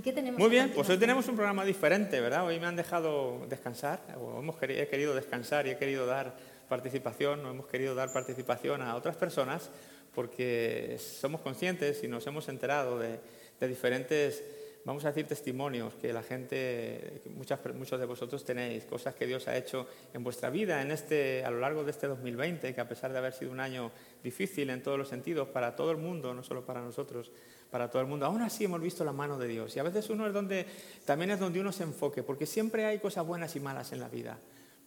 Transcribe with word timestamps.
¿Y 0.00 0.02
qué 0.02 0.14
tenemos? 0.14 0.40
Muy 0.40 0.48
bien, 0.48 0.72
pues 0.74 0.88
hoy 0.88 0.96
tenemos 0.96 1.28
un 1.28 1.34
programa 1.36 1.62
diferente, 1.62 2.22
¿verdad? 2.22 2.46
Hoy 2.46 2.58
me 2.58 2.64
han 2.64 2.74
dejado 2.74 3.44
descansar, 3.50 4.00
o 4.18 4.38
hemos 4.38 4.56
queri- 4.56 4.78
he 4.80 4.88
querido 4.88 5.14
descansar 5.14 5.66
y 5.66 5.70
he 5.72 5.76
querido 5.76 6.06
dar 6.06 6.34
participación, 6.70 7.44
o 7.44 7.50
hemos 7.50 7.66
querido 7.66 7.94
dar 7.94 8.10
participación 8.10 8.80
a 8.80 8.96
otras 8.96 9.16
personas 9.16 9.68
porque 10.14 10.96
somos 10.98 11.42
conscientes 11.42 12.02
y 12.02 12.08
nos 12.08 12.26
hemos 12.26 12.48
enterado 12.48 12.98
de, 12.98 13.20
de 13.60 13.68
diferentes, 13.68 14.42
vamos 14.86 15.04
a 15.04 15.08
decir, 15.08 15.26
testimonios 15.26 15.92
que 15.96 16.14
la 16.14 16.22
gente, 16.22 17.20
que 17.22 17.28
muchas, 17.28 17.60
muchos 17.74 18.00
de 18.00 18.06
vosotros 18.06 18.42
tenéis, 18.42 18.84
cosas 18.86 19.14
que 19.14 19.26
Dios 19.26 19.48
ha 19.48 19.56
hecho 19.58 19.86
en 20.14 20.24
vuestra 20.24 20.48
vida 20.48 20.80
en 20.80 20.92
este, 20.92 21.44
a 21.44 21.50
lo 21.50 21.60
largo 21.60 21.84
de 21.84 21.90
este 21.90 22.06
2020, 22.06 22.74
que 22.74 22.80
a 22.80 22.88
pesar 22.88 23.12
de 23.12 23.18
haber 23.18 23.34
sido 23.34 23.52
un 23.52 23.60
año 23.60 23.92
difícil 24.24 24.70
en 24.70 24.82
todos 24.82 24.96
los 24.96 25.08
sentidos 25.08 25.48
para 25.48 25.76
todo 25.76 25.90
el 25.90 25.98
mundo, 25.98 26.32
no 26.32 26.42
solo 26.42 26.64
para 26.64 26.80
nosotros, 26.80 27.30
para 27.70 27.90
todo 27.90 28.02
el 28.02 28.08
mundo. 28.08 28.26
Aún 28.26 28.42
así 28.42 28.64
hemos 28.64 28.80
visto 28.80 29.04
la 29.04 29.12
mano 29.12 29.38
de 29.38 29.48
Dios. 29.48 29.74
Y 29.76 29.78
a 29.78 29.82
veces 29.82 30.10
uno 30.10 30.26
es 30.26 30.32
donde, 30.32 30.66
también 31.04 31.30
es 31.30 31.40
donde 31.40 31.60
uno 31.60 31.72
se 31.72 31.84
enfoque, 31.84 32.22
porque 32.22 32.46
siempre 32.46 32.84
hay 32.84 32.98
cosas 32.98 33.26
buenas 33.26 33.54
y 33.56 33.60
malas 33.60 33.92
en 33.92 34.00
la 34.00 34.08
vida. 34.08 34.38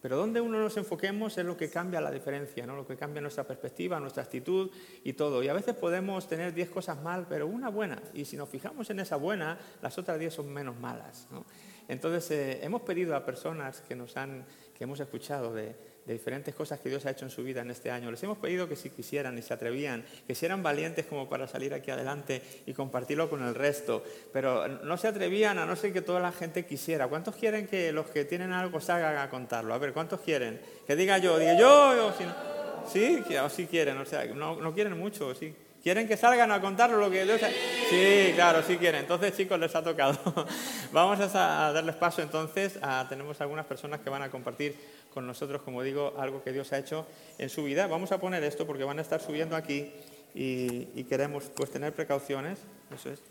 Pero 0.01 0.17
donde 0.17 0.41
uno 0.41 0.59
nos 0.59 0.75
enfoquemos 0.75 1.37
es 1.37 1.45
lo 1.45 1.55
que 1.55 1.69
cambia 1.69 2.01
la 2.01 2.11
diferencia, 2.11 2.65
¿no? 2.65 2.75
lo 2.75 2.85
que 2.85 2.97
cambia 2.97 3.21
nuestra 3.21 3.45
perspectiva, 3.45 4.01
nuestra 4.01 4.23
actitud 4.23 4.69
y 5.01 5.13
todo. 5.13 5.41
Y 5.41 5.47
a 5.47 5.53
veces 5.53 5.75
podemos 5.75 6.27
tener 6.27 6.53
10 6.53 6.71
cosas 6.71 7.01
mal, 7.01 7.25
pero 7.29 7.47
una 7.47 7.69
buena. 7.69 8.01
Y 8.13 8.25
si 8.25 8.35
nos 8.35 8.49
fijamos 8.49 8.89
en 8.89 8.99
esa 8.99 9.15
buena, 9.15 9.57
las 9.81 9.97
otras 9.97 10.19
10 10.19 10.33
son 10.33 10.51
menos 10.51 10.77
malas. 10.77 11.27
¿no? 11.31 11.45
Entonces, 11.87 12.29
eh, 12.31 12.59
hemos 12.65 12.81
pedido 12.81 13.15
a 13.15 13.25
personas 13.25 13.79
que 13.79 13.95
nos 13.95 14.17
han, 14.17 14.45
que 14.77 14.83
hemos 14.83 14.99
escuchado 14.99 15.53
de, 15.53 15.92
de 16.05 16.13
diferentes 16.13 16.53
cosas 16.53 16.79
que 16.79 16.89
Dios 16.89 17.05
ha 17.05 17.11
hecho 17.11 17.25
en 17.25 17.31
su 17.31 17.43
vida 17.43 17.61
en 17.61 17.71
este 17.71 17.89
año. 17.89 18.11
Les 18.11 18.21
hemos 18.23 18.37
pedido 18.37 18.67
que 18.67 18.75
si 18.75 18.89
quisieran 18.89 19.37
y 19.37 19.41
se 19.41 19.53
atrevían, 19.53 20.03
que 20.27 20.35
si 20.35 20.45
eran 20.45 20.61
valientes 20.61 21.05
como 21.05 21.29
para 21.29 21.47
salir 21.47 21.73
aquí 21.73 21.91
adelante 21.91 22.41
y 22.65 22.73
compartirlo 22.73 23.29
con 23.29 23.43
el 23.43 23.55
resto, 23.55 24.03
pero 24.31 24.67
no 24.67 24.97
se 24.97 25.07
atrevían 25.07 25.57
a 25.59 25.65
no 25.65 25.75
ser 25.75 25.93
que 25.93 26.01
toda 26.01 26.19
la 26.19 26.31
gente 26.31 26.65
quisiera. 26.65 27.07
¿Cuántos 27.07 27.35
quieren 27.35 27.67
que 27.67 27.91
los 27.91 28.07
que 28.07 28.25
tienen 28.25 28.51
algo 28.51 28.81
salgan 28.81 29.17
a 29.17 29.29
contarlo? 29.29 29.73
A 29.73 29.77
ver, 29.77 29.93
¿cuántos 29.93 30.21
quieren? 30.21 30.59
Que 30.85 30.95
diga 30.95 31.17
yo, 31.17 31.39
diga 31.39 31.57
yo, 31.57 32.07
o 32.07 32.13
si 32.13 32.23
no. 32.25 32.53
Sí, 32.91 33.23
o 33.41 33.49
sí 33.49 33.65
quieren, 33.67 33.97
o 33.97 34.05
sea, 34.05 34.25
no, 34.25 34.57
no 34.57 34.73
quieren 34.73 34.97
mucho, 34.97 35.33
sí. 35.33 35.53
¿Quieren 35.83 36.07
que 36.07 36.15
salgan 36.15 36.49
a 36.51 36.61
contarlo 36.61 36.97
lo 36.97 37.11
que 37.11 37.25
Dios 37.25 37.43
ha... 37.43 37.49
Sí, 37.49 38.31
claro, 38.35 38.63
sí 38.63 38.77
quieren. 38.77 39.01
Entonces, 39.01 39.35
chicos, 39.35 39.59
les 39.59 39.75
ha 39.75 39.83
tocado. 39.83 40.17
Vamos 40.93 41.19
a 41.19 41.73
darles 41.73 41.95
paso 41.95 42.21
entonces. 42.21 42.79
A, 42.81 43.05
tenemos 43.09 43.41
algunas 43.41 43.65
personas 43.65 43.99
que 43.99 44.09
van 44.09 44.21
a 44.21 44.31
compartir 44.31 44.77
con 45.13 45.27
nosotros, 45.27 45.61
como 45.61 45.83
digo, 45.83 46.13
algo 46.17 46.41
que 46.41 46.53
Dios 46.53 46.71
ha 46.71 46.77
hecho 46.77 47.05
en 47.37 47.49
su 47.49 47.65
vida. 47.65 47.87
Vamos 47.87 48.13
a 48.13 48.19
poner 48.19 48.41
esto 48.43 48.65
porque 48.65 48.85
van 48.85 48.99
a 48.99 49.01
estar 49.01 49.19
subiendo 49.19 49.57
aquí 49.57 49.91
y, 50.33 50.87
y 50.95 51.03
queremos 51.03 51.51
pues 51.53 51.69
tener 51.69 51.91
precauciones. 51.91 52.59
Eso 52.95 53.09
es. 53.11 53.21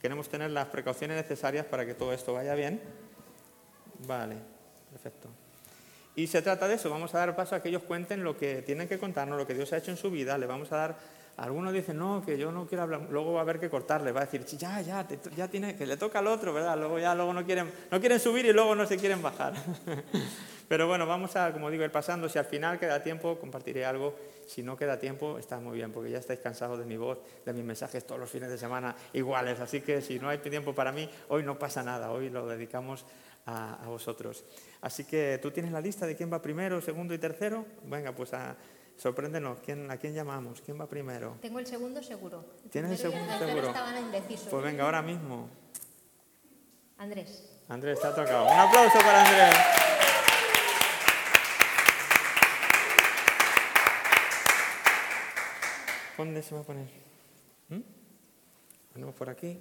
Queremos 0.00 0.28
tener 0.28 0.50
las 0.50 0.66
precauciones 0.66 1.16
necesarias 1.16 1.64
para 1.64 1.86
que 1.86 1.94
todo 1.94 2.12
esto 2.12 2.34
vaya 2.34 2.54
bien. 2.54 2.80
Vale, 4.06 4.36
perfecto. 4.90 5.28
Y 6.16 6.26
se 6.26 6.42
trata 6.42 6.68
de 6.68 6.74
eso, 6.74 6.90
vamos 6.90 7.14
a 7.14 7.18
dar 7.18 7.36
paso 7.36 7.54
a 7.54 7.62
que 7.62 7.68
ellos 7.68 7.82
cuenten 7.82 8.24
lo 8.24 8.36
que 8.36 8.62
tienen 8.62 8.88
que 8.88 8.98
contarnos, 8.98 9.38
lo 9.38 9.46
que 9.46 9.54
Dios 9.54 9.72
ha 9.72 9.78
hecho 9.78 9.90
en 9.90 9.96
su 9.96 10.10
vida, 10.10 10.36
le 10.38 10.46
vamos 10.46 10.72
a 10.72 10.76
dar, 10.76 10.98
algunos 11.40 11.72
dicen, 11.72 11.96
no, 11.96 12.22
que 12.22 12.36
yo 12.36 12.52
no 12.52 12.66
quiero 12.66 12.82
hablar, 12.82 13.06
luego 13.08 13.32
va 13.32 13.40
a 13.40 13.42
haber 13.42 13.58
que 13.58 13.70
cortarle, 13.70 14.12
va 14.12 14.20
a 14.20 14.24
decir, 14.26 14.42
"Sí, 14.46 14.58
ya, 14.58 14.82
ya, 14.82 15.06
ya 15.34 15.48
tiene, 15.48 15.74
que 15.74 15.86
le 15.86 15.96
toca 15.96 16.18
al 16.18 16.26
otro, 16.26 16.52
¿verdad? 16.52 16.76
Luego 16.78 16.98
ya, 16.98 17.14
luego 17.14 17.32
no 17.32 17.46
quieren, 17.46 17.72
no 17.90 17.98
quieren 17.98 18.20
subir 18.20 18.44
y 18.44 18.52
luego 18.52 18.74
no 18.74 18.86
se 18.86 18.98
quieren 18.98 19.22
bajar. 19.22 19.54
Pero 20.68 20.86
bueno, 20.86 21.06
vamos 21.06 21.34
a, 21.36 21.50
como 21.50 21.70
digo, 21.70 21.82
ir 21.82 21.90
pasando, 21.90 22.28
si 22.28 22.38
al 22.38 22.44
final 22.44 22.78
queda 22.78 23.02
tiempo, 23.02 23.38
compartiré 23.38 23.86
algo, 23.86 24.14
si 24.46 24.62
no 24.62 24.76
queda 24.76 24.98
tiempo, 24.98 25.38
está 25.38 25.58
muy 25.58 25.78
bien, 25.78 25.92
porque 25.92 26.10
ya 26.10 26.18
estáis 26.18 26.40
cansados 26.40 26.78
de 26.78 26.84
mi 26.84 26.98
voz, 26.98 27.18
de 27.46 27.54
mis 27.54 27.64
mensajes 27.64 28.06
todos 28.06 28.20
los 28.20 28.28
fines 28.28 28.50
de 28.50 28.58
semana 28.58 28.94
iguales, 29.14 29.58
así 29.60 29.80
que 29.80 30.02
si 30.02 30.18
no 30.18 30.28
hay 30.28 30.38
tiempo 30.38 30.74
para 30.74 30.92
mí, 30.92 31.08
hoy 31.28 31.42
no 31.42 31.58
pasa 31.58 31.82
nada, 31.82 32.12
hoy 32.12 32.28
lo 32.28 32.46
dedicamos 32.46 33.06
a, 33.46 33.82
a 33.82 33.88
vosotros. 33.88 34.44
Así 34.82 35.04
que 35.04 35.38
tú 35.40 35.50
tienes 35.50 35.72
la 35.72 35.80
lista 35.80 36.06
de 36.06 36.14
quién 36.14 36.30
va 36.30 36.42
primero, 36.42 36.82
segundo 36.82 37.14
y 37.14 37.18
tercero. 37.18 37.64
Venga, 37.84 38.12
pues 38.12 38.34
a, 38.34 38.54
sorpréndenos, 39.00 39.60
¿quién, 39.60 39.90
¿a 39.90 39.96
quién 39.96 40.14
llamamos? 40.14 40.60
¿Quién 40.60 40.78
va 40.78 40.86
primero? 40.86 41.38
Tengo 41.40 41.58
el 41.58 41.66
segundo 41.66 42.02
seguro. 42.02 42.44
¿Tienes 42.70 43.02
el 43.02 43.10
primero 43.10 43.26
y 43.26 43.38
segundo 43.38 43.46
seguro? 43.46 43.68
Estaban 43.68 43.98
indecisos. 43.98 44.48
Pues 44.48 44.62
venga, 44.62 44.84
ahora 44.84 45.00
mismo. 45.00 45.48
Andrés. 46.98 47.50
Andrés, 47.68 47.98
te 47.98 48.06
ha 48.06 48.14
tocado. 48.14 48.44
Un 48.44 48.58
aplauso 48.58 48.98
para 48.98 49.24
Andrés. 49.24 49.56
¿Dónde 56.18 56.42
se 56.42 56.54
va 56.54 56.60
a 56.60 56.64
poner? 56.64 56.88
¿Mm? 57.70 57.80
Ponemos 58.92 59.14
por 59.14 59.30
aquí. 59.30 59.58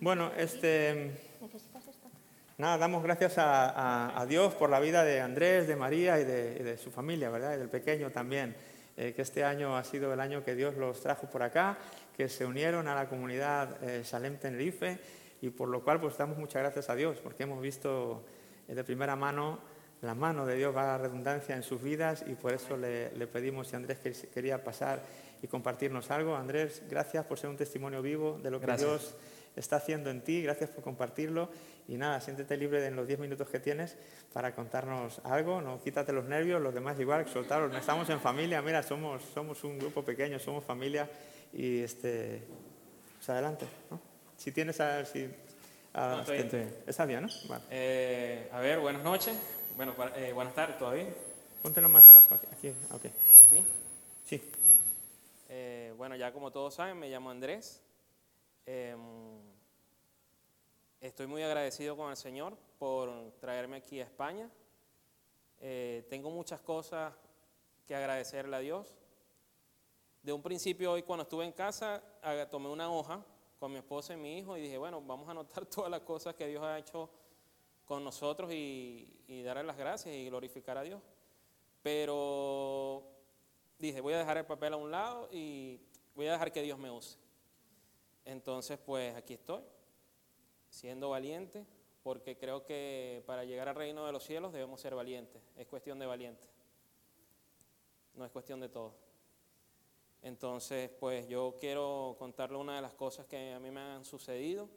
Bueno, 0.00 0.32
este... 0.36 1.12
Nada, 2.58 2.76
damos 2.76 3.04
gracias 3.04 3.38
a, 3.38 3.70
a- 3.70 4.20
a 4.20 4.26
Dios 4.26 4.52
por 4.54 4.68
la 4.68 4.80
vida 4.80 5.04
de 5.04 5.20
Andrés, 5.20 5.68
de 5.68 5.76
María 5.76 6.18
y 6.18 6.24
de, 6.24 6.56
y 6.58 6.62
de 6.64 6.76
su 6.76 6.90
familia, 6.90 7.30
¿verdad? 7.30 7.54
Y 7.54 7.58
del 7.58 7.68
pequeño 7.68 8.10
también. 8.10 8.56
Eh, 8.96 9.12
que 9.14 9.22
este 9.22 9.44
año 9.44 9.76
ha 9.76 9.84
sido 9.84 10.12
el 10.12 10.18
año 10.18 10.42
que 10.42 10.56
Dios 10.56 10.74
los 10.76 11.00
trajo 11.00 11.28
por 11.30 11.44
acá, 11.44 11.78
que 12.16 12.28
se 12.28 12.44
unieron 12.44 12.88
a 12.88 12.96
la 12.96 13.08
comunidad 13.08 13.80
eh, 13.84 14.02
Salem 14.02 14.38
Tenerife 14.38 14.98
y 15.40 15.50
por 15.50 15.68
lo 15.68 15.84
cual 15.84 16.00
pues 16.00 16.16
damos 16.18 16.36
muchas 16.36 16.62
gracias 16.62 16.90
a 16.90 16.96
Dios 16.96 17.18
porque 17.22 17.44
hemos 17.44 17.62
visto 17.62 18.24
eh, 18.66 18.74
de 18.74 18.82
primera 18.82 19.14
mano 19.14 19.60
la 20.02 20.16
mano 20.16 20.44
de 20.44 20.56
Dios, 20.56 20.76
va 20.76 20.82
la 20.84 20.98
redundancia 20.98 21.54
en 21.54 21.62
sus 21.62 21.80
vidas 21.80 22.24
y 22.26 22.34
por 22.34 22.52
eso 22.52 22.76
le, 22.76 23.12
le 23.16 23.26
pedimos 23.28 23.68
si 23.68 23.76
Andrés 23.76 23.98
que- 24.00 24.12
quería 24.34 24.64
pasar 24.64 25.00
y 25.42 25.46
compartirnos 25.46 26.10
algo. 26.10 26.34
Andrés, 26.34 26.82
gracias 26.90 27.24
por 27.24 27.38
ser 27.38 27.50
un 27.50 27.56
testimonio 27.56 28.02
vivo 28.02 28.40
de 28.42 28.50
lo 28.50 28.58
que 28.58 28.66
Gracias. 28.66 28.88
Dios 28.90 29.16
está 29.58 29.76
haciendo 29.76 30.10
en 30.10 30.22
ti, 30.22 30.42
gracias 30.42 30.70
por 30.70 30.82
compartirlo 30.84 31.50
y 31.88 31.96
nada, 31.96 32.20
siéntete 32.20 32.56
libre 32.56 32.84
en 32.86 32.96
los 32.96 33.06
10 33.06 33.18
minutos 33.18 33.48
que 33.48 33.58
tienes 33.60 33.96
para 34.32 34.54
contarnos 34.54 35.20
algo, 35.24 35.60
no 35.60 35.82
quítate 35.82 36.12
los 36.12 36.24
nervios, 36.26 36.60
los 36.60 36.74
demás 36.74 36.98
igual, 37.00 37.26
soltaros, 37.28 37.74
estamos 37.74 38.08
en 38.10 38.20
familia, 38.20 38.60
mira, 38.62 38.82
somos, 38.82 39.22
somos 39.34 39.64
un 39.64 39.78
grupo 39.78 40.02
pequeño, 40.04 40.38
somos 40.38 40.64
familia 40.64 41.08
y 41.52 41.80
este, 41.80 42.42
pues 43.16 43.28
adelante, 43.30 43.66
¿no? 43.90 44.00
Si 44.36 44.52
tienes 44.52 44.80
a, 44.80 45.04
si, 45.04 45.28
a- 45.94 46.08
No, 46.10 46.20
estoy 46.20 46.42
bien. 46.44 46.76
Está 46.86 47.04
bien, 47.06 47.22
¿no? 47.22 47.28
Vale. 47.48 47.64
Eh, 47.70 48.48
a 48.52 48.60
ver, 48.60 48.78
buenas 48.78 49.02
noches. 49.02 49.36
Bueno, 49.76 49.94
eh, 50.16 50.32
buenas 50.32 50.54
tardes 50.54 50.78
todavía. 50.78 51.06
Póntelo 51.62 51.88
más 51.88 52.08
abajo, 52.08 52.34
aquí, 52.34 52.46
aquí, 52.52 52.68
ok. 52.92 53.02
¿Sí? 53.50 53.64
Sí, 54.24 54.50
Eh, 55.48 55.92
bueno, 55.96 56.14
ya 56.14 56.30
como 56.32 56.50
todos 56.52 56.74
saben, 56.74 56.98
me 56.98 57.08
llamo 57.08 57.30
Andrés. 57.30 57.80
Em, 58.66 58.98
estoy 61.00 61.26
muy 61.26 61.42
agradecido 61.42 61.96
con 61.96 62.10
el 62.10 62.16
Señor 62.16 62.56
por 62.78 63.32
traerme 63.40 63.76
aquí 63.76 64.00
a 64.00 64.04
España. 64.04 64.50
Eh, 65.60 66.06
tengo 66.08 66.30
muchas 66.30 66.60
cosas 66.60 67.14
que 67.86 67.94
agradecerle 67.94 68.56
a 68.56 68.60
Dios. 68.60 68.94
De 70.22 70.32
un 70.32 70.42
principio 70.42 70.92
hoy 70.92 71.02
cuando 71.02 71.22
estuve 71.22 71.44
en 71.44 71.52
casa, 71.52 72.02
tomé 72.50 72.68
una 72.68 72.92
hoja 72.92 73.24
con 73.58 73.72
mi 73.72 73.78
esposa 73.78 74.14
y 74.14 74.16
mi 74.16 74.38
hijo 74.38 74.56
y 74.56 74.62
dije, 74.62 74.78
bueno, 74.78 75.00
vamos 75.00 75.28
a 75.28 75.30
anotar 75.30 75.66
todas 75.66 75.90
las 75.90 76.00
cosas 76.00 76.34
que 76.34 76.46
Dios 76.46 76.62
ha 76.62 76.78
hecho 76.78 77.08
con 77.84 78.04
nosotros 78.04 78.52
y, 78.52 79.22
y 79.26 79.42
darle 79.42 79.62
las 79.64 79.76
gracias 79.76 80.14
y 80.14 80.26
glorificar 80.26 80.76
a 80.78 80.82
Dios. 80.82 81.00
Pero 81.82 83.04
dije, 83.78 84.00
voy 84.00 84.14
a 84.14 84.18
dejar 84.18 84.36
el 84.38 84.46
papel 84.46 84.74
a 84.74 84.76
un 84.76 84.90
lado 84.90 85.28
y 85.32 85.80
voy 86.14 86.26
a 86.26 86.32
dejar 86.32 86.52
que 86.52 86.62
Dios 86.62 86.78
me 86.78 86.90
use. 86.90 87.16
Entonces, 88.24 88.78
pues 88.78 89.16
aquí 89.16 89.34
estoy, 89.34 89.62
siendo 90.68 91.10
valiente, 91.10 91.66
porque 92.02 92.36
creo 92.36 92.64
que 92.64 93.22
para 93.26 93.44
llegar 93.44 93.68
al 93.68 93.74
reino 93.74 94.06
de 94.06 94.12
los 94.12 94.24
cielos 94.24 94.52
debemos 94.52 94.80
ser 94.80 94.94
valientes. 94.94 95.42
Es 95.56 95.66
cuestión 95.66 95.98
de 95.98 96.06
valiente. 96.06 96.46
No 98.14 98.24
es 98.24 98.30
cuestión 98.30 98.60
de 98.60 98.68
todo. 98.68 98.94
Entonces, 100.22 100.90
pues 100.98 101.28
yo 101.28 101.56
quiero 101.60 102.16
contarle 102.18 102.58
una 102.58 102.76
de 102.76 102.82
las 102.82 102.94
cosas 102.94 103.26
que 103.26 103.52
a 103.52 103.60
mí 103.60 103.70
me 103.70 103.80
han 103.80 104.04
sucedido 104.04 104.68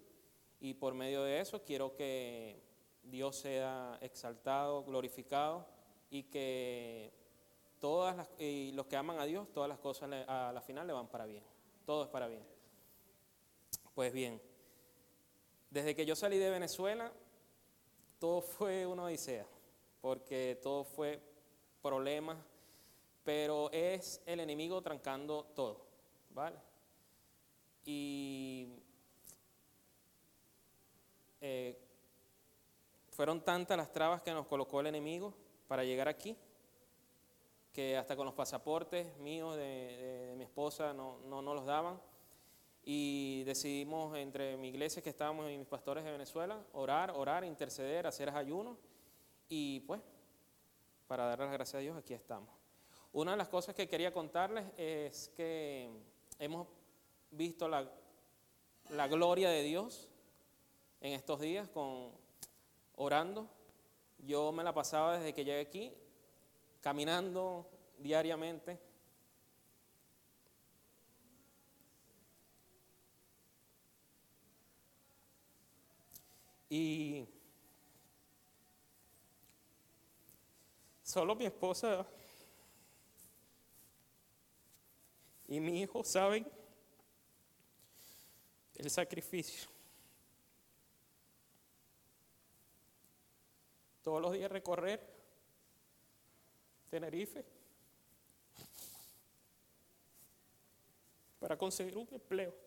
y 0.59 0.75
por 0.75 0.94
medio 0.94 1.24
de 1.24 1.40
eso 1.40 1.64
quiero 1.64 1.96
que 1.96 2.61
Dios 3.03 3.38
sea 3.38 3.97
exaltado, 4.02 4.84
glorificado 4.84 5.66
y 6.11 6.23
que 6.23 7.11
todas 7.79 8.16
las, 8.16 8.29
y 8.40 8.72
los 8.73 8.85
que 8.85 8.96
aman 8.96 9.20
a 9.20 9.26
Dios, 9.26 9.52
todas 9.52 9.67
las 9.67 9.79
cosas 9.79 10.11
a 10.28 10.52
la 10.53 10.61
final 10.61 10.85
le 10.85 10.93
van 10.93 11.08
para 11.08 11.26
bien. 11.26 11.43
Todo 11.85 12.03
es 12.03 12.09
para 12.09 12.28
bien. 12.28 12.46
Pues 13.96 14.14
bien, 14.14 14.40
desde 15.72 15.96
que 15.96 16.06
yo 16.06 16.16
salí 16.16 16.38
de 16.38 16.50
Venezuela, 16.52 17.12
todo 18.20 18.41
fue 18.41 18.85
una 18.85 19.06
odisea, 19.06 19.47
porque 20.02 20.59
todo 20.62 20.84
fue 20.84 21.20
problemas, 21.82 22.38
pero 23.23 23.72
es 23.72 24.22
el 24.28 24.40
enemigo 24.41 24.82
trancando 24.82 25.46
todo, 25.56 25.85
¿vale? 26.29 26.58
Y 27.85 28.68
eh, 31.41 31.78
fueron 33.09 33.41
tantas 33.41 33.78
las 33.78 33.91
trabas 33.91 34.22
que 34.22 34.32
nos 34.32 34.46
colocó 34.47 34.79
el 34.82 34.88
enemigo 34.88 35.34
para 35.67 35.84
llegar 35.84 36.08
aquí, 36.08 36.38
que 37.74 37.97
hasta 37.97 38.16
con 38.16 38.26
los 38.26 38.35
pasaportes 38.35 39.17
míos 39.17 39.56
de, 39.56 39.64
de- 39.64 40.35
mi 40.35 40.44
esposa 40.44 40.94
no, 40.94 41.20
no, 41.26 41.41
no 41.41 41.53
los 41.53 41.66
daban. 41.66 42.00
Y 42.83 43.43
decidimos 43.43 44.17
entre 44.17 44.57
mi 44.57 44.69
iglesia 44.69 45.01
que 45.01 45.09
estábamos 45.09 45.51
y 45.51 45.57
mis 45.57 45.67
pastores 45.67 46.03
de 46.03 46.11
Venezuela 46.11 46.59
orar, 46.73 47.11
orar, 47.11 47.43
interceder, 47.43 48.07
hacer 48.07 48.29
ayuno 48.29 48.78
y 49.49 49.81
pues 49.81 50.01
para 51.07 51.25
dar 51.25 51.39
las 51.39 51.51
gracias 51.51 51.75
a 51.75 51.79
Dios 51.79 51.97
aquí 51.97 52.13
estamos. 52.13 52.49
Una 53.13 53.31
de 53.31 53.37
las 53.37 53.49
cosas 53.49 53.75
que 53.75 53.87
quería 53.87 54.13
contarles 54.13 54.66
es 54.78 55.29
que 55.35 55.89
hemos 56.39 56.67
visto 57.29 57.67
la, 57.67 57.91
la 58.89 59.07
gloria 59.07 59.49
de 59.49 59.63
Dios 59.63 60.07
en 61.01 61.13
estos 61.13 61.39
días 61.41 61.67
con 61.67 62.11
orando. 62.95 63.47
Yo 64.19 64.51
me 64.51 64.63
la 64.63 64.73
pasaba 64.73 65.17
desde 65.17 65.33
que 65.33 65.43
llegué 65.43 65.61
aquí 65.61 65.93
caminando 66.81 67.69
diariamente 67.99 68.79
Y 76.73 77.28
solo 81.03 81.35
mi 81.35 81.46
esposa 81.46 82.08
y 85.50 85.59
mi 85.59 85.82
hijo 85.82 86.02
saben 86.02 86.50
el 88.76 88.90
sacrificio. 88.90 89.70
Todos 94.02 94.22
los 94.22 94.32
días 94.32 94.50
recorrer 94.50 95.06
Tenerife 96.90 97.44
para 101.38 101.58
conseguir 101.58 101.97
un 101.97 102.08
empleo. 102.14 102.60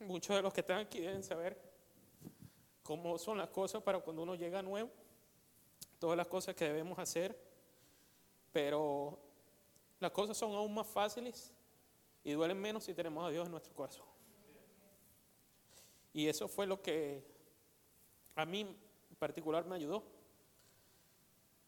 Muchos 0.00 0.34
de 0.34 0.42
los 0.42 0.52
que 0.52 0.60
están 0.60 0.78
aquí 0.78 1.00
deben 1.00 1.22
saber 1.22 1.60
cómo 2.82 3.18
son 3.18 3.36
las 3.38 3.50
cosas 3.50 3.82
para 3.82 4.00
cuando 4.00 4.22
uno 4.22 4.34
llega 4.34 4.62
nuevo, 4.62 4.90
todas 5.98 6.16
las 6.16 6.26
cosas 6.26 6.54
que 6.54 6.64
debemos 6.64 6.98
hacer, 6.98 7.38
pero 8.50 9.18
las 9.98 10.10
cosas 10.10 10.36
son 10.38 10.52
aún 10.54 10.72
más 10.72 10.86
fáciles 10.86 11.52
y 12.24 12.32
duelen 12.32 12.58
menos 12.58 12.84
si 12.84 12.94
tenemos 12.94 13.24
a 13.26 13.30
Dios 13.30 13.44
en 13.44 13.52
nuestro 13.52 13.74
corazón. 13.74 14.06
Y 16.14 16.26
eso 16.26 16.48
fue 16.48 16.66
lo 16.66 16.80
que 16.80 17.22
a 18.34 18.46
mí 18.46 18.60
en 18.60 19.16
particular 19.16 19.66
me 19.66 19.76
ayudó. 19.76 20.02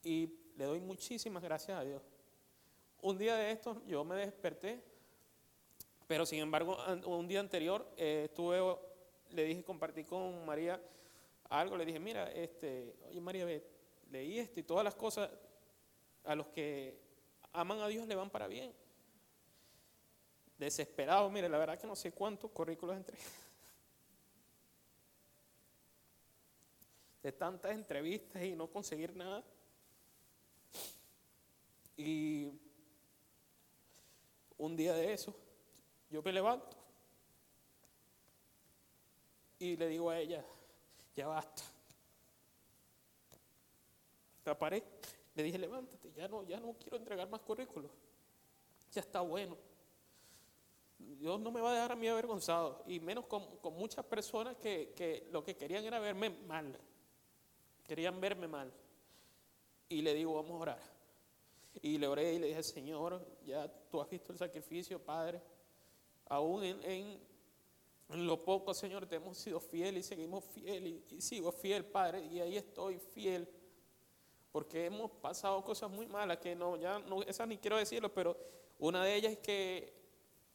Y 0.03 0.31
le 0.57 0.65
doy 0.65 0.81
muchísimas 0.81 1.43
gracias 1.43 1.79
a 1.79 1.85
Dios. 1.85 2.03
Un 3.03 3.19
día 3.19 3.37
de 3.37 3.53
estos 3.53 3.85
yo 3.87 4.05
me 4.05 4.17
desperté 4.17 4.83
pero 6.13 6.27
sin 6.27 6.41
embargo, 6.41 6.77
un 7.07 7.27
día 7.27 7.41
anterior 7.41 7.91
eh, 7.97 8.25
estuve, 8.27 8.61
le 9.31 9.45
dije, 9.45 9.65
compartí 9.65 10.05
con 10.05 10.45
María 10.45 10.79
algo, 11.49 11.75
le 11.75 11.87
dije, 11.87 11.99
mira, 11.99 12.31
este, 12.33 12.95
oye 13.09 13.19
María, 13.19 13.47
leí 14.11 14.39
esto 14.39 14.61
y 14.61 14.63
todas 14.63 14.85
las 14.85 14.95
cosas 14.95 15.31
a 16.25 16.35
los 16.35 16.49
que 16.49 17.01
aman 17.55 17.81
a 17.81 17.89
Dios 17.89 18.07
le 18.07 18.15
van 18.15 18.29
para 18.29 18.47
bien. 18.47 18.75
Desesperado, 20.59 21.31
mire, 21.31 21.49
la 21.49 21.57
verdad 21.57 21.79
que 21.79 21.87
no 21.87 21.97
sé 21.97 22.13
cuántos 22.13 22.51
currículos 22.51 22.95
entre 22.95 23.17
de 27.23 27.33
tantas 27.33 27.73
entrevistas 27.73 28.43
y 28.43 28.55
no 28.55 28.67
conseguir 28.67 29.17
nada. 29.17 29.43
Y 31.97 32.51
un 34.59 34.77
día 34.77 34.93
de 34.93 35.15
eso, 35.15 35.35
yo 36.13 36.23
me 36.23 36.31
levanto 36.31 36.77
y 39.59 39.77
le 39.77 39.89
digo 39.89 40.11
a 40.11 40.19
ella, 40.19 40.45
ya 41.17 41.27
basta. 41.27 41.63
La 44.45 44.59
paré, 44.59 44.83
le 45.35 45.43
dije, 45.43 45.57
levántate, 45.57 46.13
ya 46.13 46.29
no, 46.29 46.43
ya 46.43 46.61
no 46.61 46.75
quiero 46.75 46.99
entregar 46.99 47.31
más 47.31 47.41
currículos. 47.41 47.91
Ya 48.91 49.01
está 49.01 49.23
bueno. 49.23 49.57
Dios 50.99 51.41
no 51.41 51.51
me 51.51 51.63
va 51.63 51.71
a 51.71 51.75
dejar 51.75 51.93
a 51.93 51.97
mí 51.97 52.09
avergonzado, 52.09 52.83
y 52.87 53.01
menos 53.01 53.25
con, 53.27 53.47
muchas 53.75 54.05
personas 54.05 54.57
que, 54.57 54.93
que 54.95 55.29
lo 55.33 55.43
que 55.43 55.57
querían 55.57 55.85
era 55.85 55.99
verme 55.99 56.29
mal. 56.29 56.79
Querían 57.85 58.21
verme 58.21 58.49
mal. 58.49 58.71
Y 59.89 60.03
le 60.03 60.13
digo, 60.13 60.35
vamos 60.35 60.51
a 60.51 60.63
orar. 60.63 60.83
Y 61.81 61.97
le 61.97 62.07
oré 62.07 62.35
y 62.35 62.39
le 62.39 62.49
dije, 62.49 62.63
Señor, 62.63 63.25
ya 63.47 63.67
tú 63.89 64.01
has 64.01 64.11
visto 64.11 64.33
el 64.33 64.39
sacrificio, 64.39 65.03
Padre 65.03 65.41
aún 66.33 66.65
en, 66.65 67.21
lo 68.09 68.43
poco, 68.43 68.73
Señor, 68.73 69.07
te 69.07 69.17
hemos 69.17 69.37
sido 69.37 69.61
fiel 69.61 69.99
y 69.99 70.03
seguimos 70.03 70.43
fiel 70.45 71.05
y, 71.11 71.21
sigo 71.21 71.53
fiel, 71.53 71.85
Padre, 71.85 72.25
y 72.25 72.41
ahí 72.41 72.57
estoy 72.57 72.99
fiel. 72.99 73.47
Porque 74.51 74.87
hemos 74.87 75.11
pasado 75.11 75.63
cosas 75.63 75.91
muy 75.91 76.07
malas 76.07 76.39
que 76.39 76.55
no, 76.55 76.77
ya 76.77 76.99
no, 77.01 77.23
esas 77.23 77.47
ni 77.49 77.59
quiero 77.59 77.77
decirlo, 77.77 78.13
pero 78.13 78.37
una 78.79 79.05
de 79.05 79.15
ellas 79.15 79.33
es 79.33 79.39
que, 79.39 79.93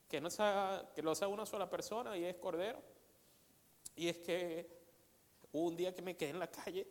que, 0.07 0.19
no 0.19 0.31
sea, 0.31 0.91
que 0.95 1.03
lo 1.03 1.13
sea 1.13 1.27
una 1.27 1.45
sola 1.45 1.69
persona 1.69 2.17
y 2.17 2.25
es 2.25 2.35
Cordero. 2.37 2.81
Y 3.95 4.07
es 4.07 4.17
que 4.17 4.67
hubo 5.51 5.67
un 5.67 5.77
día 5.77 5.93
que 5.93 6.01
me 6.01 6.17
quedé 6.17 6.31
en 6.31 6.39
la 6.39 6.49
calle, 6.49 6.87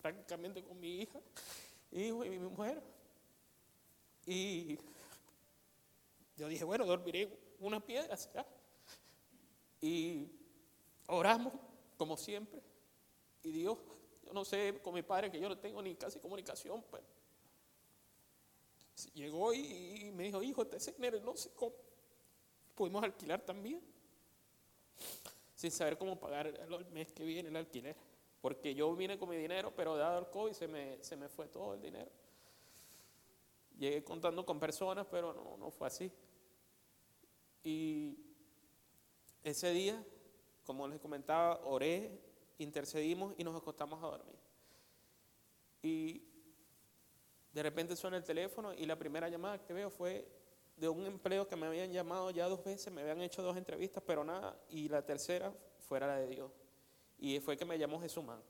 prácticamente 0.00 0.62
con 0.62 0.80
mi 0.80 1.02
hija, 1.02 1.20
hijo 1.90 2.24
y 2.24 2.30
mi 2.30 2.38
mujer. 2.38 2.82
Y 4.26 4.78
yo 6.36 6.48
dije, 6.48 6.64
bueno, 6.64 6.86
dormiré 6.86 7.41
una 7.66 7.80
piedra 7.80 8.16
será. 8.16 8.46
Y 9.80 10.28
oramos, 11.06 11.52
como 11.96 12.16
siempre. 12.16 12.62
Y 13.42 13.50
Dios, 13.52 13.78
yo 14.24 14.32
no 14.32 14.44
sé, 14.44 14.80
con 14.82 14.94
mi 14.94 15.02
padre, 15.02 15.30
que 15.30 15.40
yo 15.40 15.48
no 15.48 15.58
tengo 15.58 15.82
ni 15.82 15.94
casi 15.94 16.18
comunicación, 16.18 16.82
pues. 16.90 17.02
Llegó 19.14 19.52
y, 19.52 20.12
me 20.14 20.24
dijo, 20.24 20.42
hijo, 20.42 20.66
te 20.66 20.78
no 21.20 21.36
sé 21.36 21.50
cómo. 21.54 21.74
Pudimos 22.74 23.02
alquilar 23.02 23.40
también. 23.40 23.82
Sin 25.54 25.70
saber 25.70 25.96
cómo 25.96 26.18
pagar 26.18 26.46
el 26.46 26.86
mes 26.86 27.12
que 27.12 27.24
viene 27.24 27.48
el 27.48 27.56
alquiler. 27.56 27.96
Porque 28.40 28.74
yo 28.74 28.94
vine 28.94 29.18
con 29.18 29.28
mi 29.28 29.36
dinero, 29.36 29.72
pero 29.74 29.96
dado 29.96 30.18
el 30.18 30.26
COVID 30.26 30.52
se 30.52 30.66
me, 30.68 31.02
se 31.02 31.16
me 31.16 31.28
fue 31.28 31.48
todo 31.48 31.74
el 31.74 31.82
dinero. 31.82 32.10
Llegué 33.78 34.04
contando 34.04 34.44
con 34.44 34.58
personas, 34.60 35.06
pero 35.10 35.32
no, 35.32 35.56
no 35.56 35.70
fue 35.70 35.86
así. 35.86 36.12
Y 37.64 38.18
ese 39.42 39.70
día, 39.70 40.04
como 40.64 40.86
les 40.88 41.00
comentaba, 41.00 41.60
oré, 41.64 42.20
intercedimos 42.58 43.34
y 43.36 43.44
nos 43.44 43.56
acostamos 43.56 44.02
a 44.02 44.06
dormir. 44.06 44.36
Y 45.82 46.22
de 47.52 47.62
repente 47.62 47.96
suena 47.96 48.16
el 48.16 48.24
teléfono 48.24 48.72
y 48.72 48.86
la 48.86 48.98
primera 48.98 49.28
llamada 49.28 49.62
que 49.62 49.72
veo 49.72 49.90
fue 49.90 50.26
de 50.76 50.88
un 50.88 51.06
empleo 51.06 51.46
que 51.46 51.56
me 51.56 51.66
habían 51.66 51.92
llamado 51.92 52.30
ya 52.30 52.48
dos 52.48 52.64
veces, 52.64 52.92
me 52.92 53.02
habían 53.02 53.20
hecho 53.20 53.42
dos 53.42 53.56
entrevistas, 53.56 54.02
pero 54.06 54.24
nada, 54.24 54.58
y 54.70 54.88
la 54.88 55.04
tercera 55.04 55.52
fuera 55.86 56.06
la 56.06 56.16
de 56.16 56.28
Dios. 56.28 56.50
Y 57.18 57.38
fue 57.40 57.56
que 57.56 57.64
me 57.64 57.78
llamó 57.78 58.00
Jesumán, 58.00 58.40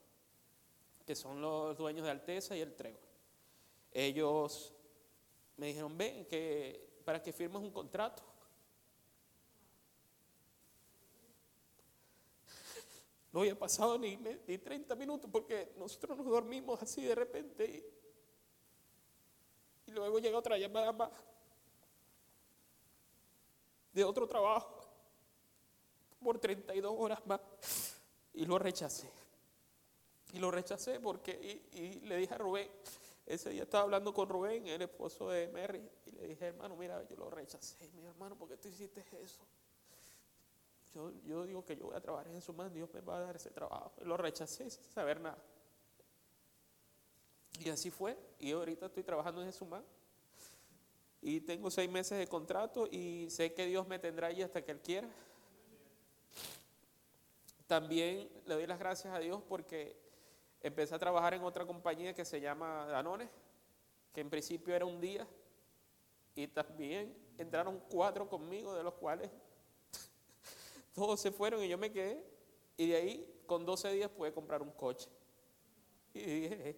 que 1.05 1.15
son 1.15 1.41
los 1.41 1.77
dueños 1.77 2.05
de 2.05 2.11
Alteza 2.11 2.55
y 2.55 2.61
el 2.61 2.73
Trego. 2.73 2.99
Ellos 3.91 4.73
me 5.57 5.67
dijeron, 5.67 5.97
ven, 5.97 6.25
que 6.25 7.01
para 7.05 7.21
que 7.21 7.33
firmes 7.33 7.61
un 7.61 7.71
contrato 7.71 8.23
No 13.33 13.39
había 13.39 13.57
pasado 13.57 13.97
ni, 13.97 14.15
ni 14.15 14.59
30 14.59 14.95
minutos 14.95 15.27
porque 15.31 15.73
nosotros 15.77 16.15
nos 16.15 16.27
dormimos 16.27 16.79
así 16.83 17.03
de 17.03 17.15
repente 17.15 17.65
y, 19.87 19.91
luego 19.91 20.19
llega 20.19 20.37
otra 20.37 20.57
llamada 20.57 20.91
más 20.91 21.11
de 23.91 24.03
otro 24.03 24.27
trabajo 24.27 24.87
por 26.21 26.39
32 26.39 26.93
horas 26.97 27.25
más 27.25 27.41
y 28.33 28.45
lo 28.45 28.57
rechacé. 28.59 29.09
Y 30.33 30.39
lo 30.39 30.49
rechacé 30.49 30.99
porque, 30.99 31.67
y, 31.73 32.01
le 32.01 32.17
dije 32.17 32.33
a 32.35 32.37
Rubén, 32.37 32.69
ese 33.25 33.49
día 33.49 33.63
estaba 33.63 33.83
hablando 33.83 34.13
con 34.13 34.29
Rubén, 34.29 34.67
el 34.67 34.81
esposo 34.81 35.29
de 35.29 35.47
Mary, 35.47 35.87
y 36.05 36.11
le 36.11 36.27
dije, 36.27 36.47
hermano, 36.47 36.75
mira, 36.75 37.03
yo 37.07 37.15
lo 37.15 37.29
rechacé. 37.29 37.87
Mi 37.93 38.05
hermano, 38.05 38.35
¿por 38.35 38.49
qué 38.49 38.57
tú 38.57 38.67
hiciste 38.67 39.03
eso? 39.21 39.41
Yo, 40.93 41.45
digo 41.45 41.65
que 41.65 41.75
yo 41.75 41.87
voy 41.87 41.95
a 41.95 42.01
trabajar 42.01 42.27
en 42.27 42.41
su 42.41 42.53
mano, 42.53 42.69
Dios 42.69 42.93
me 42.93 43.01
va 43.01 43.17
a 43.17 43.21
dar 43.21 43.35
ese 43.35 43.49
trabajo. 43.49 43.91
Lo 44.03 44.15
rechacé 44.15 44.69
sin 44.69 44.83
saber 44.83 45.19
nada. 45.19 45.41
Y 47.59 47.69
así 47.69 47.89
fue. 47.89 48.17
Y 48.39 48.51
ahorita 48.51 48.85
estoy 48.85 49.03
trabajando 49.03 49.41
en 49.41 49.51
su 49.51 49.65
mano. 49.65 49.85
Y 51.21 51.41
tengo 51.41 51.71
seis 51.71 51.89
meses 51.89 52.17
de 52.17 52.27
contrato 52.27 52.87
y 52.91 53.29
sé 53.29 53.53
que 53.53 53.65
Dios 53.65 53.87
me 53.87 53.97
tendrá 53.97 54.27
allí 54.27 54.41
hasta 54.41 54.61
que 54.63 54.71
Él 54.71 54.81
quiera. 54.81 55.09
También 57.65 58.29
le 58.45 58.53
doy 58.55 58.67
las 58.67 58.77
gracias 58.77 59.13
a 59.13 59.19
Dios 59.19 59.41
porque 59.47 59.97
empecé 60.61 60.93
a 60.93 60.99
trabajar 60.99 61.33
en 61.33 61.43
otra 61.43 61.65
compañía 61.65 62.13
que 62.13 62.25
se 62.25 62.41
llama 62.41 62.85
Danone, 62.87 63.29
que 64.11 64.21
en 64.21 64.29
principio 64.29 64.75
era 64.75 64.85
un 64.85 64.99
día. 64.99 65.25
Y 66.35 66.47
también 66.47 67.15
entraron 67.37 67.79
cuatro 67.89 68.27
conmigo, 68.27 68.73
de 68.75 68.83
los 68.83 68.93
cuales 68.95 69.31
todos 70.93 71.19
se 71.19 71.31
fueron 71.31 71.63
y 71.63 71.67
yo 71.67 71.77
me 71.77 71.91
quedé. 71.91 72.23
Y 72.77 72.87
de 72.87 72.95
ahí, 72.95 73.41
con 73.45 73.65
12 73.65 73.91
días, 73.91 74.09
pude 74.09 74.33
comprar 74.33 74.61
un 74.61 74.71
coche. 74.71 75.09
Y 76.13 76.19
dije, 76.19 76.77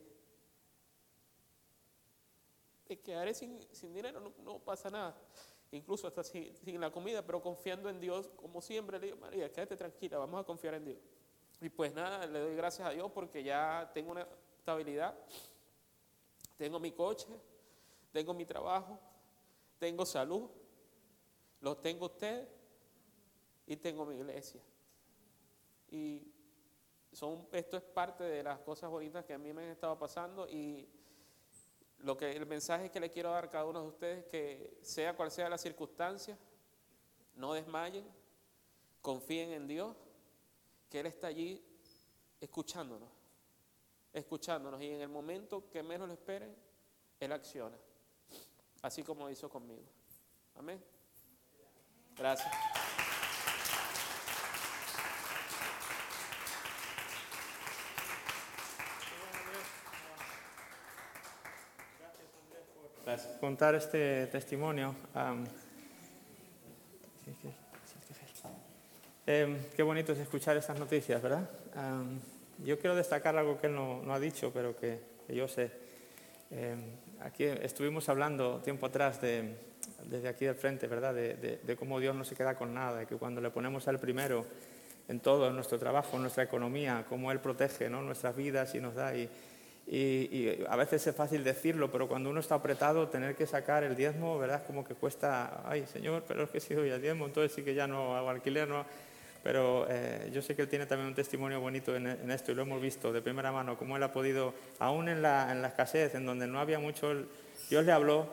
te 2.86 3.00
quedaré 3.00 3.34
sin, 3.34 3.60
sin 3.72 3.94
dinero, 3.94 4.34
no, 4.44 4.60
pasa 4.60 4.90
nada. 4.90 5.16
Incluso 5.72 6.08
hasta 6.08 6.24
sin, 6.24 6.80
la 6.80 6.92
comida, 6.92 7.26
pero 7.26 7.42
confiando 7.42 7.90
en 7.90 8.00
Dios, 8.00 8.30
como 8.36 8.62
siempre 8.62 9.00
le 9.00 9.08
digo, 9.08 9.18
María, 9.18 9.52
quédate 9.52 9.76
tranquila, 9.76 10.18
vamos 10.18 10.42
a 10.42 10.44
confiar 10.44 10.76
en 10.76 10.86
Dios. 10.86 11.00
Y 11.62 11.70
pues 11.70 11.94
nada, 11.94 12.26
le 12.28 12.40
doy 12.40 12.56
gracias 12.56 12.88
a 12.88 12.92
Dios 12.92 13.12
porque 13.12 13.44
ya 13.44 13.90
tengo 13.94 14.12
una 14.12 14.28
estabilidad, 14.58 15.18
tengo 16.58 16.80
mi 16.80 16.92
coche, 16.92 17.28
tengo 18.12 18.34
mi 18.34 18.46
trabajo, 18.46 19.00
tengo 19.80 20.06
salud, 20.06 20.50
lo 21.62 21.76
tengo 21.78 22.06
usted 22.06 22.48
y 23.66 23.78
tengo 23.78 24.06
mi 24.06 24.16
iglesia. 24.16 24.62
Y 25.90 26.32
son, 27.12 27.48
esto 27.52 27.78
es 27.78 27.84
parte 27.84 28.24
de 28.24 28.44
las 28.44 28.60
cosas 28.60 28.90
bonitas 28.90 29.26
que 29.26 29.34
a 29.34 29.38
mí 29.38 29.54
me 29.54 29.64
han 29.64 29.70
estado 29.70 29.98
pasando 29.98 30.48
y 30.48 30.88
lo 32.00 32.18
que 32.18 32.32
el 32.32 32.46
mensaje 32.46 32.92
que 32.92 33.00
le 33.00 33.10
quiero 33.10 33.32
dar 33.32 33.46
a 33.46 33.50
cada 33.50 33.66
uno 33.66 33.82
de 33.82 33.88
ustedes 33.88 34.26
que 34.26 34.78
sea 34.82 35.16
cual 35.16 35.32
sea 35.32 35.50
la 35.50 35.58
circunstancia, 35.58 36.38
no 37.36 37.54
desmayen, 37.54 38.06
confíen 39.02 39.52
en 39.52 39.68
Dios, 39.68 39.96
que 40.90 41.00
Él 41.00 41.08
está 41.08 41.28
allí 41.28 41.64
escuchándonos, 42.40 43.10
escuchándonos 44.14 44.82
y 44.82 44.92
en 44.92 45.02
el 45.02 45.10
momento 45.10 45.70
que 45.70 45.82
menos 45.84 46.08
lo 46.08 46.14
esperen, 46.14 46.56
Él 47.20 47.32
acciona, 47.32 47.78
así 48.82 49.04
como 49.04 49.30
hizo 49.30 49.50
conmigo. 49.50 49.84
Amén. 50.56 50.84
Gracias. 52.16 52.52
Gracias. 63.16 63.38
Contar 63.40 63.76
este 63.76 64.28
testimonio. 64.28 64.94
sí. 67.42 67.50
Em, 69.26 69.58
qué 69.76 69.84
bonito 69.84 70.12
es 70.12 70.20
escuchar 70.20 70.58
estas 70.58 70.78
noticias, 70.78 71.22
¿verdad? 71.22 71.50
Am, 71.76 72.20
yo 72.66 72.78
quiero 72.78 72.94
destacar 72.96 73.38
algo 73.38 73.58
que 73.60 73.68
él 73.68 73.76
no, 73.76 74.02
no 74.04 74.14
ha 74.14 74.20
dicho, 74.20 74.52
pero 74.54 74.76
que, 74.76 75.00
que 75.26 75.34
yo 75.34 75.48
sé. 75.48 75.72
Em, 76.52 76.82
aquí 77.22 77.46
estuvimos 77.46 78.10
hablando 78.10 78.60
tiempo 78.62 78.86
atrás 78.86 79.22
de, 79.22 79.56
desde 80.04 80.28
aquí 80.28 80.44
del 80.44 80.56
frente, 80.56 80.88
¿verdad? 80.88 81.14
De, 81.14 81.36
de- 81.36 81.58
de 81.64 81.76
cómo 81.78 82.02
Dios 82.02 82.14
no 82.18 82.26
se 82.26 82.36
queda 82.36 82.56
con 82.56 82.74
nada, 82.74 83.00
de 83.00 83.06
que 83.06 83.16
cuando 83.16 83.40
le 83.40 83.50
ponemos 83.50 83.88
al 83.88 83.98
primero 83.98 84.46
en 85.08 85.22
todo, 85.22 85.48
en 85.48 85.56
nuestro 85.56 85.80
trabajo, 85.80 86.18
en 86.18 86.24
nuestra 86.24 86.44
economía, 86.44 87.06
cómo 87.08 87.32
Él 87.32 87.40
protege 87.40 87.90
¿no? 87.90 88.02
nuestras 88.02 88.36
vidas 88.36 88.76
y 88.76 88.82
nos 88.82 88.94
da. 88.96 89.16
Y, 89.16 89.30
y, 89.88 89.98
y 89.98 90.66
a 90.68 90.76
veces 90.76 91.06
es 91.06 91.16
fácil 91.16 91.44
decirlo, 91.44 91.92
pero 91.92 92.08
cuando 92.08 92.30
uno 92.30 92.40
está 92.40 92.56
apretado, 92.56 93.08
tener 93.08 93.36
que 93.36 93.46
sacar 93.46 93.84
el 93.84 93.96
diezmo, 93.96 94.40
¿verdad? 94.40 94.64
Como 94.66 94.84
que 94.84 94.96
cuesta, 94.96 95.62
ay 95.66 95.86
Señor, 95.86 96.24
pero 96.28 96.44
es 96.44 96.50
que 96.50 96.60
si 96.60 96.74
doy 96.74 96.90
el 96.90 97.02
diezmo, 97.02 97.26
entonces 97.26 97.52
sí 97.54 97.62
que 97.64 97.76
ya 97.76 97.86
no 97.88 98.16
hago 98.16 98.30
alquiler, 98.30 98.68
¿no? 98.68 98.86
Pero 99.44 99.86
eh, 99.88 100.32
yo 100.34 100.42
sé 100.42 100.56
que 100.56 100.64
Él 100.64 100.70
tiene 100.70 100.88
también 100.88 101.08
un 101.08 101.14
testimonio 101.14 101.60
bonito 101.60 101.96
en, 101.96 102.08
en 102.08 102.32
esto 102.32 102.52
y 102.52 102.56
lo 102.56 102.64
hemos 102.64 102.82
visto 102.82 103.14
de 103.14 103.22
primera 103.22 103.52
mano, 103.52 103.78
cómo 103.78 103.96
Él 103.96 104.02
ha 104.02 104.12
podido, 104.12 104.56
aún 104.80 105.08
en 105.08 105.22
la, 105.22 105.52
en 105.52 105.62
la 105.62 105.68
escasez, 105.68 106.16
en 106.16 106.26
donde 106.26 106.48
no 106.48 106.60
había 106.60 106.80
mucho, 106.80 107.14
Dios 107.70 107.86
le 107.86 107.92
habló, 107.92 108.28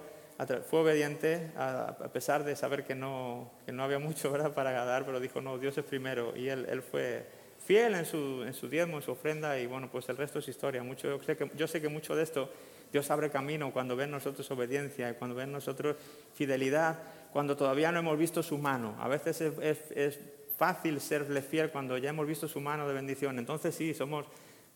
fue 0.68 0.80
obediente 0.80 1.50
a, 1.56 1.97
a 2.00 2.09
pesar 2.09 2.44
de 2.44 2.56
saber 2.56 2.85
que 2.85 2.94
no, 2.94 3.50
que 3.66 3.73
no 3.73 3.85
había 3.85 3.99
mucho 3.99 4.30
¿verdad? 4.32 4.52
para 4.54 4.73
dar, 4.85 5.04
pero 5.04 5.21
dijo, 5.21 5.40
no, 5.40 5.59
Dios 5.59 5.76
es 5.78 5.85
primero. 5.85 6.37
Y 6.37 6.49
Él, 6.49 6.66
él 6.68 6.82
fue 6.82 7.26
fiel 7.64 7.95
en 7.95 8.04
su, 8.04 8.42
en 8.45 8.54
su 8.54 8.69
diezmo, 8.69 8.97
en 8.97 9.02
su 9.02 9.12
ofrenda, 9.12 9.59
y 9.59 9.66
bueno, 9.66 9.88
pues 9.90 10.09
el 10.09 10.16
resto 10.16 10.38
es 10.40 10.49
historia. 10.49 10.83
Mucho, 10.83 11.09
yo, 11.09 11.23
sé 11.23 11.37
que, 11.37 11.50
yo 11.57 11.66
sé 11.66 11.81
que 11.81 11.88
mucho 11.88 12.14
de 12.16 12.23
esto 12.23 12.50
Dios 12.92 13.11
abre 13.11 13.31
camino 13.31 13.73
cuando 13.73 13.97
ven 13.97 14.11
nosotros 14.11 14.50
obediencia, 14.50 15.11
y 15.11 15.14
cuando 15.14 15.35
ven 15.37 15.50
nosotros 15.52 15.97
fidelidad, 16.35 16.99
cuando 17.33 17.57
todavía 17.57 17.90
no 17.92 18.00
hemos 18.00 18.19
visto 18.19 18.42
su 18.42 18.59
mano. 18.59 18.97
A 19.00 19.09
veces 19.09 19.40
es, 19.40 19.59
es- 19.61 19.90
es 19.92 20.21
fácil 20.59 21.00
serle 21.00 21.42
fiel 21.42 21.71
cuando 21.71 21.97
ya 21.99 22.11
hemos 22.11 22.26
visto 22.26 22.47
su 22.47 22.61
mano 22.61 22.87
de 22.87 22.95
bendición. 22.95 23.38
Entonces 23.38 23.75
sí, 23.75 23.95
somos, 23.95 24.26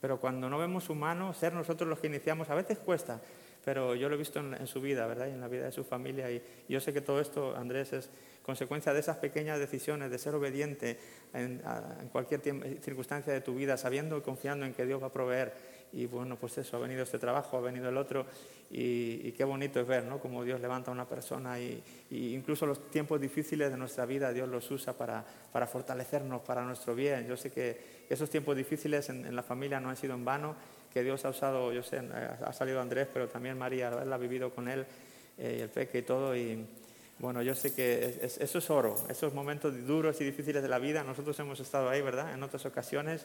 pero 0.00 0.19
cuando 0.19 0.49
no 0.49 0.59
vemos 0.59 0.85
su 0.85 0.95
mano, 0.95 1.35
ser 1.35 1.52
nosotros 1.52 1.88
los 1.88 1.99
que 1.99 2.07
iniciamos, 2.07 2.49
a 2.50 2.55
veces 2.55 2.78
cuesta, 2.78 3.21
pero 3.64 3.95
yo 3.95 4.09
lo 4.09 4.14
he 4.14 4.19
visto 4.19 4.40
en, 4.40 4.55
en 4.55 4.66
su 4.66 4.81
vida, 4.81 5.07
¿verdad? 5.07 5.26
Y 5.26 5.31
en 5.33 5.40
la 5.40 5.49
vida 5.49 5.64
de 5.66 5.73
su 5.73 5.85
familia. 5.85 6.31
Y 6.31 6.40
yo 6.69 6.81
sé 6.81 6.93
que 6.93 7.00
todo 7.02 7.21
esto, 7.21 7.55
Andrés, 7.57 7.93
es 7.93 8.11
consecuencia 8.47 8.95
de 8.95 9.00
esas 9.00 9.17
pequeñas 9.17 9.59
decisiones, 9.59 10.09
de 10.09 10.19
ser 10.19 10.35
obediente 10.37 10.97
en, 11.35 11.61
cualquier 12.12 12.41
circunstancia 12.81 13.33
de 13.33 13.41
tu 13.41 13.57
vida, 13.57 13.76
sabiendo 13.76 14.17
y 14.17 14.21
confiando 14.21 14.65
en 14.65 14.73
que 14.73 14.87
Dios 14.87 15.03
va 15.03 15.09
a 15.09 15.12
proveer. 15.12 15.76
Y 15.93 16.07
bueno, 16.07 16.37
pues 16.37 16.57
eso, 16.59 16.76
ha 16.76 16.81
venido 16.81 17.03
este 17.03 17.19
trabajo, 17.19 17.57
ha 17.57 17.61
venido 17.61 17.88
el 17.88 17.97
otro, 17.97 18.25
y, 18.71 19.33
qué 19.33 19.45
bonito 19.45 19.81
es 19.81 19.87
ver, 19.87 20.05
¿no? 20.05 20.21
Cómo 20.21 20.45
Dios 20.45 20.61
levanta 20.61 20.93
a 20.93 20.95
una 20.95 21.09
persona 21.09 21.59
y, 21.59 21.83
incluso 22.11 22.67
los 22.67 22.88
tiempos 22.91 23.21
difíciles 23.21 23.71
de 23.71 23.76
nuestra 23.76 24.07
vida, 24.07 24.33
Dios 24.33 24.49
los 24.49 24.71
usa 24.71 24.93
para, 24.93 25.25
fortalecernos, 25.67 26.43
para 26.43 26.62
nuestro 26.62 26.95
bien. 26.95 27.26
Yo 27.26 27.37
sé 27.37 27.50
que 27.50 28.07
esos 28.09 28.31
tiempos 28.31 28.57
difíciles 28.57 29.09
en, 29.09 29.35
la 29.35 29.43
familia 29.43 29.81
no 29.81 29.91
han 29.91 29.97
sido 29.97 30.15
en 30.15 30.25
vano, 30.25 30.55
que 30.93 31.03
Dios 31.03 31.25
ha 31.25 31.31
usado, 31.31 31.73
yo 31.73 31.83
sé, 31.83 31.99
ha 31.99 32.53
salido 32.53 32.81
Andrés, 32.81 33.09
pero 33.12 33.29
también 33.29 33.59
María, 33.59 33.88
haberla 33.88 34.17
vivido 34.17 34.50
con 34.55 34.69
él, 34.69 34.87
eh, 35.37 35.59
el 35.62 35.69
peque 35.69 35.99
y 35.99 36.03
todo, 36.03 36.35
bueno, 37.18 37.40
yo 37.42 37.54
sé 37.54 37.75
que 37.75 38.04
es- 38.04 38.18
es- 38.23 38.38
eso 38.38 38.58
es 38.58 38.68
oro, 38.70 38.96
esos 39.08 39.32
momentos 39.32 39.73
duros 39.87 40.20
y 40.20 40.25
difíciles 40.25 40.62
de 40.62 40.68
la 40.68 40.78
vida, 40.78 41.02
nosotros 41.02 41.38
hemos 41.40 41.58
estado 41.61 41.88
ahí, 41.88 42.02
¿verdad?, 42.02 42.35
en 42.35 42.42
otras 42.42 42.66
ocasiones, 42.66 43.25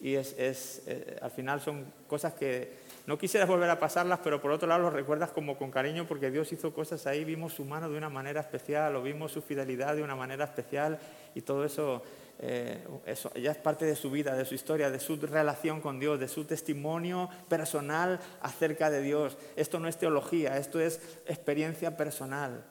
y 0.00 0.14
es, 0.14 0.34
es, 0.38 0.82
eh, 0.86 1.18
al 1.20 1.30
final 1.32 1.60
son 1.60 1.84
cosas 2.06 2.34
que 2.34 2.72
no 3.06 3.18
quisieras 3.18 3.48
volver 3.48 3.68
a 3.68 3.80
pasarlas, 3.80 4.20
pero 4.22 4.40
por 4.40 4.52
otro 4.52 4.68
lado 4.68 4.82
los 4.82 4.92
recuerdas 4.92 5.30
como 5.32 5.58
con 5.58 5.72
cariño, 5.72 6.06
porque 6.06 6.30
Dios 6.30 6.52
hizo 6.52 6.72
cosas 6.72 7.04
ahí, 7.08 7.24
vimos 7.24 7.52
su 7.54 7.64
mano 7.64 7.90
de 7.90 7.98
una 7.98 8.08
manera 8.08 8.40
especial, 8.40 8.94
o 8.94 9.02
vimos 9.02 9.32
su 9.32 9.42
fidelidad 9.42 9.96
de 9.96 10.04
una 10.04 10.14
manera 10.14 10.44
especial, 10.44 11.00
y 11.34 11.40
todo 11.40 11.64
eso, 11.64 12.00
eh, 12.38 12.78
eso 13.06 13.32
ya 13.34 13.50
es 13.50 13.58
parte 13.58 13.84
de 13.86 13.96
su 13.96 14.08
vida, 14.12 14.36
de 14.36 14.44
su 14.44 14.54
historia, 14.54 14.88
de 14.88 15.00
su 15.00 15.16
relación 15.16 15.80
con 15.80 15.98
Dios, 15.98 16.20
de 16.20 16.28
su 16.28 16.44
testimonio 16.44 17.28
personal 17.48 18.20
acerca 18.40 18.88
de 18.88 19.02
Dios. 19.02 19.36
Esto 19.56 19.80
no 19.80 19.88
es 19.88 19.96
teología, 19.98 20.56
esto 20.58 20.78
es 20.78 21.00
experiencia 21.26 21.96
personal. 21.96 22.64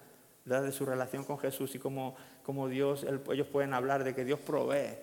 ¿Verdad? 0.45 0.63
de 0.65 0.71
su 0.71 0.85
relación 0.85 1.23
con 1.23 1.37
Jesús 1.39 1.75
y 1.75 1.79
cómo, 1.79 2.15
cómo 2.43 2.67
Dios, 2.67 3.05
ellos 3.31 3.47
pueden 3.47 3.73
hablar 3.73 4.03
de 4.03 4.13
que 4.15 4.25
Dios 4.25 4.39
provee. 4.39 4.95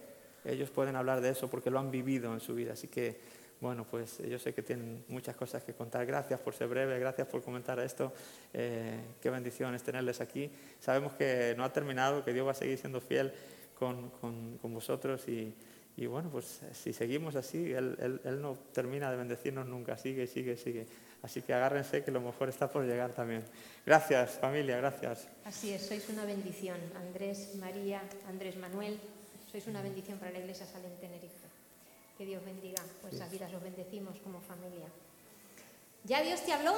Ellos 0.45 0.71
pueden 0.71 0.97
hablar 0.97 1.21
de 1.21 1.31
eso 1.31 1.49
porque 1.49 1.71
lo 1.71 1.79
han 1.79 1.91
vivido 1.91 2.33
en 2.33 2.41
su 2.41 2.55
vida. 2.55 2.73
Así 2.73 2.89
que, 2.89 3.21
bueno, 3.61 3.85
pues 3.91 4.19
yo 4.19 4.39
sé 4.39 4.55
que 4.55 4.63
tienen 4.63 5.05
muchas 5.09 5.35
cosas 5.37 5.63
que 5.65 5.75
contar. 5.75 6.07
Gracias 6.07 6.39
por 6.41 6.55
ser 6.55 6.69
breve, 6.69 6.99
gracias 6.99 7.27
por 7.27 7.43
comentar 7.43 7.79
esto. 7.81 8.13
Eh, 8.55 9.01
qué 9.21 9.31
bendición 9.31 9.75
es 9.75 9.83
tenerles 9.83 10.21
aquí. 10.21 10.51
Sabemos 10.81 11.13
que 11.15 11.55
no 11.57 11.65
ha 11.65 11.73
terminado, 11.73 12.25
que 12.25 12.33
Dios 12.33 12.47
va 12.47 12.53
a 12.53 12.55
seguir 12.55 12.79
siendo 12.79 13.01
fiel 13.01 13.33
con, 13.79 14.11
con- 14.11 14.59
con 14.59 14.73
vosotros 14.73 15.29
y, 15.29 15.53
y, 15.97 16.07
bueno, 16.07 16.31
pues 16.31 16.61
si 16.73 16.93
seguimos 16.93 17.35
así, 17.35 17.73
él, 17.73 17.97
él- 18.01 18.21
Él 18.25 18.41
no 18.41 18.57
termina 18.73 19.11
de 19.11 19.17
bendecirnos 19.17 19.67
nunca, 19.67 19.97
sigue, 19.99 20.27
sigue, 20.29 20.57
sigue. 20.57 20.87
Así 21.23 21.43
que 21.43 21.53
agárrense 21.53 22.05
que 22.05 22.11
lo 22.11 22.21
mejor 22.21 22.49
está 22.49 22.71
por 22.71 22.85
llegar 22.85 23.13
también. 23.13 23.45
Gracias, 23.85 24.39
familia, 24.39 24.77
gracias. 24.77 25.29
Así 25.45 25.73
es, 25.73 25.83
sois 25.83 26.09
una 26.09 26.25
bendición. 26.25 26.79
Andrés, 26.97 27.55
María, 27.57 28.03
Andrés 28.29 28.57
Manuel, 28.57 29.01
sois 29.51 29.67
una 29.67 29.83
bendición 29.83 30.19
para 30.19 30.31
la 30.31 30.39
Iglesia 30.39 30.67
Salem 30.67 30.95
Tenerife. 31.01 31.49
Que 32.17 32.25
Dios 32.25 32.45
bendiga 32.45 32.83
vuestras 33.03 33.31
vidas, 33.31 33.51
los 33.51 33.63
bendecimos 33.63 34.19
como 34.21 34.41
familia. 34.41 34.87
¿Ya 36.05 36.23
Dios 36.23 36.43
te 36.45 36.53
habló? 36.53 36.75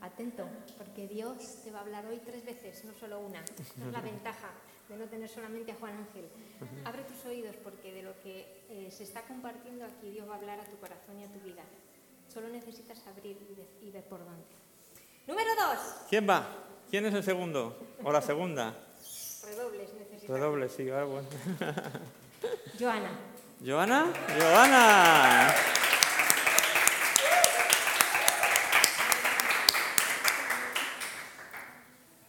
Atento, 0.00 0.46
porque 0.76 1.08
Dios 1.08 1.62
te 1.64 1.70
va 1.70 1.80
a 1.80 1.82
hablar 1.82 2.06
hoy 2.06 2.20
tres 2.24 2.44
veces, 2.44 2.84
no 2.84 2.92
solo 2.94 3.20
una. 3.20 3.42
Esa 3.42 3.86
es 3.86 3.92
la 3.92 4.00
ventaja 4.12 4.50
de 4.88 4.96
no 4.96 5.06
tener 5.06 5.28
solamente 5.28 5.72
a 5.72 5.74
Juan 5.74 5.94
Ángel. 5.94 6.28
Abre 6.84 7.02
tus 7.04 7.24
oídos 7.24 7.56
porque 7.56 7.92
de 7.92 8.02
lo 8.02 8.18
que 8.20 8.64
eh, 8.70 8.90
se 8.90 9.04
está 9.04 9.22
compartiendo 9.22 9.84
aquí 9.84 10.10
Dios 10.10 10.28
va 10.28 10.34
a 10.34 10.38
hablar 10.38 10.60
a 10.60 10.64
tu 10.64 10.76
corazón 10.78 11.18
y 11.18 11.24
a 11.24 11.28
tu 11.28 11.40
vida. 11.40 11.62
Solo 12.32 12.48
necesitas 12.48 12.98
abrir 13.06 13.36
y, 13.82 13.90
ver 13.90 14.04
por 14.04 14.20
dónde. 14.20 14.44
Número 15.26 15.50
dos. 15.54 15.78
¿Quién 16.10 16.28
va? 16.28 16.46
¿Quién 16.90 17.06
es 17.06 17.14
el 17.14 17.24
segundo? 17.24 17.76
¿O 18.04 18.12
la 18.12 18.20
segunda? 18.20 18.74
Redobles 19.44 19.92
necesitas. 19.94 20.28
Redoble, 20.28 20.68
sí, 20.68 20.90
ah, 20.90 21.04
bueno. 21.04 21.28
Joana. 22.78 23.10
¿Joana? 23.64 24.12
¡Joana! 24.38 25.54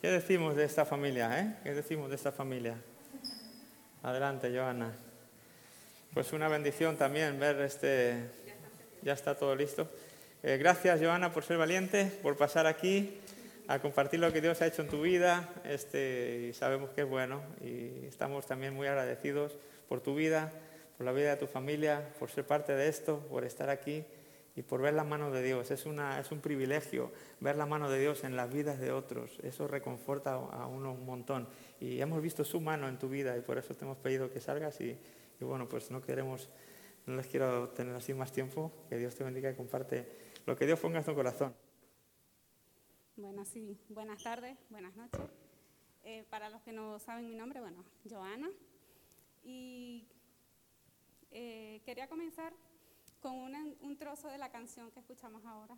¿Qué 0.02 0.08
decimos 0.08 0.56
de 0.56 0.64
esta 0.64 0.86
familia, 0.86 1.40
eh? 1.40 1.56
¿Qué 1.64 1.74
decimos 1.74 2.10
de 2.10 2.16
esta 2.16 2.32
familia? 2.32 2.78
Adelante, 4.02 4.50
Joana. 4.50 4.94
Pues 6.14 6.32
una 6.32 6.48
bendición 6.48 6.96
también 6.96 7.38
ver 7.38 7.60
este... 7.62 8.49
Ya 9.02 9.14
está 9.14 9.36
todo 9.36 9.56
listo. 9.56 9.88
Eh, 10.44 10.58
gracias, 10.58 11.00
Joana, 11.02 11.32
por 11.32 11.44
ser 11.44 11.58
valiente, 11.58 12.06
por 12.22 12.38
pasar 12.38 12.68
aquí. 12.68 13.20
a 13.68 13.80
compartir 13.80 14.20
lo 14.20 14.34
que 14.34 14.42
Dios 14.42 14.62
ha 14.64 14.66
hecho 14.66 14.82
en 14.82 14.88
tu 14.88 15.04
vida 15.04 15.48
este, 15.64 16.48
y 16.50 16.54
sabemos 16.54 16.90
que 16.90 17.02
es 17.02 17.08
bueno 17.08 17.44
y 17.62 18.08
estamos 18.08 18.48
también 18.48 18.74
muy 18.74 18.88
agradecidos 18.88 19.60
por 19.88 20.02
tu 20.02 20.16
vida, 20.16 20.52
por 20.98 21.06
la 21.06 21.12
vida 21.12 21.30
de 21.30 21.38
tu 21.38 21.46
familia, 21.46 22.04
por 22.18 22.32
ser 22.32 22.48
parte 22.48 22.74
de 22.74 22.88
esto, 22.88 23.20
por 23.30 23.46
estar 23.46 23.70
aquí 23.70 24.04
y 24.56 24.64
por 24.64 24.82
ver 24.82 24.96
la 24.96 25.04
mano 25.04 25.30
de 25.30 25.44
Dios. 25.44 25.70
Es, 25.70 25.86
una, 25.86 26.20
es 26.20 26.32
un 26.32 26.42
privilegio 26.42 27.12
ver 27.40 27.58
la 27.58 27.68
mano 27.68 27.92
de 27.92 28.00
Dios 28.00 28.24
en 28.24 28.36
las 28.36 28.52
vidas 28.52 28.80
de 28.80 28.92
otros. 28.92 29.38
Eso 29.44 29.68
reconforta 29.68 30.34
a 30.34 30.66
uno 30.66 30.92
un 30.92 31.06
montón. 31.06 31.48
Y 31.80 32.02
hemos 32.02 32.24
visto 32.24 32.44
su 32.44 32.60
mano 32.60 32.90
en 32.90 32.98
tu 32.98 33.08
vida 33.08 33.38
y 33.38 33.42
por 33.42 33.60
eso 33.60 33.76
te 33.76 33.86
hemos 33.86 33.98
pedido 33.98 34.32
que 34.32 34.42
salgas 34.42 34.82
y, 34.82 34.98
y 35.40 35.46
bueno, 35.46 35.70
pues 35.70 35.92
no 35.92 36.02
queremos, 36.02 36.50
no 37.10 37.16
les 37.16 37.28
quiero 37.28 37.70
tener 37.70 37.96
así 37.96 38.14
más 38.14 38.32
tiempo. 38.32 38.72
Que 38.88 38.98
Dios 38.98 39.16
te 39.16 39.24
bendiga 39.24 39.50
y 39.50 39.56
comparte 39.56 40.32
lo 40.46 40.56
que 40.56 40.66
Dios 40.66 40.80
ponga 40.80 41.00
en 41.00 41.06
tu 41.06 41.16
corazón. 41.16 41.56
Bueno, 43.18 43.44
sí, 43.44 43.78
buenas 43.90 44.24
tardes, 44.24 44.58
buenas 44.70 44.96
noches. 44.96 45.22
Eh, 46.04 46.24
para 46.30 46.50
los 46.50 46.62
que 46.62 46.72
no 46.72 47.00
saben 47.00 47.28
mi 47.28 47.36
nombre, 47.36 47.60
bueno, 47.60 47.84
Joana. 48.08 48.50
Y 49.44 50.08
eh, 51.32 51.82
quería 51.84 52.08
comenzar 52.08 52.54
con 53.20 53.54
un 53.82 53.98
trozo 53.98 54.30
de 54.30 54.38
la 54.38 54.52
canción 54.52 54.92
que 54.92 55.00
escuchamos 55.00 55.44
ahora. 55.46 55.78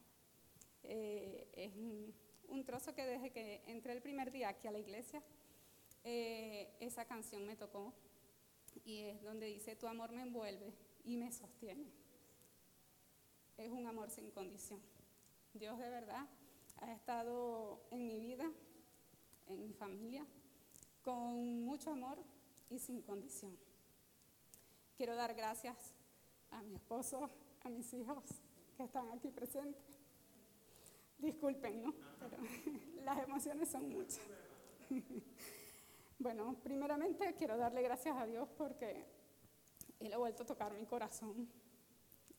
Eh, 0.83 1.47
es 1.53 1.71
un 2.49 2.65
trozo 2.65 2.93
que 2.93 3.05
desde 3.05 3.31
que 3.31 3.63
entré 3.67 3.93
el 3.93 4.01
primer 4.01 4.31
día 4.31 4.49
aquí 4.49 4.67
a 4.67 4.71
la 4.71 4.79
iglesia, 4.79 5.23
esa 6.03 7.05
canción 7.05 7.45
me 7.45 7.55
tocó 7.55 7.93
y 8.83 9.01
es 9.03 9.21
donde 9.21 9.45
dice, 9.45 9.75
tu 9.75 9.87
amor 9.87 10.11
me 10.11 10.23
envuelve 10.23 10.73
y 11.03 11.17
me 11.17 11.31
sostiene. 11.31 11.91
Es 13.57 13.69
un 13.69 13.87
amor 13.87 14.09
sin 14.09 14.31
condición. 14.31 14.81
Dios 15.53 15.77
de 15.77 15.89
verdad 15.89 16.27
ha 16.81 16.91
estado 16.91 17.81
en 17.91 18.07
mi 18.07 18.19
vida, 18.19 18.49
en 19.47 19.61
mi 19.61 19.73
familia, 19.73 20.25
con 21.03 21.63
mucho 21.63 21.91
amor 21.91 22.17
y 22.69 22.79
sin 22.79 23.01
condición. 23.01 23.57
Quiero 24.97 25.15
dar 25.15 25.33
gracias 25.33 25.93
a 26.51 26.61
mi 26.61 26.75
esposo, 26.75 27.29
a 27.63 27.69
mis 27.69 27.93
hijos 27.93 28.23
que 28.77 28.83
están 28.83 29.09
aquí 29.11 29.29
presentes. 29.29 29.83
Disculpen, 31.17 31.83
¿no? 31.83 31.93
Pero 32.19 32.37
las 33.03 33.23
emociones 33.23 33.69
son 33.69 33.89
muchas. 33.89 34.21
Bueno, 36.21 36.55
primeramente 36.61 37.33
quiero 37.33 37.57
darle 37.57 37.81
gracias 37.81 38.15
a 38.15 38.27
Dios 38.27 38.47
porque 38.55 39.07
Él 40.01 40.13
ha 40.13 40.17
vuelto 40.17 40.43
a 40.43 40.45
tocar 40.45 40.73
mi 40.73 40.85
corazón. 40.85 41.47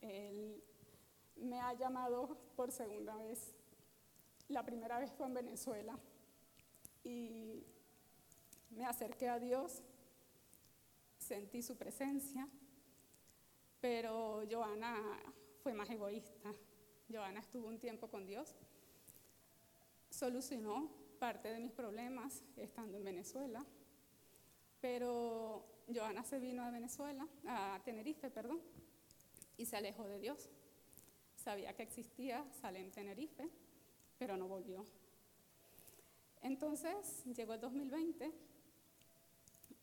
Él 0.01 0.63
me 1.37 1.61
ha 1.61 1.73
llamado 1.73 2.37
por 2.57 2.71
segunda 2.71 3.17
vez 3.17 3.55
la 4.53 4.65
primera 4.65 4.99
vez 4.99 5.11
fue 5.13 5.27
en 5.27 5.35
Venezuela 5.35 5.99
y 7.05 7.65
me 8.71 8.85
acerqué 8.85 9.29
a 9.29 9.39
Dios, 9.39 9.83
sentí 11.17 11.63
su 11.63 11.77
presencia, 11.77 12.47
pero 13.81 14.43
Joana 14.51 15.19
fue 15.63 15.73
más 15.73 15.89
egoísta. 15.91 16.53
Joana 17.11 17.41
estuvo 17.41 17.69
un 17.69 17.79
tiempo 17.79 18.09
con 18.09 18.27
Dios, 18.27 18.55
solucionó 20.11 20.91
parte 21.19 21.49
de 21.49 21.59
mis 21.59 21.73
problemas 21.73 22.43
estando 22.57 22.99
en 22.99 23.05
Venezuela, 23.05 23.65
pero 24.81 25.65
Joana 25.89 26.25
se 26.25 26.39
vino 26.39 26.63
a 26.63 26.71
Venezuela, 26.71 27.27
a 27.47 27.81
Tenerife, 27.85 28.31
perdón, 28.31 28.61
y 29.57 29.67
se 29.67 29.77
alejó 29.77 30.07
de 30.07 30.19
Dios. 30.19 30.49
Sabía 31.37 31.75
que 31.75 31.83
existía 31.83 32.45
Salem 32.61 32.91
Tenerife, 32.91 33.49
pero 34.19 34.37
no 34.37 34.47
volvió. 34.47 34.87
Entonces 36.43 37.25
llegó 37.25 37.55
el 37.55 37.61
2020 37.61 38.33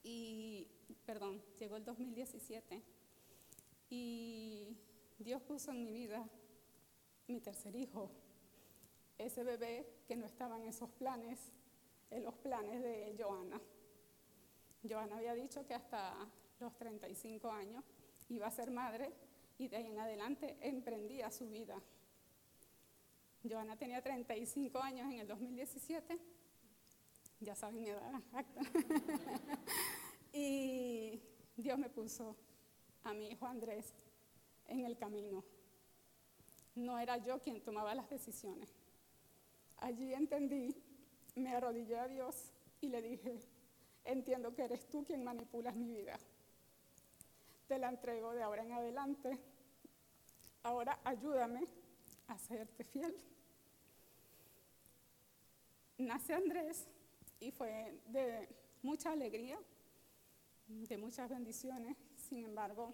y, 0.03 0.67
perdón, 1.05 1.41
llegó 1.57 1.77
el 1.77 1.85
2017 1.85 2.81
y 3.89 4.77
Dios 5.17 5.41
puso 5.41 5.71
en 5.71 5.83
mi 5.83 5.91
vida 5.91 6.27
mi 7.27 7.39
tercer 7.39 7.75
hijo, 7.75 8.09
ese 9.17 9.43
bebé 9.43 9.85
que 10.07 10.15
no 10.15 10.25
estaba 10.25 10.57
en 10.57 10.67
esos 10.67 10.89
planes, 10.91 11.39
en 12.09 12.23
los 12.23 12.33
planes 12.35 12.81
de 12.81 13.15
Joana. 13.19 13.61
Joana 14.87 15.17
había 15.17 15.33
dicho 15.33 15.65
que 15.65 15.73
hasta 15.73 16.15
los 16.59 16.75
35 16.77 17.51
años 17.51 17.83
iba 18.29 18.47
a 18.47 18.51
ser 18.51 18.71
madre 18.71 19.13
y 19.57 19.67
de 19.67 19.77
ahí 19.77 19.87
en 19.87 19.99
adelante 19.99 20.57
emprendía 20.61 21.31
su 21.31 21.49
vida 21.49 21.81
Joana 23.47 23.77
tenía 23.77 24.01
35 24.01 24.79
años 24.79 25.11
en 25.11 25.19
el 25.19 25.27
2017, 25.27 26.19
ya 27.39 27.55
saben 27.55 27.81
mi 27.81 27.89
edad 27.89 28.21
y 30.33 31.21
Dios 31.55 31.79
me 31.79 31.89
puso 31.89 32.35
a 33.03 33.13
mi 33.13 33.29
hijo 33.29 33.47
Andrés 33.47 33.93
en 34.67 34.85
el 34.85 34.97
camino. 34.97 35.43
No 36.75 36.99
era 36.99 37.17
yo 37.17 37.39
quien 37.39 37.61
tomaba 37.61 37.95
las 37.95 38.09
decisiones. 38.09 38.69
Allí 39.77 40.13
entendí, 40.13 40.75
me 41.35 41.55
arrodillé 41.55 41.97
a 41.97 42.07
Dios 42.07 42.51
y 42.81 42.89
le 42.89 43.01
dije, 43.01 43.39
entiendo 44.11 44.53
que 44.53 44.63
eres 44.63 44.87
tú 44.89 45.03
quien 45.05 45.23
manipulas 45.23 45.75
mi 45.75 45.91
vida. 45.91 46.17
Te 47.67 47.77
la 47.77 47.89
entrego 47.89 48.33
de 48.33 48.41
ahora 48.41 48.63
en 48.63 48.71
adelante. 48.71 49.37
Ahora 50.63 50.99
ayúdame 51.03 51.63
a 52.27 52.37
serte 52.37 52.83
fiel. 52.83 53.15
Nace 55.97 56.33
Andrés 56.33 56.87
y 57.39 57.51
fue 57.51 57.99
de 58.07 58.49
mucha 58.81 59.11
alegría, 59.11 59.59
de 60.67 60.97
muchas 60.97 61.29
bendiciones. 61.29 61.95
Sin 62.15 62.43
embargo, 62.45 62.91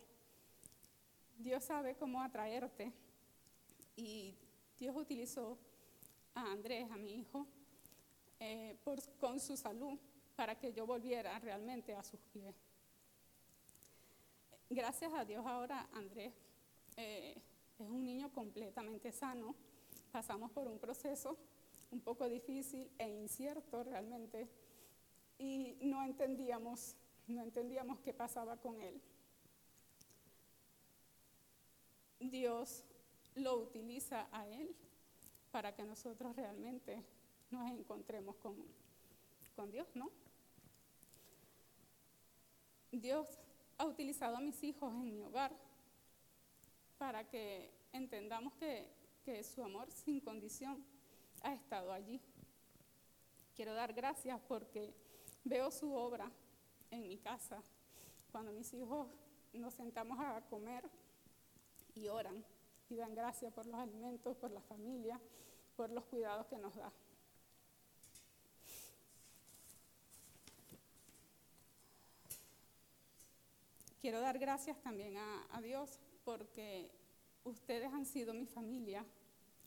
Dios 1.37 1.63
sabe 1.63 1.95
cómo 1.95 2.21
atraerte 2.21 2.91
y 3.95 4.35
Dios 4.77 4.95
utilizó 4.95 5.57
a 6.33 6.51
Andrés, 6.51 6.89
a 6.91 6.97
mi 6.97 7.13
hijo, 7.13 7.47
eh, 8.39 8.77
con 9.19 9.39
su 9.39 9.55
salud 9.55 9.97
para 10.35 10.55
que 10.55 10.73
yo 10.73 10.85
volviera 10.85 11.37
realmente 11.39 11.93
a 11.95 12.03
sus 12.03 12.19
pies. 12.33 12.55
Gracias 14.69 15.13
a 15.13 15.23
Dios 15.23 15.45
ahora 15.45 15.87
Andrés 15.93 16.33
eh, 16.97 17.35
es 17.79 17.89
un 17.89 18.03
niño 18.03 18.31
completamente 18.31 19.11
sano. 19.11 19.55
Pasamos 20.11 20.51
por 20.51 20.67
un 20.67 20.79
proceso 20.79 21.37
un 21.91 22.01
poco 22.01 22.27
difícil 22.27 22.89
e 22.97 23.07
incierto 23.07 23.83
realmente 23.83 24.47
y 25.37 25.77
no 25.81 26.03
entendíamos, 26.03 26.95
no 27.27 27.41
entendíamos 27.41 27.99
qué 27.99 28.13
pasaba 28.13 28.57
con 28.57 28.81
él. 28.81 29.01
Dios 32.19 32.83
lo 33.35 33.57
utiliza 33.57 34.27
a 34.31 34.47
él 34.47 34.75
para 35.51 35.75
que 35.75 35.83
nosotros 35.83 36.35
realmente 36.35 37.03
nos 37.51 37.69
encontremos 37.69 38.35
con, 38.37 38.55
con 39.55 39.71
Dios, 39.71 39.87
¿no? 39.93 40.09
Dios 43.01 43.27
ha 43.77 43.85
utilizado 43.85 44.37
a 44.37 44.41
mis 44.41 44.63
hijos 44.63 44.93
en 44.93 45.13
mi 45.13 45.23
hogar 45.23 45.51
para 46.97 47.27
que 47.27 47.73
entendamos 47.91 48.53
que, 48.53 48.89
que 49.23 49.43
su 49.43 49.63
amor 49.63 49.91
sin 49.91 50.21
condición 50.21 50.83
ha 51.41 51.53
estado 51.53 51.91
allí. 51.91 52.21
Quiero 53.55 53.73
dar 53.73 53.93
gracias 53.93 54.39
porque 54.47 54.93
veo 55.43 55.71
su 55.71 55.93
obra 55.93 56.31
en 56.91 57.07
mi 57.07 57.17
casa. 57.17 57.61
Cuando 58.31 58.51
mis 58.51 58.73
hijos 58.73 59.07
nos 59.53 59.73
sentamos 59.73 60.19
a 60.19 60.41
comer 60.49 60.89
y 61.93 62.07
oran 62.07 62.43
y 62.89 62.95
dan 62.95 63.15
gracias 63.15 63.53
por 63.53 63.65
los 63.65 63.79
alimentos, 63.79 64.35
por 64.37 64.51
la 64.51 64.61
familia, 64.61 65.19
por 65.75 65.89
los 65.89 66.05
cuidados 66.05 66.45
que 66.47 66.57
nos 66.57 66.75
da. 66.75 66.91
Quiero 74.05 74.21
dar 74.21 74.37
gracias 74.37 74.79
también 74.83 75.17
a, 75.17 75.59
Dios 75.63 75.99
porque 76.23 76.91
ustedes 77.43 77.91
han 77.91 78.05
sido 78.05 78.35
mi 78.35 78.45
familia, 78.45 79.03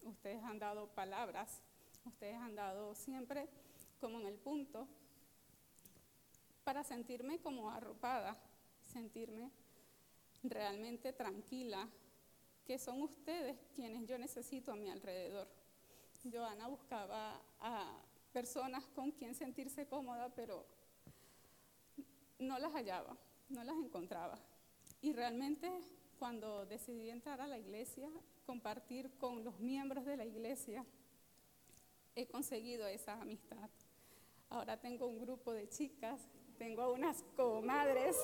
ustedes 0.04 0.40
han 0.44 0.60
dado 0.60 0.86
palabras 0.94 1.60
Ustedes 2.04 2.36
han 2.36 2.54
dado 2.54 2.94
siempre 2.94 3.48
como 4.00 4.20
en 4.20 4.28
el 4.28 4.38
punto 4.38 4.86
para 6.62 6.84
sentirme 6.84 7.40
como 7.40 7.68
arropada, 7.68 8.40
sentirme 8.80 9.50
realmente 10.44 11.12
tranquila, 11.12 11.88
que 12.64 12.78
son 12.78 13.02
ustedes 13.02 13.58
quienes 13.74 14.06
yo 14.06 14.18
necesito 14.18 14.70
a 14.70 14.76
mi 14.76 14.88
alrededor. 14.88 15.48
Joana 16.32 16.68
buscaba 16.68 17.42
a 17.58 18.00
personas 18.32 18.86
con 18.94 19.10
quien 19.10 19.34
sentirse 19.34 19.88
cómoda, 19.88 20.32
pero 20.32 20.64
no 22.38 22.56
las 22.60 22.72
hallaba, 22.72 23.16
no 23.48 23.64
las 23.64 23.76
encontraba. 23.76 24.38
Y 25.00 25.12
realmente 25.12 25.70
cuando 26.18 26.66
decidí 26.66 27.10
entrar 27.10 27.40
a 27.40 27.46
la 27.46 27.58
iglesia, 27.58 28.10
compartir 28.44 29.10
con 29.18 29.44
los 29.44 29.58
miembros 29.60 30.04
de 30.04 30.16
la 30.16 30.24
iglesia, 30.24 30.84
he 32.14 32.26
conseguido 32.26 32.86
esa 32.86 33.20
amistad. 33.20 33.70
Ahora 34.50 34.80
tengo 34.80 35.06
un 35.06 35.20
grupo 35.20 35.52
de 35.52 35.68
chicas, 35.68 36.20
tengo 36.58 36.92
unas 36.92 37.22
comadres, 37.36 38.16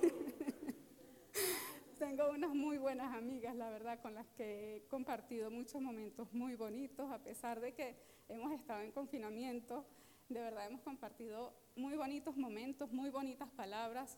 tengo 1.98 2.30
unas 2.30 2.54
muy 2.54 2.78
buenas 2.78 3.12
amigas, 3.14 3.56
la 3.56 3.70
verdad, 3.70 4.00
con 4.00 4.14
las 4.14 4.28
que 4.28 4.76
he 4.76 4.82
compartido 4.88 5.50
muchos 5.50 5.82
momentos 5.82 6.32
muy 6.32 6.54
bonitos, 6.54 7.10
a 7.10 7.18
pesar 7.18 7.60
de 7.60 7.74
que 7.74 7.96
hemos 8.28 8.52
estado 8.52 8.82
en 8.82 8.92
confinamiento. 8.92 9.84
De 10.28 10.40
verdad 10.40 10.66
hemos 10.66 10.82
compartido 10.82 11.52
muy 11.74 11.96
bonitos 11.96 12.36
momentos, 12.36 12.92
muy 12.92 13.10
bonitas 13.10 13.48
palabras. 13.50 14.16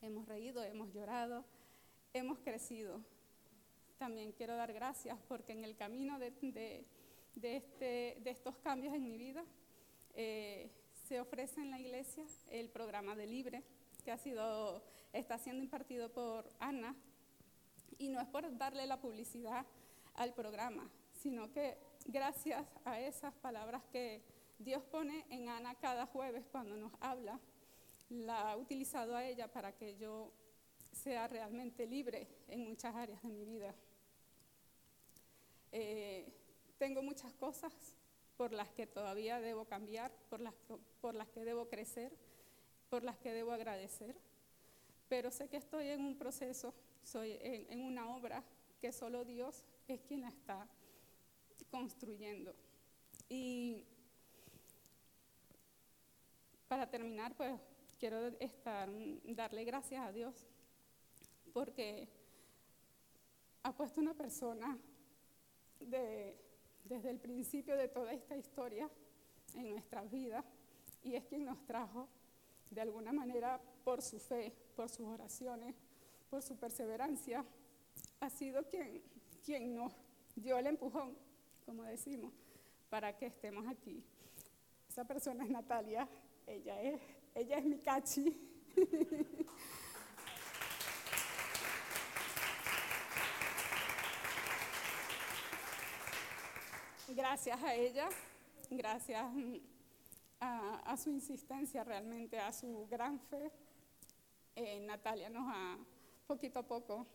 Hemos 0.00 0.28
reído, 0.28 0.62
hemos 0.62 0.92
llorado, 0.92 1.44
hemos 2.12 2.38
crecido. 2.38 3.00
También 3.98 4.30
quiero 4.30 4.54
dar 4.54 4.72
gracias 4.72 5.18
porque 5.26 5.52
en 5.52 5.64
el 5.64 5.76
camino 5.76 6.20
de, 6.20 6.28
este, 7.34 8.16
de 8.20 8.30
estos 8.30 8.56
cambios 8.58 8.94
en 8.94 9.04
mi 9.04 9.18
vida 9.18 9.44
eh, 10.14 10.70
se 11.08 11.20
ofrece 11.20 11.60
en 11.60 11.72
la 11.72 11.80
iglesia 11.80 12.24
el 12.50 12.68
programa 12.68 13.16
de 13.16 13.26
Libre, 13.26 13.64
que 14.04 14.12
ha 14.12 14.18
sido, 14.18 14.84
está 15.12 15.36
siendo 15.36 15.64
impartido 15.64 16.12
por 16.12 16.48
Ana. 16.60 16.94
Y 17.98 18.08
no 18.08 18.20
es 18.20 18.28
por 18.28 18.56
darle 18.56 18.86
la 18.86 19.00
publicidad 19.00 19.66
al 20.14 20.32
programa, 20.32 20.88
sino 21.12 21.50
que 21.50 21.76
gracias 22.06 22.64
a 22.84 23.00
esas 23.00 23.34
palabras 23.34 23.82
que 23.90 24.22
Dios 24.60 24.82
pone 24.84 25.24
en 25.30 25.48
Ana 25.48 25.74
cada 25.74 26.06
jueves 26.06 26.44
cuando 26.52 26.76
nos 26.76 26.92
habla, 27.00 27.40
la 28.10 28.52
ha 28.52 28.56
utilizado 28.56 29.16
a 29.16 29.24
ella 29.24 29.48
para 29.48 29.72
que 29.72 29.96
yo 29.96 30.32
sea 30.92 31.28
realmente 31.28 31.86
libre 31.86 32.26
en 32.48 32.68
muchas 32.68 32.94
áreas 32.94 33.22
de 33.22 33.28
mi 33.28 33.44
vida. 33.44 33.74
Eh, 35.72 36.26
tengo 36.78 37.02
muchas 37.02 37.32
cosas 37.34 37.72
por 38.36 38.52
las 38.52 38.70
que 38.70 38.86
todavía 38.86 39.40
debo 39.40 39.64
cambiar, 39.66 40.12
por 40.30 40.40
las, 40.40 40.54
por 41.00 41.14
las 41.14 41.28
que 41.28 41.44
debo 41.44 41.68
crecer, 41.68 42.12
por 42.88 43.02
las 43.02 43.18
que 43.18 43.32
debo 43.32 43.52
agradecer, 43.52 44.16
pero 45.08 45.30
sé 45.30 45.48
que 45.48 45.56
estoy 45.56 45.88
en 45.88 46.00
un 46.00 46.16
proceso, 46.16 46.72
soy 47.02 47.36
en, 47.40 47.66
en 47.70 47.82
una 47.82 48.14
obra 48.14 48.42
que 48.80 48.92
solo 48.92 49.24
Dios 49.24 49.64
es 49.88 50.00
quien 50.02 50.22
la 50.22 50.28
está 50.28 50.68
construyendo. 51.70 52.54
Y 53.28 53.84
para 56.68 56.88
terminar, 56.88 57.34
pues 57.34 57.58
quiero 57.98 58.28
estar, 58.38 58.88
darle 59.24 59.64
gracias 59.64 60.00
a 60.04 60.12
Dios 60.12 60.46
porque 61.52 62.08
ha 63.62 63.72
puesto 63.72 64.00
una 64.00 64.14
persona 64.14 64.78
desde 65.80 67.10
el 67.10 67.18
principio 67.18 67.76
de 67.76 67.88
toda 67.88 68.12
esta 68.12 68.36
historia 68.36 68.88
en 69.54 69.70
nuestras 69.70 70.10
vidas 70.10 70.44
y 71.02 71.14
es 71.14 71.24
quien 71.24 71.44
nos 71.44 71.64
trajo 71.66 72.08
de 72.70 72.80
alguna 72.80 73.12
manera 73.12 73.60
por 73.84 74.02
su 74.02 74.18
fe, 74.18 74.52
por 74.76 74.88
sus 74.88 75.06
oraciones, 75.06 75.74
por 76.30 76.42
su 76.42 76.56
perseverancia, 76.56 77.44
ha 78.20 78.30
sido 78.30 78.68
quien, 78.68 79.02
quien 79.44 79.74
nos 79.74 79.92
dio 80.36 80.58
el 80.58 80.66
empujón, 80.66 81.16
como 81.64 81.82
decimos, 81.84 82.32
para 82.90 83.16
que 83.16 83.26
estemos 83.26 83.66
aquí. 83.66 84.04
Esa 84.88 85.04
persona 85.04 85.44
es 85.44 85.50
Natalia, 85.50 86.08
ella 86.46 86.80
es, 86.82 87.00
ella 87.34 87.58
es 87.58 87.64
mi 87.64 87.78
cachi. 87.78 88.36
gracias 97.18 97.62
a 97.62 97.74
ella, 97.74 98.08
gracias 98.70 99.26
a, 100.40 100.96
su 100.96 101.10
insistencia 101.10 101.82
realmente, 101.82 102.38
a 102.38 102.52
su 102.52 102.86
gran 102.88 103.18
fe, 103.18 103.50
eh, 104.54 104.80
Natalia 104.80 105.28
nos 105.28 105.44
ha, 105.46 105.78
poquito 106.26 106.60
a 106.60 106.62
poco, 106.62 107.06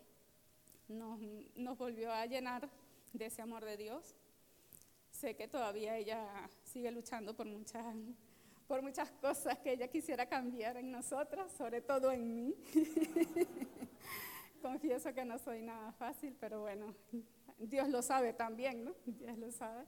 nos, 0.87 1.19
nos 1.55 1.77
volvió 1.77 2.11
a 2.11 2.25
llenar 2.25 2.69
de 3.13 3.25
ese 3.27 3.41
amor 3.41 3.63
de 3.63 3.77
Dios. 3.77 4.15
Sé 5.11 5.35
que 5.35 5.47
todavía 5.47 5.97
ella 5.97 6.49
sigue 6.63 6.91
luchando 6.91 7.35
por 7.35 7.45
muchas 7.45 7.85
por 8.73 8.81
muchas 8.81 9.11
cosas 9.21 9.59
que 9.59 9.73
ella 9.73 9.87
quisiera 9.87 10.25
cambiar 10.25 10.77
en 10.77 10.91
nosotras, 10.91 11.51
sobre 11.51 11.79
todo 11.79 12.11
en 12.11 12.35
mí. 12.35 12.55
Confieso 14.63 15.13
que 15.13 15.23
no 15.23 15.37
soy 15.37 15.61
nada 15.61 15.91
fácil, 15.91 16.35
pero 16.39 16.61
bueno, 16.61 16.95
Dios 17.59 17.87
lo 17.89 18.01
sabe 18.01 18.33
también, 18.33 18.83
¿no? 18.83 18.95
Dios 19.05 19.37
lo 19.37 19.51
sabe. 19.51 19.85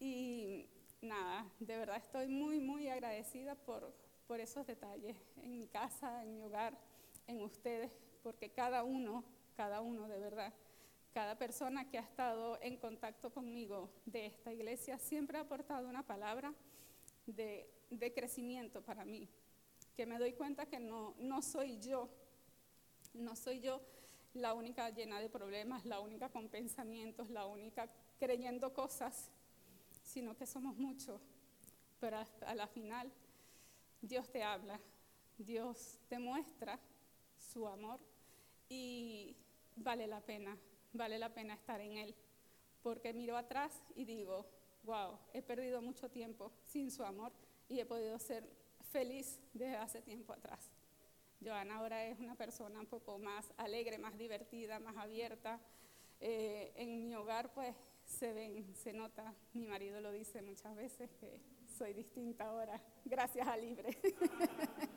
Y 0.00 0.66
nada, 1.00 1.48
de 1.60 1.76
verdad 1.76 1.98
estoy 1.98 2.26
muy, 2.26 2.58
muy 2.58 2.88
agradecida 2.88 3.54
por, 3.54 3.94
por 4.26 4.40
esos 4.40 4.66
detalles 4.66 5.16
en 5.36 5.56
mi 5.56 5.68
casa, 5.68 6.24
en 6.24 6.34
mi 6.34 6.42
hogar, 6.42 6.76
en 7.28 7.40
ustedes, 7.42 7.92
porque 8.24 8.50
cada 8.50 8.82
uno, 8.82 9.22
cada 9.56 9.80
uno 9.82 10.08
de 10.08 10.18
verdad, 10.18 10.52
cada 11.14 11.38
persona 11.38 11.88
que 11.88 11.98
ha 11.98 12.02
estado 12.02 12.58
en 12.60 12.76
contacto 12.76 13.32
conmigo 13.32 13.88
de 14.04 14.26
esta 14.26 14.52
iglesia 14.52 14.98
siempre 14.98 15.38
ha 15.38 15.42
aportado 15.42 15.88
una 15.88 16.02
palabra 16.02 16.52
de 17.26 18.12
crecimiento 18.14 18.82
para 18.82 19.04
mí, 19.04 19.28
que 19.96 20.06
me 20.06 20.18
doy 20.18 20.32
cuenta 20.32 20.66
que 20.66 20.78
no, 20.78 21.14
no 21.18 21.42
soy 21.42 21.78
yo, 21.80 22.08
no 23.14 23.34
soy 23.34 23.60
yo 23.60 23.80
la 24.34 24.54
única 24.54 24.90
llena 24.90 25.20
de 25.20 25.28
problemas, 25.28 25.84
la 25.86 26.00
única 26.00 26.28
con 26.28 26.48
pensamientos, 26.48 27.30
la 27.30 27.46
única 27.46 27.88
creyendo 28.18 28.72
cosas, 28.72 29.30
sino 30.02 30.36
que 30.36 30.46
somos 30.46 30.76
muchos. 30.76 31.20
Pero 31.98 32.18
a 32.46 32.54
la 32.54 32.66
final 32.66 33.10
Dios 34.02 34.30
te 34.30 34.42
habla, 34.42 34.78
Dios 35.38 35.98
te 36.08 36.18
muestra 36.18 36.78
su 37.38 37.66
amor 37.66 37.98
y 38.68 39.34
vale 39.76 40.06
la 40.06 40.20
pena, 40.20 40.56
vale 40.92 41.18
la 41.18 41.32
pena 41.32 41.54
estar 41.54 41.80
en 41.80 41.96
Él. 41.96 42.14
Porque 42.82 43.12
miro 43.12 43.36
atrás 43.36 43.82
y 43.94 44.04
digo, 44.04 44.46
wow, 44.86 45.18
he 45.34 45.42
perdido 45.42 45.82
mucho 45.82 46.08
tiempo 46.08 46.52
sin 46.64 46.90
su 46.90 47.04
amor 47.04 47.32
y 47.68 47.80
he 47.80 47.84
podido 47.84 48.18
ser 48.18 48.48
feliz 48.90 49.40
desde 49.52 49.76
hace 49.76 50.00
tiempo 50.00 50.32
atrás. 50.32 50.70
Joana 51.44 51.76
ahora 51.76 52.06
es 52.06 52.18
una 52.18 52.34
persona 52.34 52.80
un 52.80 52.86
poco 52.86 53.18
más 53.18 53.52
alegre, 53.58 53.98
más 53.98 54.16
divertida, 54.16 54.78
más 54.78 54.96
abierta. 54.96 55.60
Eh, 56.20 56.72
en 56.76 57.06
mi 57.06 57.14
hogar 57.14 57.52
pues 57.52 57.74
se 58.04 58.32
ven, 58.32 58.74
se 58.74 58.92
nota, 58.92 59.34
mi 59.52 59.66
marido 59.66 60.00
lo 60.00 60.12
dice 60.12 60.40
muchas 60.40 60.74
veces 60.76 61.10
que 61.20 61.40
soy 61.76 61.92
distinta 61.92 62.46
ahora, 62.46 62.80
gracias 63.04 63.46
a 63.46 63.56
Libre. 63.56 63.98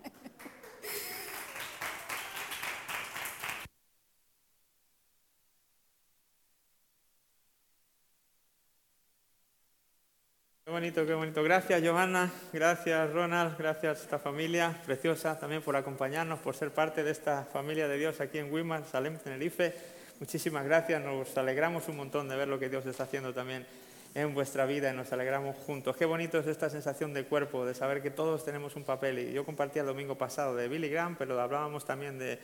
Qué 10.69 10.73
bonito, 10.73 11.03
qué 11.03 11.15
bonito. 11.15 11.41
Gracias, 11.41 11.82
Johanna. 11.84 12.32
Gracias, 12.53 13.12
Ronald. 13.12 13.58
Gracias 13.58 13.97
a 13.97 14.03
esta 14.03 14.19
familia 14.19 14.79
preciosa 14.86 15.39
también 15.39 15.63
por 15.63 15.75
acompañarnos, 15.75 16.38
por 16.38 16.55
ser 16.55 16.69
parte 16.69 17.03
de 17.03 17.10
esta 17.10 17.43
familia 17.43 17.88
de 17.88 17.97
Dios 17.97 18.21
aquí 18.21 18.38
en 18.38 18.53
Wimar, 18.53 18.86
Salem, 18.86 19.17
Tenerife. 19.17 19.73
Muchísimas 20.19 20.63
gracias. 20.65 21.03
Nos 21.03 21.36
alegramos 21.36 21.88
un 21.88 21.97
montón 21.97 22.29
de 22.29 22.36
ver 22.36 22.47
lo 22.47 22.60
que 22.60 22.69
Dios 22.69 22.86
está 22.86 23.05
haciendo 23.05 23.34
también 23.34 23.65
en 24.13 24.36
vuestra 24.36 24.67
vida 24.67 24.93
y 24.93 24.95
nos 24.95 25.12
alegramos 25.12 25.55
juntos. 25.65 25.97
Qué 25.97 26.05
bonito 26.05 26.38
es 26.38 26.45
esta 26.45 26.69
sensación 26.69 27.15
de 27.15 27.23
cuerpo, 27.23 27.65
de 27.65 27.73
saber 27.73 28.03
que 28.03 28.12
todos 28.12 28.45
tenemos 28.45 28.75
un 28.75 28.84
papel. 28.84 29.17
Y 29.17 29.34
yo 29.34 29.43
compartí 29.45 29.79
el 29.79 29.88
domingo 29.88 30.19
pasado 30.19 30.55
de 30.55 30.67
Billy 30.67 30.89
Graham, 30.89 31.15
pero 31.17 31.41
hablábamos 31.41 31.84
también 31.84 32.19
de 32.19 32.38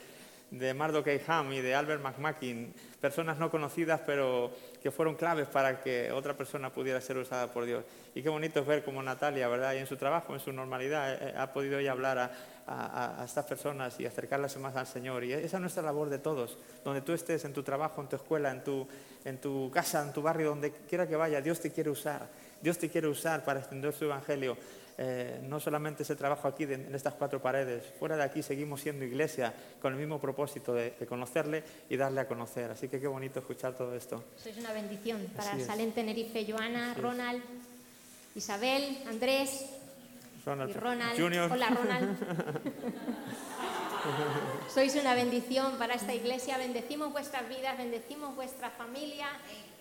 de 0.58 0.74
Mardochai 0.74 1.22
Ham 1.28 1.52
y 1.54 1.62
de 1.62 1.76
Albert 1.76 2.02
McMackin, 2.02 2.74
personas 3.02 3.38
no 3.38 3.52
conocidas 3.52 4.02
pero 4.06 4.52
que 4.82 4.91
fueron 4.91 5.15
claves 5.15 5.48
para 5.48 5.82
que 5.82 6.12
otra 6.12 6.38
persona 6.38 6.72
pudiera 6.72 7.02
ser 7.02 7.18
usada 7.18 7.48
por 7.48 7.65
Dios. 7.65 7.84
Y 8.13 8.22
qué 8.22 8.30
bonito 8.30 8.62
es 8.62 8.65
ver 8.65 8.84
cómo 8.84 9.04
Natalia, 9.04 9.48
¿verdad? 9.48 9.74
Y 9.74 9.78
en 9.78 9.88
su 9.88 9.98
trabajo, 9.98 10.34
en 10.34 10.39
su 10.39 10.54
normalidad, 10.54 11.13
eh, 11.13 11.18
eh, 11.22 11.34
ha 11.38 11.52
podido 11.52 11.80
ella 11.80 11.91
hablar 11.91 12.32
a, 12.68 13.24
estas 13.26 13.46
personas 13.46 14.00
y 14.00 14.06
acercarlas 14.06 14.58
más 14.58 14.76
al 14.76 14.88
Señor. 14.88 15.24
Y 15.24 15.34
esa 15.34 15.58
es 15.58 15.62
nuestra 15.62 15.84
labor 15.84 16.10
de 16.10 16.18
todos. 16.18 16.58
Donde 16.84 17.02
tú 17.02 17.13
estés, 17.13 17.46
en 17.46 17.54
tu 17.54 17.62
trabajo, 17.62 18.02
en 18.02 18.08
tu 18.08 18.15
escuela, 18.15 18.50
en 18.52 18.63
tu, 18.63 18.88
en 19.24 19.39
tu 19.39 19.70
casa, 19.72 20.02
en 20.02 20.13
tu 20.13 20.22
barrio, 20.22 20.50
donde 20.50 20.72
quiera 20.72 21.08
que 21.08 21.15
vaya, 21.15 21.41
Dios 21.41 21.60
te 21.60 21.72
quiere 21.72 21.89
usar. 21.89 22.28
Dios 22.62 22.78
te 22.80 22.89
quiere 22.89 23.08
usar 23.08 23.44
para 23.44 23.60
extender 23.60 23.94
su 23.94 24.06
evangelio. 24.06 24.58
Eh, 24.98 25.42
no 25.44 25.60
solamente 25.60 26.04
ese 26.04 26.16
trabajo 26.16 26.48
aquí 26.48 26.64
en 26.64 26.96
estas 26.96 27.16
cuatro 27.16 27.42
paredes, 27.42 27.84
fuera 28.00 28.16
de 28.16 28.24
aquí 28.24 28.42
seguimos 28.42 28.80
siendo 28.80 29.04
iglesia 29.04 29.54
con 29.82 29.92
el 29.92 30.00
mismo 30.00 30.22
propósito 30.22 30.74
de, 30.74 30.94
conocerle 31.08 31.64
y 31.90 31.98
darle 31.98 32.22
a 32.22 32.28
conocer. 32.28 32.72
Así 32.72 32.88
que 32.88 33.00
qué 33.00 33.08
bonito 33.08 33.40
escuchar 33.40 33.76
todo 33.76 33.94
esto. 33.94 34.24
Sois 34.42 34.58
una 34.58 34.72
bendición 34.72 35.28
para 35.36 35.60
Salén 35.60 35.92
Tenerife, 35.92 36.46
Joana, 36.50 36.94
Ronald, 36.94 37.44
Isabel, 38.36 39.00
Andrés 39.08 39.66
y 40.46 40.74
Ronald. 40.74 41.20
Junior. 41.20 41.52
Hola 41.52 41.70
Ronald. 41.70 42.18
Sois 44.74 44.96
una 44.96 45.16
bendición 45.16 45.78
para 45.78 45.96
esta 45.96 46.14
iglesia, 46.14 46.58
bendecimos 46.58 47.12
vuestras 47.12 47.50
vidas, 47.50 47.78
bendecimos 47.78 48.36
vuestra 48.36 48.70
familia 48.70 49.28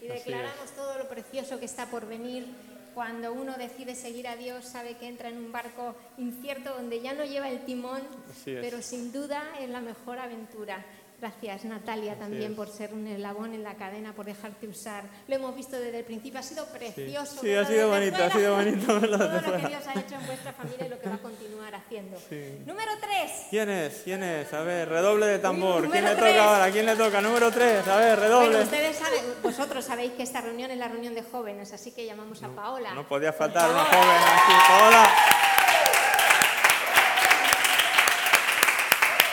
y 0.01 0.07
declaramos 0.07 0.71
todo 0.75 0.99
lo 0.99 1.09
precioso 1.09 1.59
que 1.59 1.67
está 1.67 1.87
por 1.87 2.07
venir 2.07 2.47
cuando 2.95 3.33
uno 3.33 3.57
decide 3.59 3.95
seguir 3.95 4.29
a 4.29 4.37
Dios, 4.37 4.65
sabe 4.65 4.97
que 4.97 5.09
entra 5.09 5.29
en 5.29 5.39
un 5.39 5.53
barco 5.53 5.95
incierto 6.17 6.73
donde 6.75 7.01
ya 7.01 7.13
no 7.13 7.25
lleva 7.25 7.51
el 7.51 7.65
timón, 7.65 8.01
pero 8.45 8.81
sin 8.81 9.13
duda 9.13 9.43
es 9.61 9.69
la 9.69 9.81
mejor 9.81 10.19
aventura. 10.19 10.85
Gracias 11.25 11.65
Natalia 11.65 12.19
también 12.19 12.51
es. 12.51 12.57
por 12.57 12.69
ser 12.69 12.93
un 12.93 13.07
eslabón 13.07 13.55
en 13.55 13.63
la 13.65 13.77
cadena, 13.77 14.13
por 14.13 14.27
dejarte 14.27 14.69
usar. 14.69 15.05
Lo 15.27 15.37
hemos 15.37 15.57
visto 15.57 15.75
desde 15.81 16.01
el 16.01 16.05
principio, 16.05 16.39
ha 16.39 16.43
sido 16.43 16.67
precioso. 16.67 17.41
Sí, 17.41 17.47
verlo 17.49 17.63
ha 17.63 17.67
sido 17.67 17.89
bonito, 17.89 18.17
ha 18.17 18.19
fuera. 18.19 18.35
sido 18.35 18.55
bonito 18.57 19.01
verlo 19.01 19.19
Todo 19.19 19.41
lo 19.41 19.63
que. 19.63 19.69
Dios 19.69 19.83
ha 19.87 20.01
hecho 20.01 20.15
en 20.17 20.27
vuestra 20.27 20.53
familia 20.53 20.85
y 20.85 20.89
lo 20.91 21.01
que 21.01 21.09
va 21.09 21.15
a 21.15 21.19
continuar 21.19 21.75
haciendo. 21.77 22.19
Sí. 22.29 22.59
Número 22.67 22.93
3. 23.01 23.31
¿Quién 23.49 23.71
es? 23.71 24.01
¿Quién 24.05 24.23
es? 24.23 24.53
A 24.53 24.61
ver, 24.61 24.87
redoble 24.87 25.25
de 25.25 25.39
tambor. 25.39 25.85
Número 25.85 25.93
¿Quién 25.93 26.05
le 26.05 26.15
toca 26.15 26.45
ahora? 26.45 26.71
¿Quién 26.71 26.85
le 26.85 26.97
toca? 26.97 27.21
Número 27.23 27.51
3. 27.51 27.89
A 27.89 27.97
ver, 27.97 28.19
redoble. 28.21 28.49
Bueno, 28.49 28.63
ustedes 28.65 28.97
saben, 28.99 29.25
vosotros 29.43 29.83
sabéis 29.83 30.13
que 30.13 30.25
esta 30.25 30.43
reunión 30.43 30.71
es 30.73 30.77
la 30.77 30.89
reunión 30.89 31.15
de 31.15 31.23
jóvenes, 31.23 31.73
así 31.73 31.93
que 31.93 32.05
llamamos 32.05 32.43
a 32.43 32.49
Paola. 32.49 32.93
No 32.93 33.09
podía 33.09 33.33
faltar 33.33 33.71
una 33.71 33.85
joven 33.87 34.11
aquí. 34.11 34.53
Paola. 34.69 35.09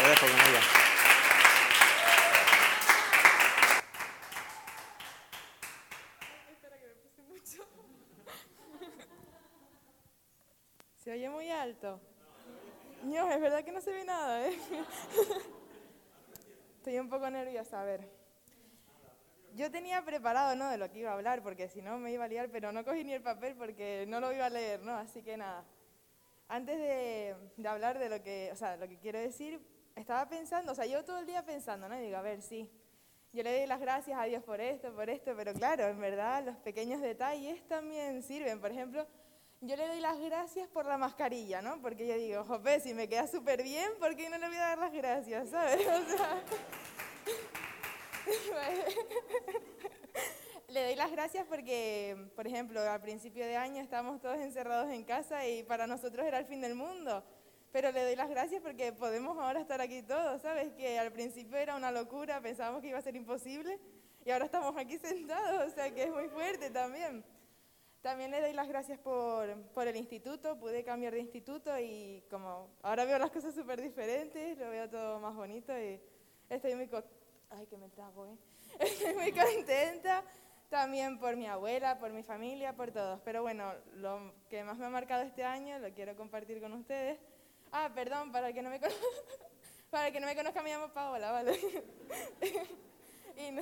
Te 0.01 0.07
dejo 0.09 0.21
con 0.21 0.29
ella. 0.29 0.90
Oye 11.11 11.29
muy 11.29 11.49
alto. 11.49 11.99
No, 13.03 13.29
es 13.29 13.41
verdad 13.41 13.65
que 13.65 13.73
no 13.73 13.81
se 13.81 13.91
ve 13.91 14.05
nada, 14.05 14.47
¿eh? 14.47 14.53
Estoy 16.77 16.99
un 16.99 17.09
poco 17.09 17.29
nerviosa, 17.29 17.81
a 17.81 17.83
ver. 17.83 18.07
Yo 19.53 19.69
tenía 19.69 20.05
preparado, 20.05 20.55
¿no?, 20.55 20.69
de 20.69 20.77
lo 20.77 20.89
que 20.89 20.99
iba 20.99 21.11
a 21.11 21.15
hablar, 21.15 21.43
porque 21.43 21.67
si 21.67 21.81
no 21.81 21.97
me 21.97 22.13
iba 22.13 22.23
a 22.23 22.27
liar, 22.29 22.47
pero 22.49 22.71
no 22.71 22.85
cogí 22.85 23.03
ni 23.03 23.11
el 23.11 23.21
papel 23.21 23.55
porque 23.55 24.05
no 24.07 24.21
lo 24.21 24.31
iba 24.31 24.45
a 24.45 24.49
leer, 24.49 24.83
¿no? 24.83 24.93
Así 24.93 25.21
que 25.21 25.35
nada. 25.35 25.65
Antes 26.47 26.77
de, 26.77 27.35
de 27.57 27.67
hablar 27.67 27.99
de 27.99 28.07
lo 28.07 28.23
que, 28.23 28.49
o 28.53 28.55
sea, 28.55 28.77
lo 28.77 28.87
que 28.87 28.97
quiero 28.97 29.19
decir, 29.19 29.59
estaba 29.97 30.29
pensando, 30.29 30.71
o 30.71 30.75
sea, 30.75 30.85
yo 30.85 31.03
todo 31.03 31.19
el 31.19 31.25
día 31.25 31.43
pensando, 31.43 31.89
¿no? 31.89 31.99
Y 31.99 32.03
digo, 32.03 32.15
a 32.15 32.21
ver, 32.21 32.41
sí, 32.41 32.71
yo 33.33 33.43
le 33.43 33.57
doy 33.57 33.67
las 33.67 33.81
gracias 33.81 34.17
a 34.17 34.23
Dios 34.23 34.45
por 34.45 34.61
esto, 34.61 34.95
por 34.95 35.09
esto, 35.09 35.33
pero 35.35 35.53
claro, 35.53 35.89
en 35.89 35.99
verdad 35.99 36.45
los 36.45 36.55
pequeños 36.55 37.01
detalles 37.01 37.67
también 37.67 38.23
sirven. 38.23 38.61
Por 38.61 38.71
ejemplo, 38.71 39.05
yo 39.61 39.75
le 39.75 39.87
doy 39.87 39.99
las 39.99 40.19
gracias 40.19 40.67
por 40.67 40.85
la 40.85 40.97
mascarilla, 40.97 41.61
¿no? 41.61 41.81
Porque 41.81 42.07
yo 42.07 42.15
digo, 42.15 42.43
jope, 42.43 42.79
si 42.79 42.93
me 42.93 43.07
queda 43.07 43.27
súper 43.27 43.63
bien, 43.63 43.91
¿por 43.99 44.15
qué 44.15 44.29
no 44.29 44.37
le 44.37 44.47
voy 44.47 44.57
a 44.57 44.61
dar 44.61 44.77
las 44.79 44.91
gracias, 44.91 45.49
¿sabes? 45.49 45.79
Le 50.67 50.85
doy 50.85 50.95
las 50.95 51.11
gracias 51.11 51.45
porque, 51.47 52.29
por 52.35 52.47
ejemplo, 52.47 52.79
al 52.79 53.01
principio 53.01 53.45
de 53.45 53.57
año 53.57 53.81
estábamos 53.81 54.21
todos 54.21 54.37
encerrados 54.37 54.91
en 54.91 55.03
casa 55.03 55.45
y 55.45 55.63
para 55.63 55.85
nosotros 55.85 56.25
era 56.25 56.39
el 56.39 56.45
fin 56.45 56.61
del 56.61 56.75
mundo. 56.75 57.23
Pero 57.73 57.91
le 57.91 58.03
doy 58.03 58.15
las 58.15 58.29
gracias 58.29 58.61
porque 58.61 58.93
podemos 58.93 59.37
ahora 59.37 59.59
estar 59.59 59.81
aquí 59.81 60.01
todos, 60.01 60.41
¿sabes? 60.41 60.71
Que 60.73 60.97
al 60.97 61.11
principio 61.11 61.57
era 61.57 61.75
una 61.75 61.91
locura, 61.91 62.41
pensábamos 62.41 62.81
que 62.81 62.87
iba 62.87 62.97
a 62.97 63.01
ser 63.01 63.15
imposible 63.15 63.79
y 64.25 64.31
ahora 64.31 64.45
estamos 64.45 64.75
aquí 64.77 64.97
sentados, 64.97 65.71
o 65.71 65.75
sea 65.75 65.93
que 65.93 66.03
es 66.03 66.11
muy 66.11 66.29
fuerte 66.29 66.69
también. 66.69 67.23
También 68.01 68.31
le 68.31 68.41
doy 68.41 68.53
las 68.53 68.67
gracias 68.67 68.97
por, 68.97 69.55
por 69.75 69.87
el 69.87 69.95
instituto, 69.95 70.57
pude 70.57 70.83
cambiar 70.83 71.13
de 71.13 71.19
instituto 71.19 71.77
y 71.79 72.23
como 72.31 72.69
ahora 72.81 73.05
veo 73.05 73.19
las 73.19 73.29
cosas 73.29 73.53
súper 73.53 73.79
diferentes, 73.79 74.57
lo 74.57 74.69
veo 74.71 74.89
todo 74.89 75.19
más 75.19 75.35
bonito 75.35 75.71
y 75.77 76.01
estoy 76.49 76.73
muy, 76.73 76.89
Ay, 77.51 77.67
que 77.67 77.77
me 77.77 77.89
trago, 77.89 78.25
¿eh? 78.25 78.35
estoy 78.79 79.13
muy 79.13 79.31
contenta. 79.31 80.23
También 80.69 81.19
por 81.19 81.35
mi 81.35 81.47
abuela, 81.47 81.99
por 81.99 82.11
mi 82.11 82.23
familia, 82.23 82.73
por 82.73 82.91
todos. 82.91 83.19
Pero 83.25 83.41
bueno, 83.41 83.73
lo 83.95 84.33
que 84.49 84.63
más 84.63 84.77
me 84.77 84.85
ha 84.85 84.89
marcado 84.89 85.21
este 85.21 85.43
año 85.43 85.77
lo 85.79 85.93
quiero 85.93 86.15
compartir 86.15 86.61
con 86.61 86.71
ustedes. 86.73 87.19
Ah, 87.73 87.91
perdón, 87.93 88.31
para 88.31 88.51
que 88.51 88.61
no 88.63 88.69
me 88.69 88.79
para 89.91 90.11
que 90.11 90.19
no 90.19 90.25
me 90.25 90.35
conozca 90.35 90.63
me 90.63 90.71
llamo 90.71 90.91
Paola, 90.91 91.31
¿vale? 91.31 91.59
y, 93.37 93.51
no- 93.51 93.61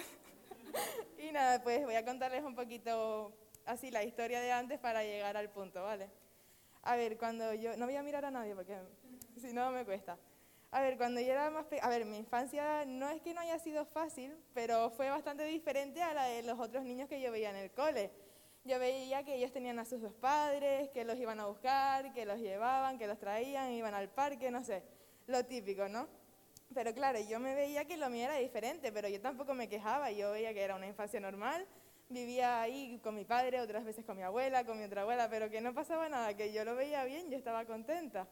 y 1.18 1.32
nada, 1.32 1.62
pues 1.62 1.84
voy 1.84 1.96
a 1.96 2.06
contarles 2.06 2.44
un 2.44 2.56
poquito 2.56 3.34
así 3.70 3.92
la 3.92 4.04
historia 4.04 4.42
de 4.42 4.52
antes 4.52 4.80
para 4.80 5.04
llegar 5.04 5.38
al 5.38 5.50
punto, 5.50 5.84
¿vale? 5.84 6.10
A 6.82 6.96
ver, 6.96 7.18
cuando 7.18 7.54
yo... 7.54 7.78
No 7.78 7.86
voy 7.86 7.96
a 7.96 8.04
mirar 8.04 8.26
a 8.26 8.32
nadie 8.32 8.56
porque 8.56 8.76
si 9.40 9.54
no 9.54 9.72
me 9.72 9.86
cuesta. 9.86 10.18
A 10.72 10.82
ver, 10.82 10.98
cuando 10.98 11.22
yo 11.22 11.32
era 11.32 11.50
más... 11.52 11.66
A 11.82 11.90
ver, 11.90 12.06
mi 12.06 12.18
infancia 12.18 12.86
no 12.86 13.10
es 13.10 13.22
que 13.22 13.34
no 13.34 13.42
haya 13.42 13.60
sido 13.60 13.86
fácil, 13.86 14.36
pero 14.54 14.90
fue 14.90 15.10
bastante 15.10 15.44
diferente 15.44 16.02
a 16.02 16.14
la 16.14 16.26
de 16.26 16.44
los 16.44 16.60
otros 16.60 16.84
niños 16.84 17.08
que 17.08 17.22
yo 17.22 17.32
veía 17.32 17.52
en 17.52 17.58
el 17.58 17.72
cole. 17.72 18.12
Yo 18.66 18.80
veía 18.80 19.24
que 19.24 19.36
ellos 19.36 19.52
tenían 19.52 19.80
a 19.80 19.86
sus 19.86 20.02
dos 20.02 20.14
padres, 20.14 20.90
que 20.90 21.06
los 21.06 21.18
iban 21.18 21.40
a 21.40 21.46
buscar, 21.46 22.12
que 22.14 22.26
los 22.26 22.40
llevaban, 22.40 22.98
que 22.98 23.08
los 23.08 23.20
traían, 23.20 23.72
iban 23.72 23.94
al 23.94 24.10
parque, 24.10 24.52
no 24.52 24.64
sé, 24.64 24.84
lo 25.28 25.46
típico, 25.46 25.88
¿no? 25.88 26.08
Pero 26.74 26.94
claro, 26.94 27.20
yo 27.20 27.40
me 27.40 27.56
veía 27.56 27.86
que 27.86 27.98
lo 27.98 28.10
mío 28.10 28.26
era 28.26 28.36
diferente, 28.36 28.92
pero 28.92 29.08
yo 29.08 29.22
tampoco 29.22 29.54
me 29.54 29.70
quejaba, 29.70 30.12
yo 30.12 30.32
veía 30.32 30.54
que 30.54 30.62
era 30.62 30.76
una 30.76 30.88
infancia 30.88 31.20
normal, 31.20 31.66
vivía 32.10 32.62
ahí 32.62 33.00
con 33.04 33.16
mi 33.16 33.24
padre, 33.24 33.62
otras 33.62 33.86
veces 33.86 34.04
con 34.04 34.18
mi 34.18 34.24
abuela, 34.24 34.66
con 34.66 34.78
mi 34.78 34.84
otra 34.84 35.04
abuela, 35.04 35.30
pero 35.30 35.50
que 35.50 35.62
no 35.62 35.74
pasaba 35.74 36.10
nada, 36.10 36.36
que 36.36 36.52
yo 36.52 36.66
lo 36.66 36.76
veía 36.76 37.04
bien, 37.06 37.30
yo 37.30 37.38
estaba 37.38 37.66
contenta. 37.66 38.28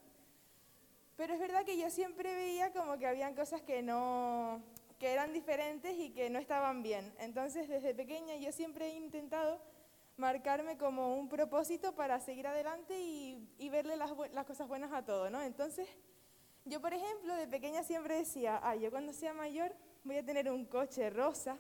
Pero 1.16 1.34
es 1.34 1.40
verdad 1.40 1.64
que 1.64 1.78
yo 1.78 1.90
siempre 1.90 2.36
veía 2.36 2.72
como 2.74 2.98
que 2.98 3.08
habían 3.08 3.36
cosas 3.36 3.62
que 3.62 3.82
no, 3.82 4.62
que 5.00 5.14
eran 5.14 5.32
diferentes 5.32 5.96
y 5.98 6.10
que 6.10 6.30
no 6.30 6.40
estaban 6.40 6.84
bien. 6.84 7.14
Entonces, 7.20 7.70
desde 7.70 7.94
pequeña 7.94 8.36
yo 8.36 8.52
siempre 8.52 8.88
he 8.88 8.96
intentado 8.96 9.62
marcarme 10.18 10.78
como 10.78 11.16
un 11.16 11.30
propósito 11.30 11.94
para 11.94 12.20
seguir 12.20 12.48
adelante 12.48 13.00
y, 13.00 13.48
y 13.60 13.70
verle 13.70 13.96
las, 13.96 14.12
las 14.34 14.46
cosas 14.46 14.68
buenas 14.68 14.92
a 14.92 15.06
todo, 15.06 15.30
¿no? 15.30 15.42
Entonces, 15.44 15.88
yo, 16.66 16.82
por 16.82 16.94
ejemplo, 16.94 17.36
de 17.36 17.48
pequeña 17.48 17.84
siempre 17.84 18.18
decía, 18.18 18.60
ah, 18.64 18.76
yo 18.76 18.90
cuando 18.90 19.14
sea 19.14 19.34
mayor 19.34 19.76
voy 20.04 20.18
a 20.18 20.26
tener 20.26 20.52
un 20.52 20.66
coche 20.66 21.10
rosa 21.12 21.58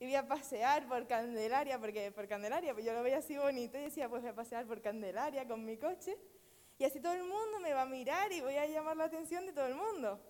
y 0.00 0.04
voy 0.04 0.14
a 0.14 0.26
pasear 0.26 0.86
por 0.86 1.06
Candelaria, 1.06 1.78
porque 1.78 2.12
por 2.12 2.28
Candelaria, 2.28 2.72
pues 2.72 2.86
yo 2.86 2.92
lo 2.92 3.02
veía 3.02 3.18
así 3.18 3.36
bonito 3.36 3.78
y 3.78 3.82
decía, 3.82 4.08
pues 4.08 4.22
voy 4.22 4.30
a 4.30 4.34
pasear 4.34 4.64
por 4.66 4.80
Candelaria 4.80 5.46
con 5.46 5.64
mi 5.64 5.76
coche 5.76 6.16
y 6.78 6.84
así 6.84 7.00
todo 7.00 7.14
el 7.14 7.24
mundo 7.24 7.58
me 7.60 7.72
va 7.72 7.82
a 7.82 7.86
mirar 7.86 8.30
y 8.32 8.40
voy 8.40 8.56
a 8.56 8.66
llamar 8.66 8.96
la 8.96 9.04
atención 9.04 9.44
de 9.46 9.52
todo 9.52 9.66
el 9.66 9.74
mundo. 9.74 10.20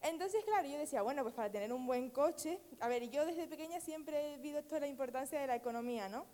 Entonces, 0.00 0.42
claro, 0.44 0.66
yo 0.66 0.78
decía, 0.78 1.02
bueno, 1.02 1.22
pues 1.22 1.34
para 1.34 1.50
tener 1.50 1.72
un 1.72 1.86
buen 1.86 2.10
coche, 2.10 2.58
a 2.80 2.88
ver, 2.88 3.10
yo 3.10 3.26
desde 3.26 3.46
pequeña 3.46 3.80
siempre 3.80 4.34
he 4.34 4.38
visto 4.38 4.78
la 4.78 4.86
importancia 4.86 5.38
de 5.40 5.46
la 5.46 5.56
economía, 5.56 6.08
¿no? 6.08 6.24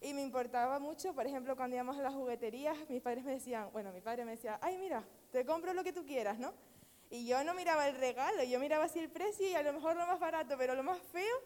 Y 0.00 0.14
me 0.14 0.22
importaba 0.22 0.78
mucho, 0.78 1.14
por 1.14 1.26
ejemplo, 1.26 1.56
cuando 1.56 1.74
íbamos 1.74 1.98
a 1.98 2.02
las 2.02 2.14
jugueterías, 2.14 2.76
mis 2.88 3.02
padres 3.02 3.24
me 3.24 3.32
decían, 3.32 3.68
bueno, 3.72 3.92
mi 3.92 4.00
padre 4.00 4.24
me 4.24 4.32
decía, 4.32 4.58
ay, 4.62 4.78
mira, 4.78 5.04
te 5.32 5.44
compro 5.44 5.74
lo 5.74 5.82
que 5.84 5.92
tú 5.92 6.06
quieras, 6.06 6.38
¿no? 6.38 6.54
Y 7.10 7.26
yo 7.26 7.42
no 7.42 7.52
miraba 7.52 7.88
el 7.88 7.96
regalo, 7.96 8.42
yo 8.44 8.60
miraba 8.60 8.84
así 8.84 8.98
el 9.00 9.10
precio 9.10 9.48
y 9.48 9.54
a 9.54 9.62
lo 9.62 9.72
mejor 9.72 9.96
lo 9.96 10.06
más 10.06 10.20
barato, 10.20 10.56
pero 10.56 10.74
lo 10.74 10.82
más 10.82 11.00
feo 11.12 11.36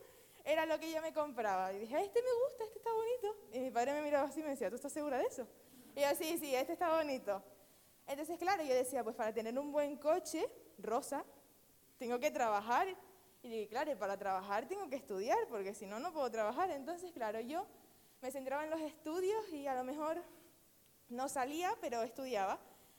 era 0.45 0.67
lo 0.67 0.79
que 0.79 0.91
yo 0.91 1.01
me 1.01 1.13
compraba. 1.13 1.73
Y 1.73 1.81
dije, 1.81 2.01
este 2.01 2.23
me 2.23 2.33
gusta, 2.45 2.65
este 2.65 2.79
está 2.79 2.91
bonito. 2.93 3.37
Y 3.53 3.61
mi 3.61 3.71
padre 3.71 3.93
me 3.95 4.03
miraba 4.03 4.29
así 4.29 4.41
y 4.41 4.43
me 4.43 4.51
decía, 4.51 4.69
¿tú 4.71 4.77
estás 4.77 4.93
segura 4.93 5.19
de 5.19 5.25
eso? 5.25 5.47
Y 5.95 6.01
yo, 6.01 6.09
sí, 6.17 6.39
sí, 6.39 6.55
este 6.55 6.73
está 6.73 6.97
bonito. 6.97 7.43
Entonces, 8.07 8.39
claro, 8.39 8.63
yo 8.63 8.75
decía, 8.75 9.05
pues 9.05 9.15
para 9.17 9.33
tener 9.33 9.59
un 9.59 9.73
buen 9.73 9.97
coche, 9.97 10.49
rosa, 10.79 11.25
tengo 11.99 12.19
que 12.19 12.31
trabajar. 12.31 12.89
Y 13.43 13.49
dije, 13.49 13.69
claro, 13.69 13.97
para 13.99 14.17
trabajar 14.17 14.67
tengo 14.69 14.89
que 14.89 14.97
estudiar, 14.97 15.39
porque 15.49 15.75
si 15.75 15.87
no, 15.87 15.99
no 15.99 16.13
puedo 16.13 16.31
trabajar. 16.31 16.71
Entonces, 16.71 17.13
claro, 17.13 17.41
yo 17.41 17.67
me 18.21 18.31
centraba 18.31 18.65
en 18.65 18.71
los 18.71 18.81
estudios 18.81 19.49
y 19.53 19.67
a 19.67 19.75
lo 19.75 19.85
mejor 19.85 20.23
no 21.09 21.29
salía, 21.29 21.77
pero 21.81 22.03
estudiaba. 22.03 22.59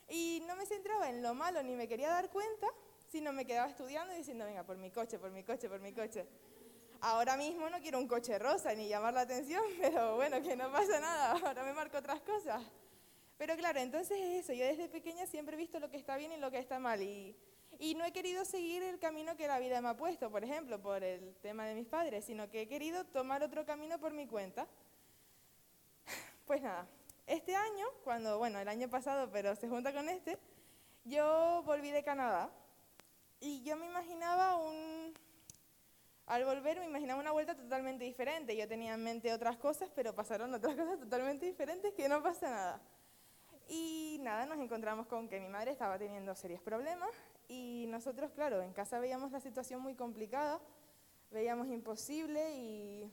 Y 0.09 0.43
no 0.47 0.55
me 0.55 0.65
centraba 0.65 1.09
en 1.09 1.23
lo 1.23 1.33
malo 1.33 1.63
ni 1.63 1.75
me 1.75 1.87
quería 1.87 2.09
dar 2.09 2.29
cuenta, 2.29 2.67
sino 3.09 3.31
me 3.31 3.45
quedaba 3.45 3.69
estudiando 3.69 4.13
y 4.13 4.17
diciendo, 4.17 4.45
venga, 4.45 4.63
por 4.63 4.77
mi 4.77 4.91
coche, 4.91 5.17
por 5.17 5.31
mi 5.31 5.43
coche, 5.43 5.69
por 5.69 5.79
mi 5.79 5.93
coche. 5.93 6.27
Ahora 7.05 7.35
mismo 7.35 7.69
no 7.69 7.81
quiero 7.81 7.99
un 7.99 8.07
coche 8.07 8.39
rosa 8.39 8.73
ni 8.73 8.87
llamar 8.87 9.13
la 9.13 9.21
atención, 9.21 9.61
pero 9.81 10.15
bueno, 10.15 10.41
que 10.41 10.55
no 10.55 10.71
pasa 10.71 11.01
nada, 11.01 11.33
ahora 11.33 11.65
me 11.65 11.73
marco 11.73 11.97
otras 11.97 12.21
cosas. 12.21 12.63
Pero 13.37 13.57
claro, 13.57 13.81
entonces 13.81 14.17
es 14.17 14.45
eso, 14.45 14.53
yo 14.53 14.63
desde 14.63 14.87
pequeña 14.87 15.25
siempre 15.25 15.55
he 15.55 15.57
visto 15.57 15.81
lo 15.81 15.91
que 15.91 15.97
está 15.97 16.15
bien 16.15 16.31
y 16.31 16.37
lo 16.37 16.49
que 16.49 16.59
está 16.59 16.79
mal 16.79 17.01
y, 17.01 17.35
y 17.77 17.95
no 17.95 18.05
he 18.05 18.13
querido 18.13 18.45
seguir 18.45 18.83
el 18.83 18.99
camino 18.99 19.35
que 19.35 19.49
la 19.49 19.59
vida 19.59 19.81
me 19.81 19.89
ha 19.89 19.97
puesto, 19.97 20.31
por 20.31 20.45
ejemplo, 20.45 20.81
por 20.81 21.03
el 21.03 21.35
tema 21.41 21.65
de 21.65 21.75
mis 21.75 21.87
padres, 21.87 22.23
sino 22.23 22.49
que 22.49 22.61
he 22.61 22.67
querido 22.69 23.03
tomar 23.03 23.43
otro 23.43 23.65
camino 23.65 23.99
por 23.99 24.13
mi 24.13 24.25
cuenta. 24.25 24.65
Pues 26.45 26.61
nada, 26.61 26.87
este 27.27 27.53
año, 27.53 27.85
cuando, 28.05 28.37
bueno, 28.37 28.59
el 28.59 28.67
año 28.69 28.89
pasado, 28.89 29.29
pero 29.29 29.57
se 29.57 29.67
junta 29.67 29.91
con 29.91 30.07
este, 30.07 30.37
yo 31.03 31.63
volví 31.65 31.91
de 31.91 32.01
Canadá 32.01 32.49
y 33.41 33.61
yo 33.63 33.75
me 33.75 33.87
imaginaba 33.87 34.55
un... 34.55 35.13
Al 36.25 36.45
volver 36.45 36.79
me 36.79 36.85
imaginaba 36.85 37.19
una 37.19 37.31
vuelta 37.31 37.55
totalmente 37.55 38.03
diferente. 38.03 38.55
Yo 38.55 38.67
tenía 38.67 38.93
en 38.93 39.03
mente 39.03 39.33
otras 39.33 39.57
cosas, 39.57 39.89
pero 39.93 40.15
pasaron 40.15 40.53
otras 40.53 40.75
cosas 40.77 40.99
totalmente 40.99 41.45
diferentes 41.45 41.93
que 41.93 42.07
no 42.07 42.21
pasa 42.23 42.49
nada. 42.49 42.81
Y 43.67 44.19
nada, 44.21 44.45
nos 44.45 44.59
encontramos 44.59 45.07
con 45.07 45.27
que 45.27 45.39
mi 45.39 45.47
madre 45.47 45.71
estaba 45.71 45.97
teniendo 45.97 46.35
serios 46.35 46.61
problemas 46.61 47.09
y 47.47 47.85
nosotros, 47.89 48.31
claro, 48.31 48.61
en 48.61 48.73
casa 48.73 48.99
veíamos 48.99 49.31
la 49.31 49.39
situación 49.39 49.81
muy 49.81 49.95
complicada, 49.95 50.59
veíamos 51.31 51.67
imposible 51.67 52.53
y 52.55 53.11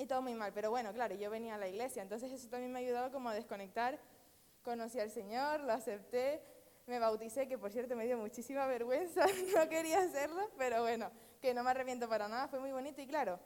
y 0.00 0.06
todo 0.06 0.22
muy 0.22 0.34
mal. 0.34 0.52
Pero 0.52 0.70
bueno, 0.70 0.92
claro, 0.92 1.14
yo 1.14 1.30
venía 1.30 1.54
a 1.54 1.58
la 1.58 1.68
iglesia, 1.68 2.02
entonces 2.02 2.32
eso 2.32 2.48
también 2.48 2.72
me 2.72 2.80
ayudaba 2.80 3.10
como 3.10 3.28
a 3.28 3.34
desconectar. 3.34 3.98
Conocí 4.62 4.98
al 4.98 5.10
Señor, 5.10 5.60
lo 5.60 5.72
acepté, 5.72 6.42
me 6.86 6.98
bauticé, 6.98 7.48
que 7.48 7.58
por 7.58 7.70
cierto 7.70 7.96
me 7.96 8.06
dio 8.06 8.16
muchísima 8.16 8.66
vergüenza, 8.66 9.26
no 9.56 9.68
quería 9.68 10.00
hacerlo, 10.00 10.50
pero 10.58 10.82
bueno, 10.82 11.10
que 11.40 11.54
no 11.54 11.62
me 11.62 11.70
arrepiento 11.70 12.08
para 12.08 12.28
nada, 12.28 12.48
fue 12.48 12.60
muy 12.60 12.72
bonito 12.72 13.00
y 13.00 13.06
claro, 13.06 13.38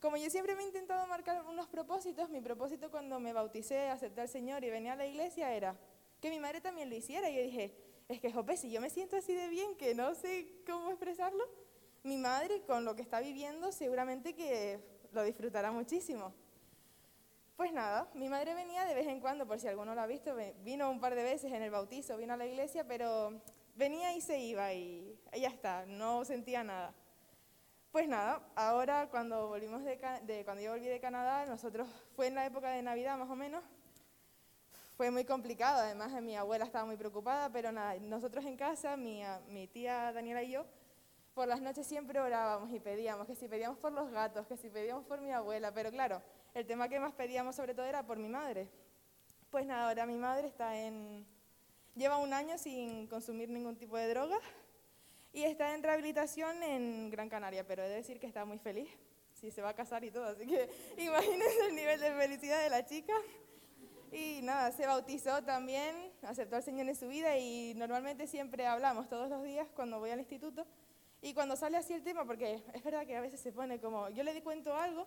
como 0.00 0.16
yo 0.16 0.30
siempre 0.30 0.54
me 0.56 0.62
he 0.62 0.66
intentado 0.66 1.06
marcar 1.06 1.44
unos 1.44 1.68
propósitos, 1.68 2.30
mi 2.30 2.40
propósito 2.40 2.90
cuando 2.90 3.20
me 3.20 3.32
bauticé, 3.32 3.88
acepté 3.88 4.22
al 4.22 4.28
Señor 4.28 4.64
y 4.64 4.70
venía 4.70 4.94
a 4.94 4.96
la 4.96 5.06
iglesia 5.06 5.52
era 5.52 5.76
que 6.20 6.30
mi 6.30 6.38
madre 6.38 6.60
también 6.60 6.88
lo 6.88 6.96
hiciera. 6.96 7.28
Y 7.30 7.36
yo 7.36 7.42
dije, 7.42 7.74
es 8.08 8.20
que, 8.20 8.32
Jope, 8.32 8.56
si 8.56 8.70
yo 8.70 8.80
me 8.80 8.90
siento 8.90 9.16
así 9.16 9.34
de 9.34 9.48
bien 9.48 9.76
que 9.76 9.94
no 9.94 10.14
sé 10.14 10.62
cómo 10.66 10.90
expresarlo, 10.90 11.44
mi 12.02 12.16
madre 12.16 12.62
con 12.62 12.84
lo 12.84 12.94
que 12.94 13.02
está 13.02 13.20
viviendo 13.20 13.72
seguramente 13.72 14.34
que 14.34 14.80
lo 15.12 15.22
disfrutará 15.22 15.70
muchísimo. 15.70 16.32
Pues 17.56 17.72
nada, 17.72 18.08
mi 18.14 18.28
madre 18.30 18.54
venía 18.54 18.86
de 18.86 18.94
vez 18.94 19.06
en 19.06 19.20
cuando, 19.20 19.46
por 19.46 19.60
si 19.60 19.68
alguno 19.68 19.94
lo 19.94 20.00
ha 20.00 20.06
visto, 20.06 20.34
vino 20.62 20.90
un 20.90 20.98
par 20.98 21.14
de 21.14 21.22
veces 21.22 21.52
en 21.52 21.62
el 21.62 21.70
bautizo, 21.70 22.16
vino 22.16 22.32
a 22.32 22.36
la 22.38 22.46
iglesia, 22.46 22.86
pero 22.86 23.42
venía 23.74 24.14
y 24.14 24.22
se 24.22 24.38
iba 24.38 24.72
y 24.72 25.18
ya 25.36 25.48
está, 25.48 25.84
no 25.84 26.24
sentía 26.24 26.64
nada. 26.64 26.94
Pues 27.92 28.06
nada, 28.06 28.40
ahora 28.54 29.08
cuando 29.10 29.48
volvimos 29.48 29.82
de, 29.82 29.98
cuando 30.44 30.62
yo 30.62 30.70
volví 30.70 30.86
de 30.86 31.00
Canadá, 31.00 31.44
nosotros 31.46 31.88
fue 32.14 32.28
en 32.28 32.36
la 32.36 32.46
época 32.46 32.70
de 32.70 32.82
Navidad 32.82 33.18
más 33.18 33.28
o 33.28 33.34
menos, 33.34 33.64
fue 34.96 35.10
muy 35.10 35.24
complicado, 35.24 35.80
además 35.80 36.12
mi 36.22 36.36
abuela 36.36 36.64
estaba 36.64 36.84
muy 36.84 36.96
preocupada, 36.96 37.50
pero 37.50 37.72
nada, 37.72 37.96
nosotros 37.98 38.44
en 38.44 38.56
casa, 38.56 38.96
mi, 38.96 39.24
mi 39.48 39.66
tía 39.66 40.12
Daniela 40.12 40.40
y 40.44 40.52
yo, 40.52 40.66
por 41.34 41.48
las 41.48 41.60
noches 41.60 41.84
siempre 41.84 42.20
orábamos 42.20 42.70
y 42.72 42.78
pedíamos, 42.78 43.26
que 43.26 43.34
si 43.34 43.48
pedíamos 43.48 43.76
por 43.78 43.90
los 43.90 44.08
gatos, 44.12 44.46
que 44.46 44.56
si 44.56 44.70
pedíamos 44.70 45.04
por 45.04 45.20
mi 45.20 45.32
abuela, 45.32 45.74
pero 45.74 45.90
claro, 45.90 46.22
el 46.54 46.64
tema 46.68 46.88
que 46.88 47.00
más 47.00 47.12
pedíamos 47.14 47.56
sobre 47.56 47.74
todo 47.74 47.86
era 47.86 48.06
por 48.06 48.18
mi 48.18 48.28
madre. 48.28 48.68
Pues 49.50 49.66
nada, 49.66 49.88
ahora 49.88 50.06
mi 50.06 50.16
madre 50.16 50.46
está 50.46 50.76
en... 50.76 51.26
lleva 51.96 52.18
un 52.18 52.32
año 52.32 52.56
sin 52.56 53.08
consumir 53.08 53.48
ningún 53.48 53.74
tipo 53.74 53.96
de 53.96 54.06
droga 54.10 54.38
y 55.32 55.44
está 55.44 55.74
en 55.74 55.82
rehabilitación 55.82 56.62
en 56.62 57.10
Gran 57.10 57.28
Canaria, 57.28 57.66
pero 57.66 57.82
he 57.82 57.88
de 57.88 57.96
decir 57.96 58.18
que 58.18 58.26
está 58.26 58.44
muy 58.44 58.58
feliz, 58.58 58.88
si 59.32 59.50
se 59.50 59.62
va 59.62 59.70
a 59.70 59.74
casar 59.74 60.04
y 60.04 60.10
todo, 60.10 60.24
así 60.24 60.46
que 60.46 60.68
imagínense 60.98 61.66
el 61.68 61.74
nivel 61.74 62.00
de 62.00 62.12
felicidad 62.12 62.62
de 62.62 62.70
la 62.70 62.84
chica. 62.84 63.14
Y 64.12 64.40
nada, 64.42 64.72
se 64.72 64.86
bautizó 64.86 65.40
también, 65.44 66.12
aceptó 66.22 66.56
al 66.56 66.64
Señor 66.64 66.88
en 66.88 66.96
su 66.96 67.06
vida 67.06 67.38
y 67.38 67.74
normalmente 67.76 68.26
siempre 68.26 68.66
hablamos 68.66 69.08
todos 69.08 69.30
los 69.30 69.44
días 69.44 69.68
cuando 69.76 70.00
voy 70.00 70.10
al 70.10 70.18
instituto 70.18 70.66
y 71.22 71.34
cuando 71.34 71.54
sale 71.54 71.76
así 71.76 71.92
el 71.92 72.02
tema, 72.02 72.24
porque 72.24 72.62
es 72.72 72.82
verdad 72.82 73.06
que 73.06 73.16
a 73.16 73.20
veces 73.20 73.40
se 73.40 73.52
pone 73.52 73.78
como, 73.78 74.08
yo 74.08 74.22
le 74.22 74.32
di 74.32 74.40
cuento 74.40 74.74
algo 74.74 75.06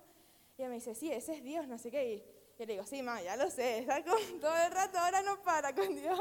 y 0.57 0.62
ella 0.62 0.69
me 0.69 0.75
dice, 0.75 0.93
sí, 0.93 1.12
ese 1.12 1.33
es 1.33 1.43
Dios, 1.43 1.67
no 1.67 1.77
sé 1.77 1.89
qué. 1.89 2.13
Y 2.13 2.17
yo 2.59 2.65
le 2.65 2.73
digo, 2.73 2.86
sí, 2.86 3.01
ma, 3.01 3.21
ya 3.21 3.36
lo 3.36 3.49
sé, 3.49 3.79
está 3.79 4.03
con, 4.03 4.17
todo 4.39 4.55
el 4.55 4.71
rato, 4.71 4.99
ahora 4.99 5.21
no 5.23 5.41
para 5.41 5.73
con 5.73 5.95
Dios. 5.95 6.19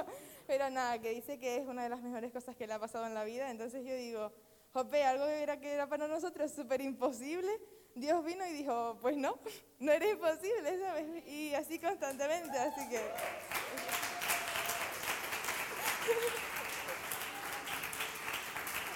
Pero 0.52 0.68
nada, 0.68 0.98
que 0.98 1.08
dice 1.08 1.38
que 1.38 1.56
es 1.56 1.66
una 1.66 1.82
de 1.82 1.88
las 1.88 2.02
mejores 2.02 2.30
cosas 2.30 2.54
que 2.54 2.66
le 2.66 2.74
ha 2.74 2.78
pasado 2.78 3.06
en 3.06 3.14
la 3.14 3.24
vida. 3.24 3.50
Entonces 3.50 3.86
yo 3.86 3.94
digo, 3.94 4.30
Jope, 4.74 5.02
algo 5.02 5.24
que 5.24 5.42
era, 5.42 5.58
que 5.58 5.72
era 5.72 5.88
para 5.88 6.06
nosotros 6.06 6.52
súper 6.52 6.82
imposible. 6.82 7.48
Dios 7.94 8.22
vino 8.22 8.46
y 8.46 8.52
dijo, 8.52 8.98
pues 9.00 9.16
no, 9.16 9.38
no 9.78 9.90
era 9.90 10.06
imposible, 10.06 10.78
¿sabes? 10.78 11.26
Y 11.26 11.54
así 11.54 11.78
constantemente, 11.78 12.58
así 12.58 12.86
que... 12.90 13.00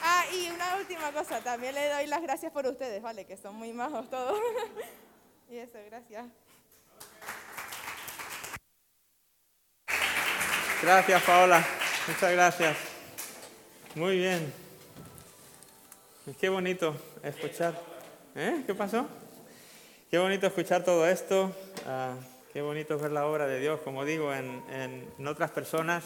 Ah, 0.02 0.24
y 0.32 0.50
una 0.50 0.76
última 0.76 1.10
cosa, 1.10 1.40
también 1.40 1.74
le 1.74 1.88
doy 1.88 2.06
las 2.06 2.20
gracias 2.20 2.52
por 2.52 2.66
ustedes, 2.66 3.00
¿vale? 3.00 3.24
Que 3.24 3.38
son 3.38 3.56
muy 3.56 3.72
majos 3.72 4.10
todos. 4.10 4.38
y 5.48 5.56
eso, 5.56 5.78
gracias. 5.86 6.26
Gracias, 10.82 11.22
Paola. 11.22 11.64
Muchas 12.06 12.32
gracias. 12.32 12.76
Muy 13.94 14.18
bien. 14.18 14.52
Qué 16.38 16.50
bonito 16.50 16.94
escuchar. 17.22 17.80
¿Eh? 18.34 18.62
¿Qué 18.66 18.74
pasó? 18.74 19.06
Qué 20.10 20.18
bonito 20.18 20.46
escuchar 20.46 20.84
todo 20.84 21.08
esto. 21.08 21.50
Ah, 21.86 22.14
qué 22.52 22.60
bonito 22.60 22.98
ver 22.98 23.10
la 23.10 23.26
obra 23.26 23.46
de 23.46 23.58
Dios, 23.58 23.80
como 23.80 24.04
digo, 24.04 24.34
en, 24.34 24.62
en 24.70 25.26
otras 25.26 25.50
personas. 25.50 26.04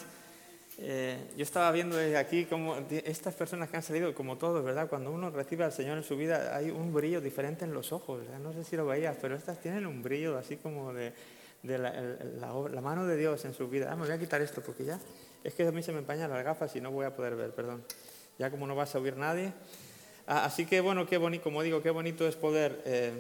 Eh, 0.78 1.18
yo 1.36 1.42
estaba 1.42 1.72
viendo 1.72 1.96
desde 1.96 2.16
aquí 2.16 2.44
como 2.44 2.76
estas 2.90 3.34
personas 3.34 3.68
que 3.68 3.76
han 3.76 3.82
salido, 3.82 4.14
como 4.14 4.38
todos, 4.38 4.64
¿verdad? 4.64 4.88
Cuando 4.88 5.10
uno 5.10 5.30
recibe 5.30 5.64
al 5.64 5.72
Señor 5.72 5.98
en 5.98 6.04
su 6.04 6.16
vida, 6.16 6.56
hay 6.56 6.70
un 6.70 6.94
brillo 6.94 7.20
diferente 7.20 7.64
en 7.64 7.74
los 7.74 7.92
ojos. 7.92 8.22
No 8.40 8.52
sé 8.52 8.62
si 8.62 8.76
lo 8.76 8.86
veías, 8.86 9.16
pero 9.20 9.34
estas 9.34 9.60
tienen 9.60 9.84
un 9.84 10.02
brillo 10.02 10.38
así 10.38 10.56
como 10.56 10.92
de, 10.94 11.12
la, 11.62 12.80
mano 12.80 13.06
de 13.06 13.16
Dios 13.16 13.44
en 13.44 13.54
su 13.54 13.68
vida. 13.68 13.88
Ah, 13.90 13.96
me 13.96 14.04
voy 14.04 14.12
a 14.12 14.18
quitar 14.18 14.40
esto 14.40 14.62
porque 14.62 14.84
ya 14.84 14.98
es 15.44 15.54
que 15.54 15.66
a 15.66 15.72
mí 15.72 15.82
se 15.82 15.92
me 15.92 15.98
empañan 15.98 16.30
las 16.30 16.44
gafas 16.44 16.74
y 16.76 16.80
no 16.80 16.90
voy 16.90 17.06
a 17.06 17.14
poder 17.14 17.36
ver, 17.36 17.50
perdón. 17.52 17.84
Ya 18.38 18.50
como 18.50 18.66
no 18.66 18.74
va 18.74 18.84
a 18.84 18.86
subir 18.86 19.16
nadie. 19.16 19.52
Ah, 20.26 20.44
así 20.44 20.66
que 20.66 20.80
bueno, 20.80 21.06
qué 21.06 21.18
bonito, 21.18 21.44
como 21.44 21.62
digo, 21.62 21.82
qué 21.82 21.90
bonito 21.90 22.26
es 22.26 22.36
poder 22.36 22.82
eh, 22.84 23.12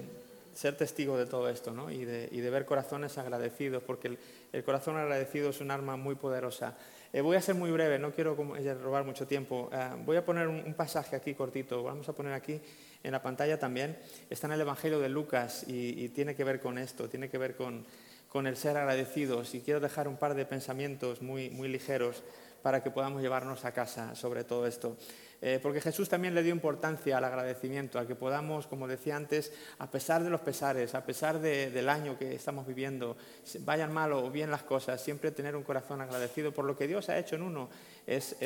ser 0.54 0.76
testigo 0.76 1.18
de 1.18 1.26
todo 1.26 1.48
esto, 1.48 1.72
¿no? 1.72 1.90
Y 1.90 2.04
de, 2.04 2.28
y 2.30 2.40
de 2.40 2.50
ver 2.50 2.64
corazones 2.64 3.18
agradecidos, 3.18 3.82
porque 3.82 4.08
el, 4.08 4.18
el 4.52 4.64
corazón 4.64 4.96
agradecido 4.96 5.50
es 5.50 5.60
un 5.60 5.70
arma 5.70 5.96
muy 5.96 6.14
poderosa. 6.14 6.76
Eh, 7.12 7.22
voy 7.22 7.36
a 7.36 7.42
ser 7.42 7.56
muy 7.56 7.72
breve, 7.72 7.98
no 7.98 8.12
quiero 8.12 8.36
robar 8.36 9.04
mucho 9.04 9.26
tiempo. 9.26 9.68
Eh, 9.72 9.88
voy 10.04 10.16
a 10.16 10.24
poner 10.24 10.46
un, 10.46 10.74
pasaje 10.74 11.16
aquí 11.16 11.34
cortito, 11.34 11.82
vamos 11.82 12.08
a 12.08 12.12
poner 12.12 12.32
aquí 12.32 12.60
en 13.02 13.10
la 13.10 13.20
pantalla 13.20 13.58
también. 13.58 13.98
Está 14.28 14.46
en 14.46 14.52
el 14.52 14.60
Evangelio 14.60 15.00
de 15.00 15.08
Lucas 15.08 15.64
y, 15.66 16.08
tiene 16.10 16.36
que 16.36 16.44
ver 16.44 16.60
con 16.60 16.78
esto, 16.78 17.08
tiene 17.08 17.28
que 17.28 17.36
ver 17.36 17.56
con, 17.56 17.84
con, 18.30 18.46
el 18.46 18.56
ser 18.56 18.76
agradecidos. 18.76 19.54
Y 19.54 19.60
quiero 19.60 19.80
dejar 19.80 20.08
un 20.08 20.16
par 20.16 20.34
de 20.34 20.46
pensamientos 20.46 21.20
muy, 21.20 21.50
muy 21.50 21.68
ligeros 21.68 22.22
para 22.62 22.82
que 22.82 22.90
podamos 22.90 23.22
llevarnos 23.22 23.64
a 23.64 23.72
casa 23.72 24.14
sobre 24.14 24.44
todo 24.44 24.66
esto. 24.66 24.96
Eh, 25.42 25.58
porque 25.62 25.80
Jesús 25.80 26.08
también 26.08 26.34
le 26.34 26.42
dio 26.42 26.52
importancia 26.52 27.16
al 27.16 27.24
agradecimiento, 27.24 27.98
a 27.98 28.06
que 28.06 28.14
podamos, 28.14 28.66
como 28.66 28.86
decía 28.86 29.16
antes, 29.16 29.52
a 29.78 29.90
pesar 29.90 30.22
de 30.22 30.28
los 30.28 30.42
pesares, 30.42 30.94
a 30.94 31.06
pesar 31.06 31.40
del 31.40 31.88
año 31.88 32.18
que 32.18 32.34
estamos 32.34 32.66
viviendo, 32.66 33.16
vayan 33.60 33.90
mal 33.90 34.12
o 34.12 34.30
bien 34.30 34.50
las 34.50 34.62
cosas, 34.64 35.00
siempre 35.00 35.30
tener 35.30 35.56
un 35.56 35.62
corazón 35.62 36.02
agradecido 36.02 36.52
por 36.52 36.66
lo 36.66 36.76
que 36.76 36.86
Dios 36.86 37.08
ha 37.08 37.18
hecho 37.18 37.36
en 37.36 37.42
uno 37.42 37.70
es, 38.06 38.36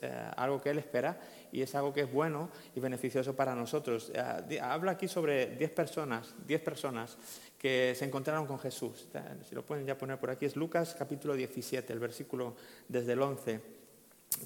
eh, 0.00 0.30
algo 0.36 0.60
que 0.60 0.70
Él 0.70 0.78
espera 0.78 1.20
y 1.50 1.62
es 1.62 1.74
algo 1.74 1.92
que 1.92 2.02
es 2.02 2.12
bueno 2.12 2.50
y 2.74 2.80
beneficioso 2.80 3.34
para 3.34 3.54
nosotros. 3.54 4.10
Eh, 4.14 4.60
habla 4.60 4.92
aquí 4.92 5.08
sobre 5.08 5.56
10 5.56 5.70
personas, 5.70 6.34
10 6.46 6.60
personas 6.62 7.16
que 7.58 7.94
se 7.96 8.04
encontraron 8.04 8.46
con 8.46 8.58
Jesús. 8.58 9.08
Si 9.48 9.54
lo 9.54 9.64
pueden 9.64 9.86
ya 9.86 9.96
poner 9.96 10.18
por 10.18 10.30
aquí, 10.30 10.46
es 10.46 10.56
Lucas 10.56 10.96
capítulo 10.98 11.34
17, 11.34 11.92
el 11.92 11.98
versículo 11.98 12.56
desde 12.88 13.12
el 13.12 13.22
11 13.22 13.82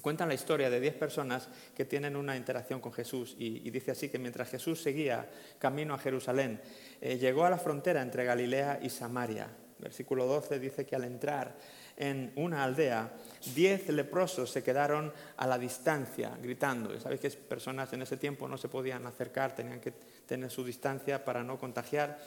cuentan 0.01 0.27
la 0.27 0.33
historia 0.33 0.69
de 0.69 0.79
diez 0.79 0.93
personas 0.93 1.47
que 1.75 1.85
tienen 1.85 2.15
una 2.15 2.35
interacción 2.35 2.79
con 2.79 2.93
Jesús 2.93 3.35
y, 3.37 3.69
dice 3.69 3.91
así 3.91 4.09
que 4.09 4.19
mientras 4.19 4.49
Jesús 4.49 4.81
seguía 4.81 5.29
camino 5.59 5.93
a 5.93 5.97
Jerusalén, 5.97 6.61
eh, 7.01 7.17
llegó 7.17 7.45
a 7.45 7.49
la 7.49 7.57
frontera 7.57 8.01
entre 8.01 8.25
Galilea 8.25 8.79
y 8.81 8.89
Samaria. 8.89 9.47
Versículo 9.79 10.25
12 10.25 10.59
dice 10.59 10.85
que 10.85 10.95
al 10.95 11.03
entrar 11.03 11.55
en 11.97 12.31
una 12.35 12.63
aldea, 12.63 13.11
diez 13.55 13.89
leprosos 13.89 14.51
se 14.51 14.63
quedaron 14.63 15.11
a 15.35 15.47
la 15.47 15.57
distancia 15.57 16.37
gritando. 16.41 16.97
Sabéis 16.99 17.21
que 17.21 17.29
personas 17.31 17.91
en 17.93 18.03
ese 18.03 18.17
tiempo 18.17 18.47
no 18.47 18.57
se 18.57 18.69
podían 18.69 19.05
acercar, 19.05 19.55
tenían 19.55 19.79
que 19.79 19.93
tener 20.25 20.51
su 20.51 20.63
distancia 20.63 21.25
para 21.25 21.43
no 21.43 21.57
contagiar. 21.57 22.19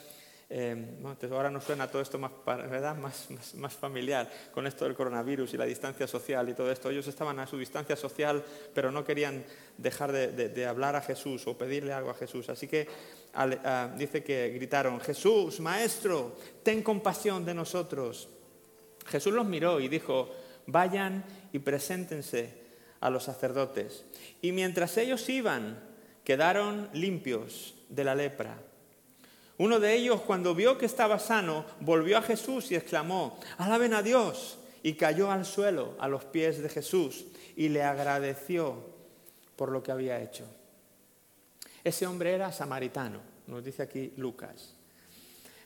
Eh, 0.53 0.99
ahora 1.31 1.49
nos 1.49 1.63
suena 1.63 1.87
todo 1.87 2.01
esto 2.01 2.19
más, 2.19 2.31
¿verdad? 2.45 2.97
Más, 2.97 3.29
más, 3.55 3.73
familiar 3.73 4.29
con 4.53 4.67
esto 4.67 4.83
del 4.83 4.95
coronavirus 4.95 5.53
y 5.53 5.57
la 5.57 5.63
distancia 5.63 6.05
social 6.07 6.49
y 6.49 6.53
todo 6.53 6.69
esto. 6.69 6.89
Ellos 6.89 7.07
estaban 7.07 7.39
a 7.39 7.47
su 7.47 7.57
distancia 7.57 7.95
social, 7.95 8.43
pero 8.73 8.91
no 8.91 9.05
querían 9.05 9.45
dejar 9.77 10.11
de, 10.11 10.65
hablar 10.65 10.97
a 10.97 11.01
Jesús 11.01 11.47
o 11.47 11.57
pedirle 11.57 11.93
algo 11.93 12.09
a 12.09 12.15
Jesús. 12.15 12.49
Así 12.49 12.67
que 12.67 12.85
dice 13.97 14.21
que 14.25 14.49
gritaron, 14.49 14.99
Jesús, 14.99 15.61
Maestro, 15.61 16.35
ten 16.61 16.83
compasión 16.83 17.45
de 17.45 17.53
nosotros. 17.53 18.27
Jesús 19.11 19.33
los 19.33 19.45
miró 19.45 19.79
y 19.79 19.89
dijo, 19.89 20.33
vayan 20.67 21.23
y 21.51 21.59
preséntense 21.59 22.53
a 22.99 23.09
los 23.09 23.23
sacerdotes. 23.23 24.05
Y 24.41 24.51
mientras 24.51 24.97
ellos 24.97 25.27
iban, 25.29 25.79
quedaron 26.23 26.89
limpios 26.93 27.75
de 27.89 28.03
la 28.03 28.15
lepra. 28.15 28.57
Uno 29.57 29.79
de 29.79 29.93
ellos, 29.93 30.21
cuando 30.21 30.55
vio 30.55 30.77
que 30.77 30.85
estaba 30.85 31.19
sano, 31.19 31.65
volvió 31.81 32.17
a 32.17 32.21
Jesús 32.21 32.71
y 32.71 32.75
exclamó, 32.75 33.39
alaben 33.57 33.93
a 33.93 34.01
Dios, 34.01 34.57
y 34.83 34.93
cayó 34.93 35.31
al 35.31 35.45
suelo 35.45 35.95
a 35.99 36.07
los 36.07 36.25
pies 36.25 36.61
de 36.61 36.69
Jesús 36.69 37.25
y 37.55 37.69
le 37.69 37.83
agradeció 37.83 38.83
por 39.55 39.69
lo 39.69 39.83
que 39.83 39.91
había 39.91 40.21
hecho. 40.21 40.45
Ese 41.83 42.07
hombre 42.07 42.33
era 42.33 42.51
samaritano, 42.51 43.19
nos 43.47 43.63
dice 43.63 43.83
aquí 43.83 44.13
Lucas. 44.17 44.73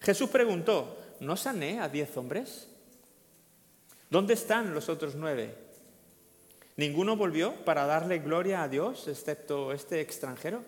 Jesús 0.01 0.29
preguntó, 0.29 0.97
¿no 1.21 1.37
sané 1.37 1.79
a 1.79 1.89
diez 1.89 2.15
hombres? 2.17 2.67
¿Dónde 4.09 4.33
están 4.33 4.73
los 4.73 4.89
otros 4.89 5.15
nueve? 5.15 5.55
¿Ninguno 6.77 7.15
volvió 7.15 7.63
para 7.63 7.85
darle 7.85 8.19
gloria 8.19 8.63
a 8.63 8.67
Dios 8.67 9.07
excepto 9.07 9.71
este 9.71 10.01
extranjero? 10.01 10.63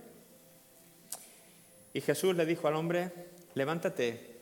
Y 1.93 2.01
Jesús 2.01 2.35
le 2.35 2.45
dijo 2.45 2.67
al 2.67 2.75
hombre, 2.75 3.11
levántate 3.55 4.37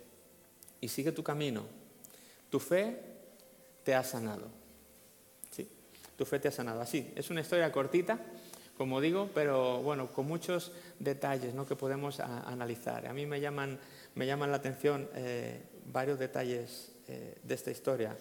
y 0.80 0.88
sigue 0.88 1.12
tu 1.12 1.24
camino. 1.24 1.66
Tu 2.50 2.60
fe 2.60 3.00
te 3.84 3.96
ha 3.96 4.04
sanado. 4.04 4.48
Sí, 5.50 5.68
tu 6.16 6.26
fe 6.26 6.40
te 6.40 6.50
ha 6.50 6.52
sanado. 6.52 6.82
Así, 6.82 7.12
es 7.16 7.30
una 7.30 7.42
historia 7.42 7.72
cortita, 7.72 8.20
como 8.78 9.02
digo, 9.02 9.30
pero 9.34 9.82
bueno, 9.82 10.12
con 10.12 10.28
muchos 10.28 10.72
detalles 11.00 11.54
¿no? 11.54 11.66
que 11.66 11.76
podemos 11.76 12.20
analizar. 12.20 13.08
A 13.08 13.14
mí 13.14 13.26
me 13.26 13.40
llaman, 13.40 13.80
la 14.16 14.56
atención 14.56 15.10
eh, 15.16 15.64
varios 15.86 16.20
detalles 16.20 16.92
eh, 17.08 17.38
de 17.42 17.56
esta 17.56 17.72
historia. 17.72 18.16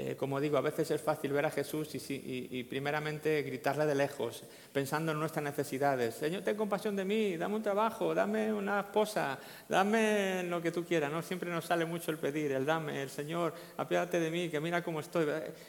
Eh, 0.00 0.14
como 0.14 0.40
digo, 0.40 0.56
a 0.56 0.60
veces 0.60 0.88
es 0.92 1.00
fácil 1.00 1.32
ver 1.32 1.44
a 1.44 1.50
Jesús 1.50 1.92
y, 1.92 2.62
primeramente 2.70 3.42
gritarle 3.42 3.84
de 3.84 3.96
lejos, 3.96 4.44
pensando 4.72 5.10
en 5.10 5.18
nuestras 5.18 5.42
necesidades. 5.42 6.14
Señor, 6.14 6.42
ten 6.42 6.54
compasión 6.56 6.94
de 6.94 7.04
mí, 7.04 7.36
dame 7.36 7.56
un 7.56 7.64
trabajo, 7.64 8.14
dame 8.14 8.52
una 8.52 8.78
esposa, 8.78 9.36
dame 9.68 10.44
lo 10.44 10.62
que 10.62 10.70
tú 10.70 10.84
quieras. 10.84 11.10
¿no? 11.10 11.20
Siempre 11.20 11.50
nos 11.50 11.64
sale 11.64 11.84
mucho 11.84 12.12
el 12.12 12.18
pedir, 12.18 12.52
el 12.52 12.64
dame, 12.64 13.02
el 13.02 13.10
Señor, 13.10 13.52
apiádate 13.76 14.20
de 14.20 14.30
mí, 14.30 14.48
que 14.48 14.60
mira 14.60 14.84
cómo 14.84 15.00
estoy. 15.00 15.26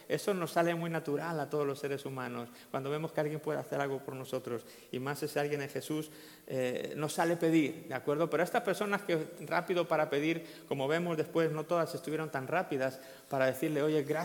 Eso 0.07 0.32
nos 0.36 0.51
sale 0.51 0.75
muy 0.75 0.91
natural 0.91 1.39
a 1.39 1.49
todos 1.49 1.65
los 1.65 1.80
seres 1.80 2.05
humanos. 2.05 2.49
Cuando 2.69 2.91
vemos 2.91 3.11
que 3.11 3.21
alguien 3.21 3.39
puede 3.39 3.57
hacer 3.57 3.82
algo 3.82 3.97
por 3.97 4.15
nosotros, 4.15 4.63
y 4.91 4.99
más 4.99 5.23
ese 5.23 5.39
alguien 5.39 5.63
es 5.63 5.73
Jesús, 5.73 6.11
eh, 6.45 6.93
nos 6.95 7.13
sale 7.13 7.36
pedir, 7.36 7.88
¿de 7.88 7.95
acuerdo? 7.95 8.30
Pero 8.30 8.43
estas 8.43 8.61
personas 8.61 9.01
que 9.01 9.25
rápido 9.47 9.88
para 9.88 10.07
pedir, 10.07 10.45
como 10.67 10.88
vemos 10.88 11.17
después, 11.17 11.51
no 11.51 11.65
todas 11.65 11.95
estuvieron 11.95 12.30
tan 12.30 12.47
rápidas 12.47 12.99
para 13.27 13.47
decirle, 13.47 13.82
oye, 13.82 14.03
gracias 14.03 14.18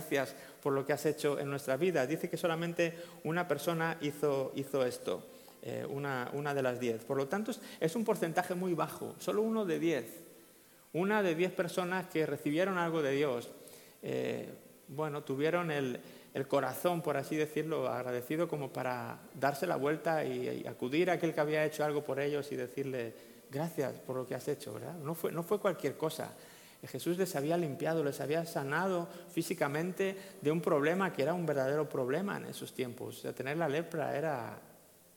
por 0.63 0.73
lo 0.73 0.85
que 0.85 0.93
has 0.93 1.05
hecho 1.07 1.39
en 1.39 1.51
nuestra 1.51 1.77
vida. 1.77 2.07
Dice 2.07 2.29
que 2.29 2.37
solamente 2.37 2.95
una 3.25 3.47
persona 3.47 3.97
hizo, 4.01 4.53
hizo 4.55 4.85
esto, 4.85 5.27
eh, 5.63 5.87
una, 5.89 6.31
una, 6.33 6.55
de 6.55 6.63
las 6.63 6.81
diez. 6.81 7.05
Por 7.05 7.17
lo 7.17 7.29
tanto, 7.29 7.53
es 7.81 7.97
un 7.97 8.05
porcentaje 8.05 8.55
muy 8.55 8.75
bajo, 8.75 9.15
solo 9.19 9.43
uno 9.43 9.65
de 9.65 9.79
diez. 9.79 10.05
Una 10.93 11.23
de 11.23 11.35
diez 11.35 11.53
personas 11.53 12.07
que 12.07 12.25
recibieron 12.25 12.79
algo 12.79 13.03
de 13.03 13.13
Dios, 13.13 13.51
eh, 14.03 14.49
bueno, 14.89 15.23
tuvieron 15.23 15.71
el, 15.71 16.01
el, 16.35 16.47
corazón, 16.47 17.03
por 17.03 17.17
así 17.17 17.35
decirlo, 17.37 17.89
agradecido 17.89 18.49
como 18.49 18.73
para 18.73 19.19
darse 19.35 19.67
la 19.67 19.77
vuelta 19.77 20.25
y, 20.25 20.63
y, 20.63 20.67
acudir 20.67 21.11
a 21.11 21.15
aquel 21.15 21.35
que 21.35 21.41
había 21.41 21.65
hecho 21.65 21.85
algo 21.85 22.05
por 22.05 22.21
ellos 22.21 22.53
y 22.53 22.57
decirle, 22.57 23.13
gracias 23.51 23.93
por 24.01 24.17
lo 24.17 24.27
que 24.27 24.35
has 24.35 24.47
hecho, 24.47 24.75
¿verdad? 24.75 24.95
No 24.95 25.15
fue, 25.15 25.33
no 25.33 25.43
fue 25.43 25.59
cualquier 25.59 25.97
cosa. 25.97 26.33
Jesús 26.87 27.17
les 27.19 27.35
había 27.37 27.57
limpiado, 27.57 28.05
les 28.05 28.21
había 28.21 28.45
sanado 28.47 29.09
físicamente 29.31 30.17
de 30.41 30.51
un 30.51 30.61
problema 30.61 31.13
que 31.13 31.23
era 31.23 31.35
un 31.35 31.47
verdadero 31.47 31.89
problema 31.89 32.37
en 32.37 32.47
esos 32.47 32.73
tiempos. 32.73 33.23
tener 33.35 33.57
la 33.57 33.69
lepra 33.69 34.17
era, 34.17 34.59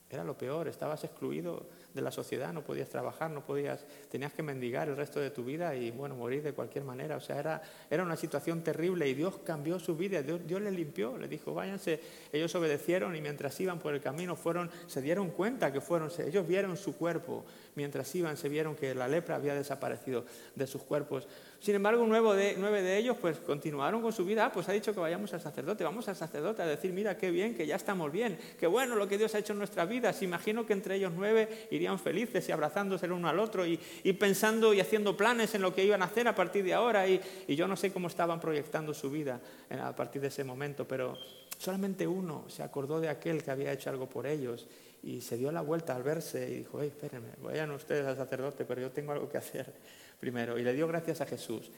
era 0.10 0.24
lo 0.24 0.38
peor, 0.38 0.68
estabas 0.68 1.04
excluido 1.04 1.68
de 1.98 2.02
la 2.02 2.12
sociedad, 2.12 2.54
no 2.54 2.64
podías 2.64 2.88
trabajar, 2.88 3.30
no 3.30 3.44
podías, 3.44 3.86
tenías 4.10 4.32
que 4.32 4.44
mendigar 4.44 4.88
el 4.88 4.96
resto 4.96 5.20
de 5.20 5.32
tu 5.32 5.44
vida 5.44 5.76
y 5.76 5.92
bueno, 5.92 6.16
morir 6.16 6.42
de 6.44 6.54
cualquier 6.54 6.86
manera. 6.86 7.18
O 7.18 7.20
sea, 7.20 7.38
era, 7.38 7.62
era 7.90 8.04
una 8.04 8.16
situación 8.16 8.64
terrible 8.64 9.10
y 9.10 9.14
Dios 9.14 9.40
cambió 9.44 9.80
su 9.80 9.98
vida, 9.98 10.22
Dios, 10.22 10.40
Dios 10.48 10.62
les 10.62 10.74
limpió, 10.74 11.18
les 11.18 11.30
dijo, 11.30 11.54
váyanse. 11.54 12.00
Ellos 12.32 12.54
obedecieron 12.56 13.16
y 13.16 13.22
mientras 13.22 13.60
iban 13.60 13.80
por 13.80 13.94
el 13.94 14.00
camino 14.00 14.36
fueron, 14.36 14.70
se 14.86 15.02
dieron 15.02 15.32
cuenta 15.32 15.74
que 15.74 15.82
fueron, 15.82 16.10
ellos 16.26 16.48
vieron 16.48 16.78
su 16.78 16.96
cuerpo, 16.96 17.44
mientras 17.76 18.14
iban 18.16 18.38
se 18.38 18.48
vieron 18.48 18.76
que 18.76 18.96
la 18.96 19.08
lepra 19.08 19.36
había 19.36 19.56
desaparecido 19.56 20.24
de 20.56 20.68
sus 20.68 20.84
cuerpos. 20.84 21.28
Sin 21.60 21.74
embargo, 21.74 22.06
nueve 22.08 22.82
de, 22.84 22.98
ellos 22.98 23.18
pues 23.20 23.38
continuaron 23.40 24.02
con 24.02 24.14
su 24.14 24.24
vida. 24.24 24.46
Ah, 24.46 24.52
pues 24.52 24.70
ha 24.70 24.74
dicho 24.74 24.94
que 24.94 25.00
vayamos 25.00 25.34
al 25.34 25.42
sacerdote. 25.42 25.84
Vamos 25.84 26.08
al 26.08 26.16
sacerdote 26.16 26.62
a 26.62 26.68
decir, 26.68 26.94
mira, 26.94 27.18
qué 27.18 27.32
bien, 27.32 27.56
que 27.56 27.66
ya 27.66 27.76
estamos 27.76 28.12
bien. 28.12 28.38
Qué 28.60 28.68
bueno 28.68 28.96
lo 28.96 29.08
que 29.08 29.18
Dios 29.18 29.34
ha 29.34 29.40
hecho 29.40 29.54
en 29.54 29.60
nuestra 29.60 29.86
vida. 29.86 30.14
Se 30.14 30.26
imagino 30.26 30.66
que 30.66 30.74
entre 30.74 30.96
ellos 30.96 31.12
nueve 31.16 31.68
irían 31.72 31.87
felices 31.96 32.48
y 32.50 32.52
abrazándose 32.52 33.06
el 33.06 33.14
uno 33.14 33.30
al 33.30 33.40
otro 33.40 33.66
y, 33.66 33.78
pensando 34.20 34.74
y 34.74 34.82
haciendo 34.82 35.16
planes 35.16 35.56
en 35.56 35.62
lo 35.62 35.74
que 35.74 35.86
iban 35.86 36.02
a 36.02 36.06
hacer 36.06 36.28
a 36.28 36.36
partir 36.36 36.66
de 36.66 36.74
ahora. 36.74 37.08
Y, 37.08 37.22
y 37.48 37.56
yo 37.56 37.68
no 37.68 37.78
sé 37.78 37.94
cómo 37.94 38.08
estaban 38.08 38.40
proyectando 38.40 38.94
su 38.94 39.10
vida 39.10 39.40
a 39.70 39.96
partir 39.96 40.22
de 40.22 40.28
ese 40.28 40.44
momento, 40.44 40.88
pero 40.88 41.18
solamente 41.58 42.06
uno 42.06 42.46
se 42.48 42.64
acordó 42.64 43.00
de 43.00 43.10
aquel 43.10 43.44
que 43.44 43.52
había 43.52 43.72
hecho 43.72 43.90
algo 43.90 44.10
por 44.10 44.28
ellos 44.28 44.68
y 45.04 45.22
se 45.22 45.38
dio 45.38 45.52
la 45.52 45.62
vuelta 45.62 45.96
al 45.96 46.04
verse 46.04 46.50
y 46.50 46.58
dijo, 46.58 46.82
hey, 46.82 46.90
espérenme, 46.90 47.30
vayan 47.42 47.72
ustedes 47.72 48.06
al 48.06 48.16
sacerdote, 48.16 48.66
pero 48.66 48.82
yo 48.82 48.92
tengo 48.92 49.12
algo 49.12 49.30
que 49.30 49.38
hacer 49.38 49.74
primero. 50.20 50.58
Y 50.58 50.64
le 50.64 50.74
dio 50.74 50.88
gracias 50.88 51.22
a 51.22 51.26
Jesús. 51.26 51.72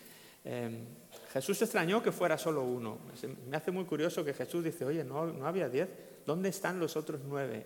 Em, 0.44 0.86
Jesús 1.34 1.62
extrañó 1.62 2.02
que 2.02 2.12
fuera 2.12 2.38
solo 2.38 2.64
uno. 2.64 3.00
Me 3.48 3.58
hace 3.58 3.72
muy 3.72 3.86
curioso 3.86 4.24
que 4.24 4.34
Jesús 4.34 4.64
dice, 4.64 4.86
oye, 4.86 5.04
¿no, 5.04 5.28
no 5.28 5.46
había 5.46 5.70
diez? 5.70 5.90
¿Dónde 6.26 6.50
están 6.50 6.80
los 6.80 6.96
otros 6.96 7.22
nueve? 7.28 7.66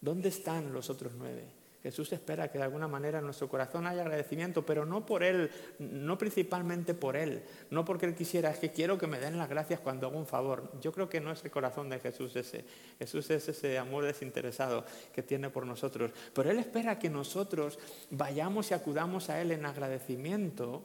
¿Dónde 0.00 0.28
están 0.28 0.72
los 0.72 0.90
otros 0.90 1.12
nueve? 1.16 1.44
Jesús 1.86 2.12
espera 2.12 2.50
que 2.50 2.58
de 2.58 2.64
alguna 2.64 2.88
manera 2.88 3.20
en 3.20 3.24
nuestro 3.26 3.48
corazón 3.48 3.86
haya 3.86 4.00
agradecimiento, 4.00 4.66
pero 4.66 4.84
no 4.84 5.06
por 5.06 5.22
Él, 5.22 5.48
no 5.78 6.18
principalmente 6.18 6.94
por 6.94 7.14
Él, 7.14 7.44
no 7.70 7.84
porque 7.84 8.06
Él 8.06 8.16
quisiera, 8.16 8.50
es 8.50 8.58
que 8.58 8.72
quiero 8.72 8.98
que 8.98 9.06
me 9.06 9.20
den 9.20 9.38
las 9.38 9.48
gracias 9.48 9.78
cuando 9.78 10.08
hago 10.08 10.18
un 10.18 10.26
favor. 10.26 10.68
Yo 10.80 10.90
creo 10.90 11.08
que 11.08 11.20
no 11.20 11.30
es 11.30 11.44
el 11.44 11.52
corazón 11.52 11.88
de 11.88 12.00
Jesús 12.00 12.34
ese. 12.34 12.64
Jesús 12.98 13.30
es 13.30 13.48
ese 13.48 13.78
amor 13.78 14.04
desinteresado 14.04 14.84
que 15.14 15.22
tiene 15.22 15.48
por 15.48 15.64
nosotros. 15.64 16.10
Pero 16.34 16.50
Él 16.50 16.58
espera 16.58 16.98
que 16.98 17.08
nosotros 17.08 17.78
vayamos 18.10 18.72
y 18.72 18.74
acudamos 18.74 19.30
a 19.30 19.40
Él 19.40 19.52
en 19.52 19.64
agradecimiento 19.64 20.82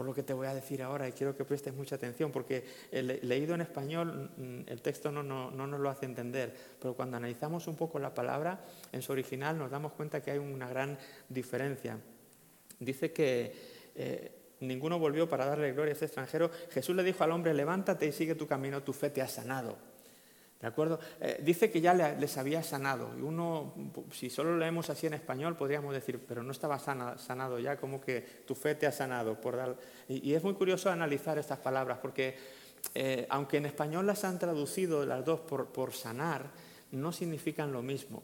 por 0.00 0.06
lo 0.06 0.14
que 0.14 0.22
te 0.22 0.32
voy 0.32 0.46
a 0.46 0.54
decir 0.54 0.82
ahora 0.82 1.06
y 1.06 1.12
quiero 1.12 1.36
que 1.36 1.44
prestes 1.44 1.74
mucha 1.74 1.96
atención 1.96 2.32
porque 2.32 2.64
leído 2.90 3.54
en 3.54 3.60
español 3.60 4.30
mm, 4.34 4.60
el 4.66 4.80
texto 4.80 5.12
no, 5.12 5.22
no, 5.22 5.50
no, 5.50 5.66
nos 5.66 5.78
lo 5.78 5.90
hace 5.90 6.06
entender, 6.06 6.56
pero 6.80 6.94
cuando 6.94 7.18
analizamos 7.18 7.66
un 7.66 7.76
poco 7.76 7.98
la 7.98 8.14
palabra 8.14 8.64
en 8.92 9.02
su 9.02 9.12
original 9.12 9.58
nos 9.58 9.70
damos 9.70 9.92
cuenta 9.92 10.22
que 10.22 10.30
hay 10.30 10.38
una 10.38 10.70
gran 10.70 10.96
diferencia. 11.28 11.98
Dice 12.78 13.12
que 13.12 13.54
eh, 13.94 14.32
ninguno 14.60 14.98
volvió 14.98 15.28
para 15.28 15.44
darle 15.44 15.70
gloria 15.74 15.92
a 15.92 15.96
ese 15.96 16.06
extranjero. 16.06 16.50
Jesús 16.70 16.96
le 16.96 17.02
dijo 17.02 17.22
al 17.22 17.32
hombre, 17.32 17.52
levántate 17.52 18.06
y 18.06 18.12
sigue 18.12 18.34
tu 18.34 18.46
camino, 18.46 18.82
tu 18.82 18.94
fe 18.94 19.10
te 19.10 19.20
ha 19.20 19.28
sanado. 19.28 19.76
¿De 20.60 20.66
acuerdo? 20.66 21.00
Eh, 21.20 21.40
dice 21.42 21.70
que 21.70 21.80
ya 21.80 21.94
les 21.94 22.36
había 22.36 22.62
sanado. 22.62 23.12
Y 23.16 23.22
uno, 23.22 23.72
si 24.12 24.28
solo 24.28 24.58
leemos 24.58 24.90
así 24.90 25.06
en 25.06 25.14
español, 25.14 25.56
podríamos 25.56 25.94
decir, 25.94 26.22
pero 26.28 26.42
no 26.42 26.52
estaba 26.52 26.78
sanado 26.78 27.58
ya, 27.58 27.78
como 27.78 28.00
que 28.00 28.20
tu 28.46 28.54
fe 28.54 28.74
te 28.74 28.86
ha 28.86 28.92
sanado. 28.92 29.38
Y, 30.08 30.34
es 30.34 30.44
muy 30.44 30.52
curioso 30.54 30.90
analizar 30.90 31.38
estas 31.38 31.58
palabras, 31.58 31.98
porque 32.02 32.36
eh, 32.94 33.26
aunque 33.30 33.56
en 33.56 33.66
español 33.66 34.06
las 34.06 34.24
han 34.24 34.38
traducido 34.38 35.06
las 35.06 35.24
dos 35.24 35.40
por, 35.40 35.68
por 35.68 35.94
sanar, 35.94 36.50
no 36.92 37.10
significan 37.10 37.72
lo 37.72 37.80
mismo. 37.80 38.22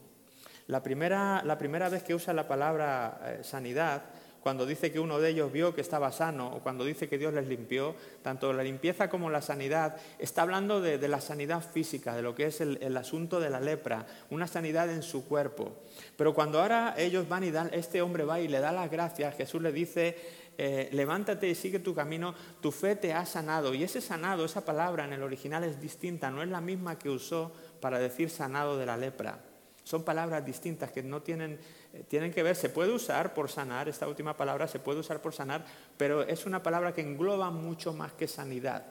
La 0.67 0.83
primera, 0.83 1.41
la 1.43 1.57
primera 1.57 1.89
vez 1.89 2.03
que 2.03 2.13
usa 2.13 2.33
la 2.33 2.47
palabra 2.47 3.19
eh, 3.23 3.43
sanidad 3.43 4.03
cuando 4.41 4.65
dice 4.65 4.91
que 4.91 4.99
uno 4.99 5.19
de 5.19 5.29
ellos 5.29 5.51
vio 5.51 5.75
que 5.75 5.81
estaba 5.81 6.11
sano 6.11 6.55
o 6.55 6.59
cuando 6.59 6.85
dice 6.85 7.09
que 7.09 7.17
Dios 7.17 7.33
les 7.33 7.47
limpió, 7.47 7.95
tanto 8.21 8.53
la 8.53 8.63
limpieza 8.63 9.09
como 9.09 9.29
la 9.29 9.41
sanidad, 9.41 9.97
está 10.19 10.43
hablando 10.43 10.81
de, 10.81 11.05
la 11.07 11.21
sanidad 11.21 11.61
física, 11.61 12.15
de 12.15 12.21
lo 12.21 12.35
que 12.35 12.45
es 12.47 12.61
el, 12.61 12.97
asunto 12.97 13.39
de 13.39 13.49
la 13.49 13.59
lepra, 13.59 14.05
una 14.29 14.47
sanidad 14.47 14.89
en 14.89 15.03
su 15.03 15.27
cuerpo. 15.27 15.75
Pero 16.15 16.33
cuando 16.33 16.61
ahora 16.61 16.95
ellos 16.97 17.27
van 17.27 17.43
y 17.43 17.51
dan, 17.51 17.69
este 17.73 18.01
hombre 18.01 18.23
va 18.23 18.39
y 18.39 18.47
le 18.47 18.59
da 18.59 18.71
las 18.71 18.89
gracias, 18.89 19.35
Jesús 19.35 19.61
le 19.61 19.71
dice, 19.71 20.15
eh, 20.57 20.89
levántate 20.91 21.47
y 21.47 21.55
sigue 21.55 21.79
tu 21.79 21.93
camino, 21.93 22.33
tu 22.61 22.71
fe 22.71 22.95
te 22.95 23.13
ha 23.13 23.25
sanado. 23.25 23.73
Y 23.73 23.83
ese 23.83 24.01
sanado, 24.01 24.45
esa 24.45 24.65
palabra 24.65 25.05
en 25.05 25.13
el 25.13 25.23
original 25.23 25.63
es 25.63 25.79
distinta, 25.79 26.31
no 26.31 26.41
es 26.41 26.49
la 26.49 26.61
misma 26.61 26.97
que 26.97 27.09
usó 27.09 27.51
para 27.79 27.99
decir 27.99 28.29
sanado 28.29 28.77
de 28.77 28.85
la 28.85 28.97
lepra. 28.97 29.39
Son 29.87 30.03
palabras 30.03 30.45
distintas 30.45 30.91
que 30.91 31.01
no 31.01 31.21
tienen 31.21 31.57
eh, 31.93 32.03
tienen 32.09 32.33
que 32.33 32.43
ver, 32.43 32.57
se 32.57 32.67
puede 32.67 32.91
usar 32.91 33.33
por 33.33 33.49
sanar, 33.49 33.87
esta 33.87 34.05
última 34.05 34.35
palabra 34.35 34.67
se 34.67 34.79
puede 34.79 34.99
usar 34.99 35.21
por 35.21 35.33
sanar, 35.33 35.63
pero 35.95 36.23
es 36.23 36.45
una 36.45 36.61
palabra 36.61 36.93
que 36.93 36.99
engloba 36.99 37.51
mucho 37.51 37.93
más 37.93 38.11
que 38.11 38.27
sanidad 38.27 38.83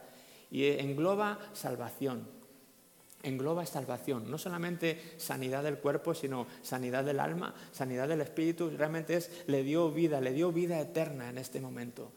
y 0.50 0.64
eh, 0.64 0.80
engloba 0.80 1.38
salvación. 1.52 2.26
Engloba 3.22 3.66
salvación, 3.66 4.30
no 4.30 4.38
solamente 4.38 5.14
sanidad 5.18 5.64
del 5.64 5.80
cuerpo, 5.80 6.14
sino 6.14 6.46
sanidad 6.62 7.04
del 7.04 7.20
alma, 7.20 7.54
sanidad 7.72 8.08
del 8.08 8.22
espíritu, 8.22 8.70
realmente 8.70 9.16
es, 9.16 9.44
le 9.48 9.64
dio 9.64 9.90
vida, 9.90 10.22
le 10.22 10.32
dio 10.32 10.50
vida 10.50 10.80
eterna 10.80 11.28
en 11.28 11.36
este 11.36 11.60
momento. 11.60 12.10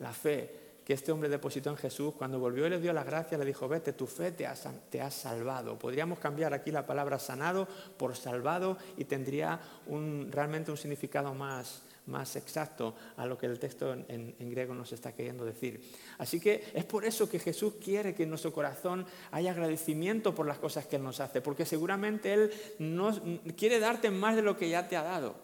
La 0.00 0.12
fe, 0.12 0.65
que 0.86 0.92
este 0.92 1.10
hombre 1.10 1.28
depositó 1.28 1.70
en 1.70 1.76
Jesús, 1.76 2.14
cuando 2.14 2.38
volvió 2.38 2.64
y 2.64 2.70
le 2.70 2.78
dio 2.78 2.92
la 2.92 3.02
gracia, 3.02 3.36
le 3.36 3.44
dijo, 3.44 3.66
vete, 3.66 3.92
tu 3.92 4.06
fe 4.06 4.30
te 4.30 4.46
ha, 4.46 4.54
te 4.88 5.00
ha 5.00 5.10
salvado. 5.10 5.76
Podríamos 5.76 6.20
cambiar 6.20 6.54
aquí 6.54 6.70
la 6.70 6.86
palabra 6.86 7.18
sanado 7.18 7.66
por 7.96 8.14
salvado 8.14 8.78
y 8.96 9.04
tendría 9.04 9.58
un, 9.88 10.28
realmente 10.30 10.70
un 10.70 10.76
significado 10.76 11.34
más, 11.34 11.82
más 12.06 12.36
exacto 12.36 12.94
a 13.16 13.26
lo 13.26 13.36
que 13.36 13.46
el 13.46 13.58
texto 13.58 13.92
en, 13.92 14.36
griego 14.38 14.74
nos 14.74 14.92
está 14.92 15.10
queriendo 15.10 15.44
decir. 15.44 15.82
Así 16.18 16.38
que 16.38 16.70
es 16.72 16.84
por 16.84 17.04
eso 17.04 17.28
que 17.28 17.40
Jesús 17.40 17.74
quiere 17.82 18.14
que 18.14 18.22
en 18.22 18.28
nuestro 18.28 18.52
corazón 18.52 19.06
haya 19.32 19.50
agradecimiento 19.50 20.36
por 20.36 20.46
las 20.46 20.58
cosas 20.58 20.86
que 20.86 20.94
Él 20.94 21.02
nos 21.02 21.18
hace, 21.18 21.40
porque 21.40 21.66
seguramente 21.66 22.32
Él 22.32 22.52
nos, 22.78 23.20
quiere 23.56 23.80
darte 23.80 24.12
más 24.12 24.36
de 24.36 24.42
lo 24.42 24.56
que 24.56 24.68
ya 24.68 24.86
te 24.86 24.96
ha 24.96 25.02
dado. 25.02 25.34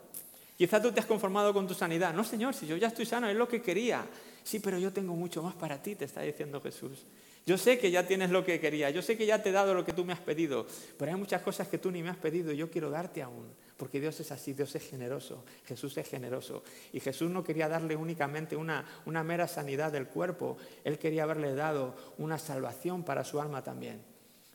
Quizá 0.56 0.80
tú 0.80 0.92
te 0.92 1.00
has 1.00 1.06
conformado 1.06 1.52
con 1.52 1.66
tu 1.66 1.74
sanidad. 1.74 2.14
No, 2.14 2.22
Señor, 2.22 2.54
si 2.54 2.68
yo 2.68 2.76
ya 2.76 2.86
estoy 2.86 3.06
sano, 3.06 3.28
es 3.28 3.34
lo 3.34 3.48
que 3.48 3.60
quería. 3.60 4.06
Sí, 4.44 4.58
pero 4.58 4.78
yo 4.78 4.92
tengo 4.92 5.14
mucho 5.14 5.42
más 5.42 5.54
para 5.54 5.82
ti, 5.82 5.94
te 5.94 6.04
está 6.04 6.22
diciendo 6.22 6.60
Jesús. 6.60 7.04
Yo 7.44 7.58
sé 7.58 7.78
que 7.78 7.90
ya 7.90 8.06
tienes 8.06 8.30
lo 8.30 8.44
que 8.44 8.60
quería, 8.60 8.90
yo 8.90 9.02
sé 9.02 9.16
que 9.16 9.26
ya 9.26 9.42
te 9.42 9.48
he 9.48 9.52
dado 9.52 9.74
lo 9.74 9.84
que 9.84 9.92
tú 9.92 10.04
me 10.04 10.12
has 10.12 10.20
pedido, 10.20 10.66
pero 10.96 11.10
hay 11.10 11.18
muchas 11.18 11.42
cosas 11.42 11.66
que 11.66 11.78
tú 11.78 11.90
ni 11.90 12.00
me 12.00 12.08
has 12.08 12.16
pedido 12.16 12.52
y 12.52 12.56
yo 12.56 12.70
quiero 12.70 12.88
darte 12.88 13.20
aún. 13.20 13.52
Porque 13.76 14.00
Dios 14.00 14.20
es 14.20 14.30
así, 14.30 14.52
Dios 14.52 14.72
es 14.76 14.88
generoso, 14.88 15.44
Jesús 15.66 15.96
es 15.96 16.08
generoso. 16.08 16.62
Y 16.92 17.00
Jesús 17.00 17.32
no 17.32 17.42
quería 17.42 17.68
darle 17.68 17.96
únicamente 17.96 18.54
una, 18.54 18.84
una 19.06 19.24
mera 19.24 19.48
sanidad 19.48 19.90
del 19.90 20.06
cuerpo, 20.06 20.56
Él 20.84 20.98
quería 20.98 21.24
haberle 21.24 21.52
dado 21.56 21.96
una 22.18 22.38
salvación 22.38 23.02
para 23.02 23.24
su 23.24 23.40
alma 23.40 23.64
también. 23.64 24.00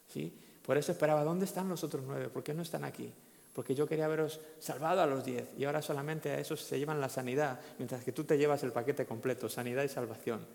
¿sí? 0.08 0.34
Por 0.66 0.78
eso 0.78 0.94
esperaba, 0.94 1.26
¿dónde 1.26 1.44
están 1.44 1.68
los 1.68 1.84
otros 1.84 2.06
nueve? 2.08 2.30
¿Por 2.30 2.42
qué 2.42 2.54
no 2.54 2.62
están 2.62 2.86
aquí? 2.86 3.12
Porque 3.58 3.74
yo 3.74 3.88
quería 3.88 4.06
haberos 4.06 4.40
salvado 4.60 5.02
a 5.02 5.08
los 5.08 5.26
diez 5.26 5.50
y 5.58 5.66
ahora 5.66 5.82
solamente 5.82 6.30
a 6.30 6.38
esos 6.38 6.62
se 6.62 6.78
llevan 6.78 7.02
la 7.02 7.10
sanidad, 7.10 7.60
mientras 7.80 8.04
que 8.04 8.12
tú 8.12 8.24
te 8.24 8.38
llevas 8.38 8.62
el 8.62 8.72
paquete 8.72 9.08
completo, 9.08 9.50
sanidad 9.50 9.82
y 9.82 9.90
salvación. 9.90 10.46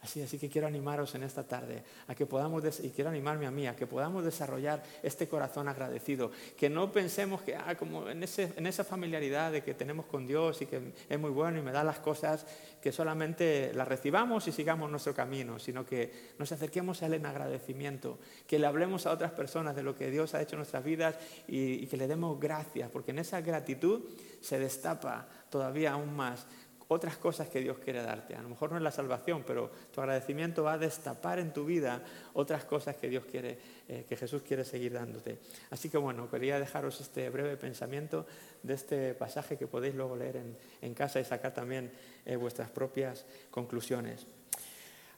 Así, 0.00 0.22
así 0.22 0.38
que 0.38 0.48
quiero 0.48 0.68
animaros 0.68 1.16
en 1.16 1.24
esta 1.24 1.42
tarde 1.42 1.82
a 2.06 2.14
que 2.14 2.24
podamos, 2.24 2.62
y 2.80 2.90
quiero 2.90 3.10
animarme 3.10 3.46
a 3.46 3.50
mí, 3.50 3.66
a 3.66 3.74
que 3.74 3.88
podamos 3.88 4.24
desarrollar 4.24 4.80
este 5.02 5.26
corazón 5.26 5.66
agradecido. 5.66 6.30
Que 6.56 6.70
no 6.70 6.92
pensemos 6.92 7.42
que, 7.42 7.56
ah, 7.56 7.74
como 7.76 8.08
en, 8.08 8.22
esa 8.22 8.84
familiaridad 8.84 9.50
de 9.50 9.64
que 9.64 9.74
tenemos 9.74 10.06
con 10.06 10.24
Dios 10.24 10.62
y 10.62 10.66
que 10.66 10.92
es 11.08 11.18
muy 11.18 11.30
bueno 11.30 11.58
y 11.58 11.62
me 11.62 11.72
da 11.72 11.82
las 11.82 11.98
cosas, 11.98 12.46
que 12.80 12.92
solamente 12.92 13.72
las 13.74 13.88
recibamos 13.88 14.46
y 14.46 14.52
sigamos 14.52 14.88
nuestro 14.88 15.12
camino, 15.14 15.58
sino 15.58 15.84
que 15.84 16.30
nos 16.38 16.52
acerquemos 16.52 17.02
a 17.02 17.06
Él 17.06 17.14
en 17.14 17.26
agradecimiento, 17.26 18.20
que 18.46 18.60
le 18.60 18.68
hablemos 18.68 19.04
a 19.06 19.10
otras 19.10 19.32
personas 19.32 19.74
de 19.74 19.82
lo 19.82 19.96
que 19.96 20.12
Dios 20.12 20.32
ha 20.34 20.40
hecho 20.40 20.54
en 20.54 20.58
nuestras 20.58 20.84
vidas 20.84 21.16
y, 21.48 21.72
y 21.72 21.86
que 21.88 21.96
le 21.96 22.06
demos 22.06 22.38
gracias, 22.38 22.88
porque 22.88 23.10
en 23.10 23.18
esa 23.18 23.40
gratitud 23.40 24.02
se 24.40 24.60
destapa 24.60 25.26
todavía 25.50 25.92
aún 25.92 26.14
más 26.14 26.46
otras 26.88 27.18
cosas 27.18 27.48
que 27.48 27.60
Dios 27.60 27.78
quiere 27.78 28.02
darte. 28.02 28.34
A 28.34 28.42
lo 28.42 28.48
mejor 28.48 28.70
no 28.70 28.78
es 28.78 28.82
la 28.82 28.90
salvación, 28.90 29.44
pero 29.46 29.70
tu 29.92 30.00
agradecimiento 30.00 30.64
va 30.64 30.72
a 30.72 30.78
destapar 30.78 31.38
en 31.38 31.52
tu 31.52 31.64
vida 31.64 32.02
otras 32.32 32.64
cosas 32.64 32.96
que 32.96 33.08
Dios 33.08 33.24
quiere, 33.26 33.58
eh, 33.88 34.06
que 34.08 34.16
Jesús 34.16 34.42
quiere 34.42 34.64
seguir 34.64 34.94
dándote. 34.94 35.38
Así 35.70 35.90
que 35.90 35.98
bueno, 35.98 36.30
quería 36.30 36.58
dejaros 36.58 37.00
este 37.00 37.28
breve 37.28 37.56
pensamiento 37.56 38.26
de 38.62 38.74
este 38.74 39.14
pasaje 39.14 39.58
que 39.58 39.66
podéis 39.66 39.94
luego 39.94 40.16
leer 40.16 40.42
en, 40.80 40.94
casa 40.94 41.20
y 41.20 41.24
sacar 41.24 41.52
también 41.52 41.92
eh, 42.24 42.36
vuestras 42.36 42.70
propias 42.70 43.26
conclusiones. 43.50 44.26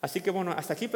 Así 0.00 0.20
que 0.20 0.30
bueno, 0.30 0.52
hasta 0.52 0.72
aquí. 0.72 0.88